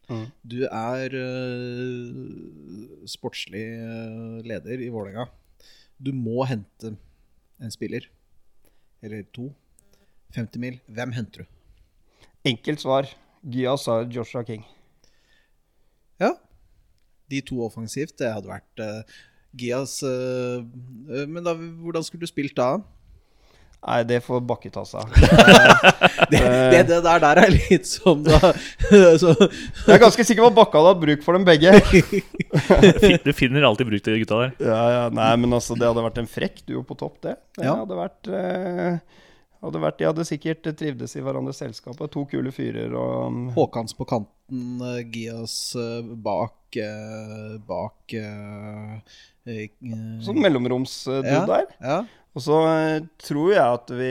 [0.10, 0.26] Mm.
[0.42, 5.28] Du er uh, sportslig eh, leder i Vålerenga.
[6.00, 6.94] Du må hente
[7.60, 8.08] en spiller.
[9.04, 9.50] Eller to.
[10.36, 10.80] 50 mil.
[10.88, 11.50] Hvem henter du?
[12.48, 13.10] Enkelt svar.
[13.44, 14.64] Gyas har Joshua King.
[16.20, 16.34] Ja.
[17.32, 19.18] De to offensivt, det hadde vært uh,
[19.60, 20.66] Gias uh,
[21.30, 22.80] Men da, hvordan skulle du spilt da?
[23.80, 25.12] Nei, det får Bakke ta seg av.
[26.30, 28.38] Det, det, det der, der er litt som da
[29.18, 31.72] så, Jeg er ganske sikker på at Bakke hadde hatt bruk for dem begge.
[33.24, 34.52] Du finner alltid bruk til de gutta der.
[34.68, 37.38] Ja, ja, nei, men altså, det hadde vært en frekk duo på topp, det.
[37.58, 37.78] Det Ja.
[37.80, 39.24] hadde vært, eh,
[39.64, 41.98] hadde vært De hadde sikkert trivdes i hverandres selskap.
[42.14, 49.00] To kule fyrer og um, Håkans på kanten, uh, Gias uh, bak uh, Bak uh,
[49.00, 49.68] uh,
[50.26, 51.70] Sånn mellomromsdude ja, der.
[51.80, 52.00] Ja.
[52.38, 54.10] Og så eh, tror jeg at vi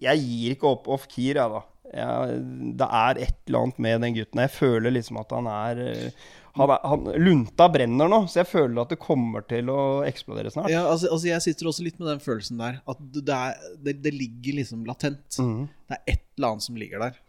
[0.00, 1.62] Jeg gir ikke opp off keer, jeg, da.
[1.88, 2.40] Jeg,
[2.80, 4.42] det er et eller annet med den gutten.
[4.44, 6.26] Jeg føler liksom at han er eh,
[6.58, 9.78] han han, Lunta brenner nå, så jeg føler at det kommer til å
[10.08, 10.72] eksplodere snart.
[10.72, 12.80] Ja, altså, altså Jeg sitter også litt med den følelsen der.
[12.88, 15.38] At det, er, det, det ligger liksom latent.
[15.38, 15.68] Mm.
[15.88, 17.20] Det er et eller annet som ligger der.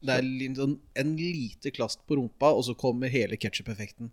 [0.00, 4.08] Det er litt sånn en lite klast på rumpa, og så kommer hele ketsjup-effekten.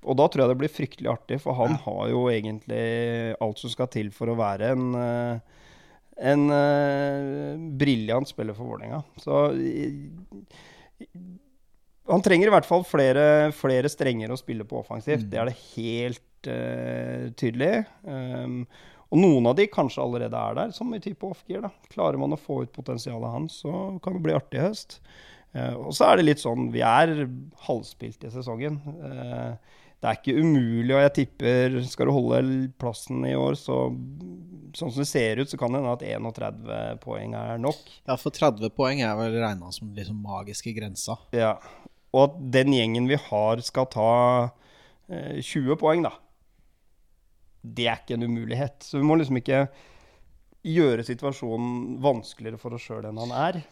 [0.00, 1.82] Og da tror jeg det blir fryktelig artig, for han Ja.
[1.84, 2.84] har jo egentlig
[3.40, 5.58] alt som skal til for å være en eh,
[6.20, 9.00] en uh, briljant spiller for Vålerenga.
[9.20, 11.06] Så eh,
[12.10, 13.24] han trenger i hvert fall flere,
[13.56, 15.28] flere strenger å spille på offensivt.
[15.30, 17.86] Det er det helt uh, tydelig.
[18.04, 18.64] Um,
[19.10, 21.66] og noen av de kanskje allerede er der, som i type off-gear.
[21.90, 23.72] Klarer man å få ut potensialet hans, så
[24.04, 25.00] kan det bli artig i høst.
[25.56, 27.24] Uh, og så er det litt sånn Vi er
[27.66, 28.76] halvspilt i sesongen.
[29.08, 33.82] Eh, det er ikke umulig, og jeg tipper skal du holde plassen i år, så
[34.72, 37.82] sånn som det ser ut, så kan det hende at 31 poeng er nok.
[38.08, 41.18] Ja, for 30 poeng er vel regna som liksom magiske grensa.
[41.36, 41.58] Ja.
[42.14, 44.08] Og at den gjengen vi har, skal ta
[45.10, 46.14] eh, 20 poeng, da.
[47.60, 48.80] Det er ikke en umulighet.
[48.86, 49.66] Så vi må liksom ikke
[50.64, 53.62] gjøre situasjonen vanskeligere for oss sjøl enn han er.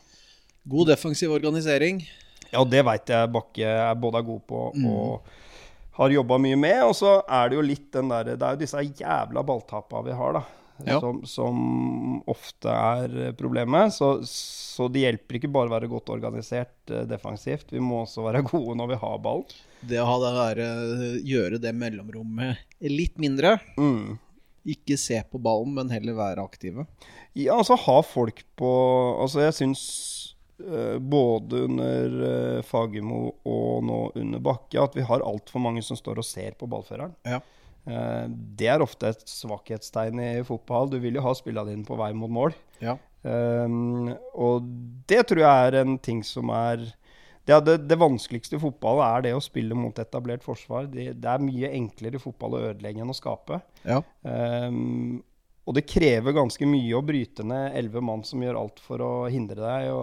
[0.69, 2.03] God defensiv organisering.
[2.51, 4.89] Ja, og det veit jeg Bakke er både er god på Mm.
[5.99, 6.83] Har jobba mye med.
[6.87, 10.17] Og så er det jo litt den der Det er jo disse jævla balltapa vi
[10.19, 10.45] har, da.
[10.87, 11.01] Ja.
[11.03, 11.57] Som, som
[12.31, 13.95] ofte er problemet.
[13.97, 17.73] Så, så det hjelper ikke bare å være godt organisert eh, defensivt.
[17.75, 19.43] Vi må også være gode når vi har ball.
[19.81, 23.57] Det å det eh, gjøre det mellomrommet litt mindre.
[23.79, 24.19] Mm.
[24.71, 26.87] Ikke se på ballen, men heller være aktive.
[27.35, 28.71] Ja, altså ha folk på
[29.19, 29.83] Altså, jeg syns
[30.99, 36.19] både under uh, Fagermo og nå under Bakke at vi har altfor mange som står
[36.19, 37.15] og ser på ballføreren.
[37.29, 37.39] Ja.
[37.89, 40.91] Eh, det er ofte et svakhetstegn i fotball.
[40.93, 42.57] Du vil jo ha spillene dine på vei mot mål.
[42.85, 42.99] Ja.
[43.23, 44.67] Um, og
[45.11, 46.85] det tror jeg er en ting som er
[47.49, 50.87] det, er det, det vanskeligste i fotball er det å spille mot etablert forsvar.
[50.93, 53.59] Det, det er mye enklere i fotball å ødelegge enn å skape.
[53.89, 54.03] Ja.
[54.23, 55.19] Um,
[55.69, 59.13] og det krever ganske mye å bryte ned elleve mann som gjør alt for å
[59.29, 60.03] hindre deg å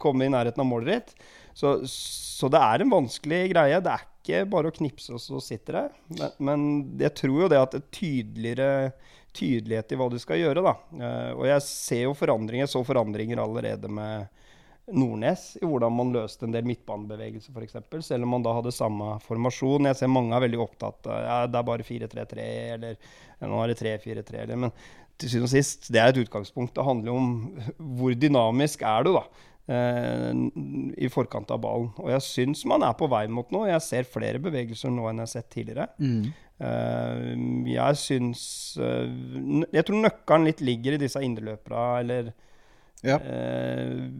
[0.00, 1.24] komme i nærheten av målet ditt.
[1.52, 3.80] Så, så det er en vanskelig greie.
[3.82, 5.86] Det er ikke bare å knipse, og så sitter det.
[6.14, 6.68] Men, men
[7.02, 8.70] jeg tror jo det at er tydeligere
[9.36, 10.74] tydelighet i hva du skal gjøre, da.
[10.98, 14.26] Eh, og jeg ser jo forandringer, så forandringer allerede med
[14.92, 17.76] Nordnes i hvordan man løste en del midtbanebevegelser, f.eks.
[18.06, 19.86] Selv om man da hadde samme formasjon.
[19.90, 22.48] Jeg ser mange er veldig opptatt av ja, det er bare 4-3-3,
[22.78, 22.96] eller
[23.50, 24.74] nå er det 3-4-3, eller Men
[25.20, 26.74] til syvende og sist, det er et utgangspunkt.
[26.76, 27.30] Det handler jo om
[28.00, 29.24] hvor dynamisk er du, da.
[29.68, 30.30] eh,
[31.04, 31.90] I forkant av ballen.
[32.00, 33.68] Og jeg syns man er på vei mot noe.
[33.68, 35.90] Jeg ser flere bevegelser nå enn jeg har sett tidligere.
[36.60, 37.34] Eh,
[37.72, 38.42] jeg syns
[38.80, 39.08] eh,
[39.72, 42.32] Jeg tror nøkkelen litt ligger i disse indreløperne, eller
[43.06, 43.16] Ja.
[43.16, 44.10] Eh,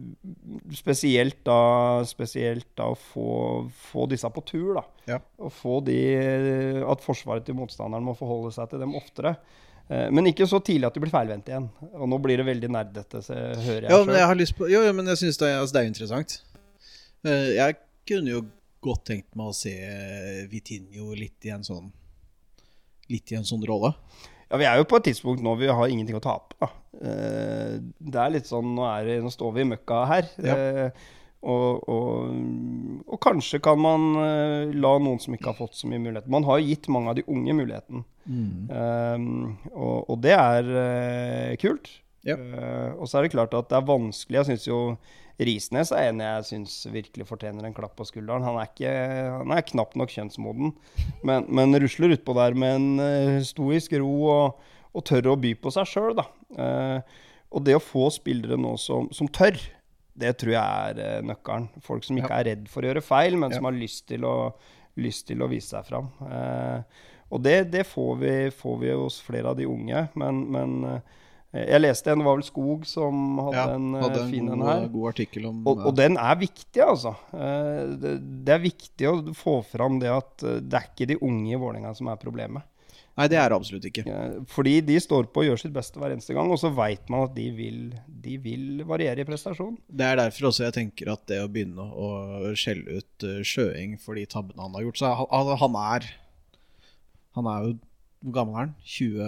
[0.73, 3.25] spesielt da Spesielt da å få,
[3.91, 4.85] få disse på tur, da.
[5.09, 5.19] Ja.
[5.41, 5.99] Og få de
[6.89, 9.35] At forsvaret til motstanderen må forholde seg til dem oftere.
[9.91, 11.67] Eh, men ikke så tidlig at de blir feilvendt igjen.
[11.91, 14.83] Og nå blir det veldig nerdete, hører jeg Ja, men jeg har lyst på Jo,
[14.87, 16.37] jo men jeg syns det, altså, det er interessant.
[17.27, 17.79] Eh, jeg
[18.09, 18.43] kunne jo
[18.81, 19.73] godt tenkt meg å se
[20.49, 21.91] Vitinho litt i en sånn
[23.11, 23.89] Litt i en sånn rolle.
[24.51, 26.57] Ja, Vi er jo på et tidspunkt nå vi har ingenting å tape.
[26.59, 26.67] Da.
[27.01, 30.27] Eh, det er litt sånn Nå, er det, nå står vi i møkka her.
[30.43, 30.57] Ja.
[30.57, 31.09] Eh,
[31.41, 32.35] og, og,
[33.09, 36.45] og kanskje kan man eh, la noen som ikke har fått så mye muligheter Man
[36.45, 38.03] har jo gitt mange av de unge muligheten.
[38.27, 39.25] Eh,
[39.71, 41.89] og, og det er kult.
[42.27, 42.35] Ja.
[42.37, 44.41] Uh, og så er det klart at det er vanskelig.
[44.41, 44.79] Jeg syns jo
[45.41, 48.43] Risnes er en jeg syns virkelig fortjener en klapp på skulderen.
[48.45, 48.91] Han er, ikke,
[49.39, 50.75] han er knapt nok kjønnsmoden,
[51.25, 55.55] men, men rusler utpå der med en uh, stoisk ro og, og tør å by
[55.57, 56.27] på seg sjøl, da.
[56.53, 59.57] Uh, og det å få spillere nå som, som tør,
[60.21, 61.65] det tror jeg er nøkkelen.
[61.83, 63.57] Folk som ikke er redd for å gjøre feil, men Ja.
[63.57, 64.35] som har lyst til å,
[65.01, 66.11] lyst til å vise seg fram.
[67.31, 71.01] Og det, det får, vi, får vi hos flere av de unge, men, men
[71.51, 74.49] jeg leste en, det var vel Skog som hadde Ja, en, eh, hadde en fin
[74.53, 74.85] en her.
[74.93, 77.11] god artikkel om Og, og den er viktig, altså.
[77.35, 78.13] Eh, Det,
[78.47, 81.59] det er viktig å få fram det at eh, det er ikke de unge i
[81.59, 82.63] Vålerenga som er problemet.
[83.19, 84.05] Nei, det er det absolutt ikke.
[84.07, 87.09] Eh, Fordi de står på og gjør sitt beste hver eneste gang, og så veit
[87.11, 89.75] man at de vil, de vil variere i prestasjon.
[89.91, 93.99] Det er derfor også jeg tenker at det å begynne å skjelle ut sjøing Sjøeng
[93.99, 96.07] for de tabbene han har gjort Så han, han er
[97.35, 97.73] Han er jo
[98.21, 98.73] Hvor gammel er han?
[98.85, 99.19] 20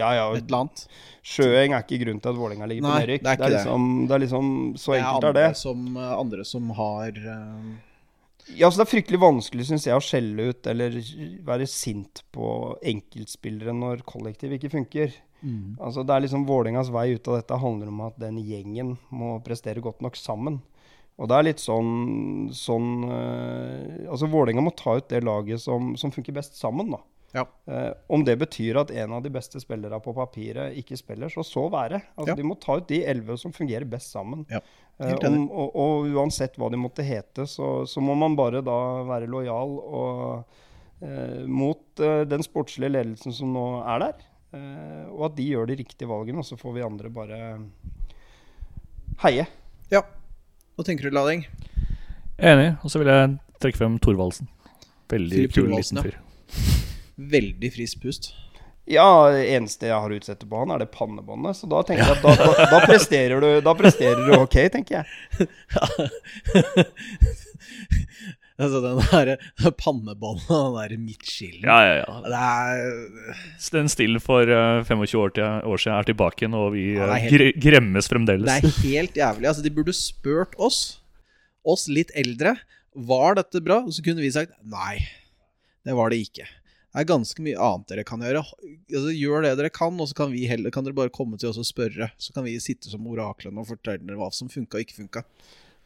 [0.00, 0.84] Ja, ja, et eller annet?
[1.22, 3.22] Sjøeng er ikke grunnen til at Vålerenga ligger på Nei, nedrykk.
[3.22, 5.48] det er det, er liksom, det er liksom Så Det er enkelt er det.
[5.60, 7.72] som, eh, andre som har uh...
[8.58, 10.96] Ja, så Det er fryktelig vanskelig synes jeg, å skjelle ut eller
[11.46, 12.48] være sint på
[12.82, 15.14] enkeltspillere når kollektiv ikke funker.
[15.42, 15.78] Mm.
[15.78, 19.36] Altså det er liksom Vålerengas vei ut av dette handler om at den gjengen må
[19.46, 20.58] prestere godt nok sammen.
[21.20, 25.92] Og det er litt sånn, sånn uh, Altså Vålerenga må ta ut det laget som,
[26.00, 27.02] som funker best sammen, da.
[27.32, 27.46] Ja.
[27.66, 31.44] Eh, om det betyr at en av de beste spillerne på papiret ikke spiller, så
[31.46, 32.02] så være.
[32.16, 32.36] Altså Ja.
[32.36, 34.46] De må ta ut de elleve som fungerer best sammen.
[34.50, 34.60] Ja,
[35.02, 35.38] Eh, helt enig.
[35.38, 38.76] om, og, og uansett hva de måtte hete, så, så må man bare da
[39.08, 40.58] være lojal og,
[41.02, 44.28] eh, mot eh, den sportslige ledelsen som nå er der.
[44.52, 47.40] Eh, og at de gjør de riktige valgene, og så får vi andre bare
[49.24, 49.48] heie.
[49.92, 50.04] Ja.
[50.76, 51.46] Hva tenker du, Lading?
[52.38, 52.72] Enig.
[52.82, 54.48] Og så vil jeg trekke frem Thorvaldsen.
[55.12, 56.06] Veldig kul liten liten ja.
[56.08, 56.80] fyr.
[57.16, 58.32] Veldig frisk pust.
[58.90, 61.56] Ja, det eneste jeg har å utsette på han, er det pannebåndet.
[61.60, 64.92] Så da tenker jeg at da, da, da, presterer, du, da presterer du ok, tenker
[64.98, 65.06] jeg.
[65.76, 65.84] Ja.
[68.62, 69.26] altså den der
[69.80, 72.06] panneballen, den der midtskillen Ja, ja, ja.
[72.26, 76.66] Det er Den stilen for eh, 25 år, til, år siden er tilbake igjen, og
[76.74, 78.48] vi Ja, eh, helt- gre gremmes fremdeles.
[78.50, 79.46] Det er helt jævlig.
[79.52, 80.78] Altså, de burde spurt oss,
[81.64, 82.50] oss litt eldre,
[82.94, 83.78] var dette bra?
[83.86, 84.94] Og så kunne vi sagt nei,
[85.86, 86.46] det var det ikke.
[86.92, 88.42] Er ganske mye annet dere kan gjøre.
[88.92, 91.48] Altså, gjør det dere kan, og så kan, vi heller, kan dere bare komme til
[91.48, 92.10] oss og spørre.
[92.20, 95.24] Så kan vi sitte som oraklene og fortelle dere hva som funka og ikke funka.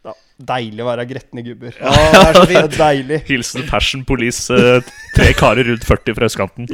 [0.06, 0.12] Ja,
[0.50, 1.78] deilig å være gretne gubber.
[1.78, 2.76] Ja, det er så fint.
[2.88, 3.20] deilig.
[3.30, 6.68] Hilsen Passion Police, eh, tre karer rundt 40 fra østkanten.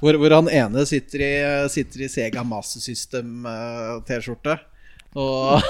[0.00, 1.32] Hvor, hvor han ene sitter i,
[1.72, 4.58] sitter i Sega Master System-T-skjorte.
[5.14, 5.54] Og,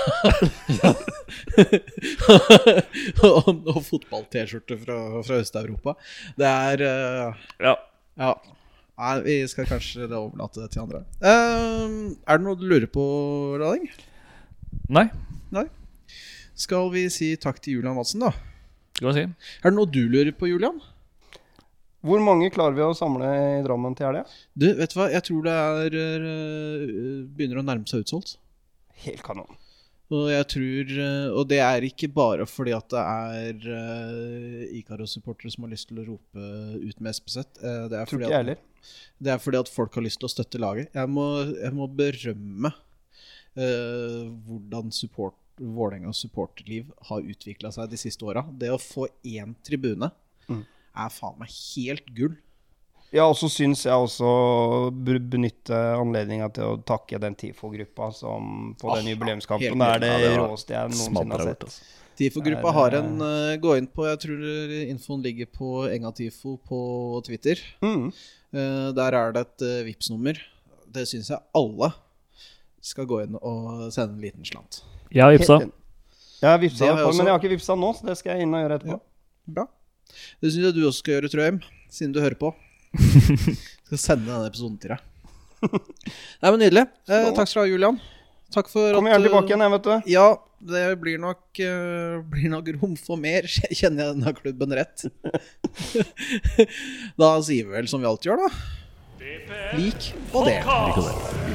[3.29, 4.97] og, og fotball-T-skjorte fra,
[5.27, 5.93] fra Øst-Europa.
[6.41, 7.75] Det er uh, Ja.
[8.21, 8.33] Ja.
[8.95, 11.01] Nei, vi skal kanskje overlate det til andre.
[11.19, 13.03] Eh, er det noe du lurer på,
[13.59, 13.89] Lading?
[14.95, 15.09] Nei,
[15.55, 15.65] Nei?
[16.55, 18.31] Skal vi si takk til Julian Madsen, da?
[18.95, 19.25] skal vi si.
[19.65, 20.77] Er det noe du lurer på, Julian?
[22.05, 24.23] Hvor mange klarer vi å samle i Drammen til helga?
[24.55, 25.09] Du, vet du hva?
[25.11, 26.83] Jeg tror det er eh,
[27.35, 28.37] begynner å nærme seg utsolgt.
[29.03, 29.51] Helt kanon.
[30.13, 35.51] Og jeg tror eh, Og det er ikke bare fordi at det er uh, Ikaros-supportere
[35.55, 36.49] som har lyst til å rope
[36.85, 37.39] ut med SPZ.
[37.65, 38.67] eh, det, er fordi at,
[39.19, 40.93] det er fordi at folk har lyst til å støtte laget.
[40.95, 41.25] Jeg må,
[41.57, 48.43] jeg må berømme uh, hvordan support, Vålerengas supporterliv har utvikla seg de siste åra.
[48.59, 50.11] Det å få én tribune
[50.45, 50.59] Mm.
[51.01, 52.35] er faen meg helt gull.
[53.15, 54.29] Ja, og så syns jeg også
[54.91, 59.85] benytte anledninga til å takke den TIFO-gruppa som på Ah, den jubileumskampen.
[59.87, 61.63] Er det, Ja, det råeste jeg noensinne har sett.
[61.69, 61.85] altså.
[62.19, 64.43] TIFO-gruppa Er, har eh, en uh, Gå inn på Jeg tror
[64.87, 66.81] infoen ligger på Enga TIFO på
[67.27, 67.63] Twitter.
[67.83, 68.11] Mm.
[68.55, 70.39] Uh, der er det et uh, vips nummer
[70.95, 71.93] Det syns jeg alle
[72.85, 74.83] skal gå inn og sende en liten slant.
[75.15, 75.63] Jeg har vippsa.
[76.43, 77.17] Jeg har vipsa jeg på, også.
[77.17, 78.99] men jeg har ikke vipsa nå, så det skal jeg inn og gjøre etterpå.
[79.57, 79.65] Bra.
[80.43, 82.51] Det syns jeg du også skal gjøre, Trøim, siden du hører på.
[83.89, 85.11] skal sende denne episoden til deg.
[85.65, 86.85] Nei, men Nydelig.
[87.09, 88.01] Eh, takk skal du ha, Julian.
[88.55, 90.13] Takk for Kom at gjerne tilbake igjen, jeg, vet du.
[90.13, 90.27] Ja,
[90.65, 93.49] det blir nok, uh, blir nok rom for mer,
[93.79, 95.07] kjenner jeg denne klubben rett.
[97.21, 98.55] da sier vi vel som vi alltid gjør, da.
[99.75, 101.54] Lik og del.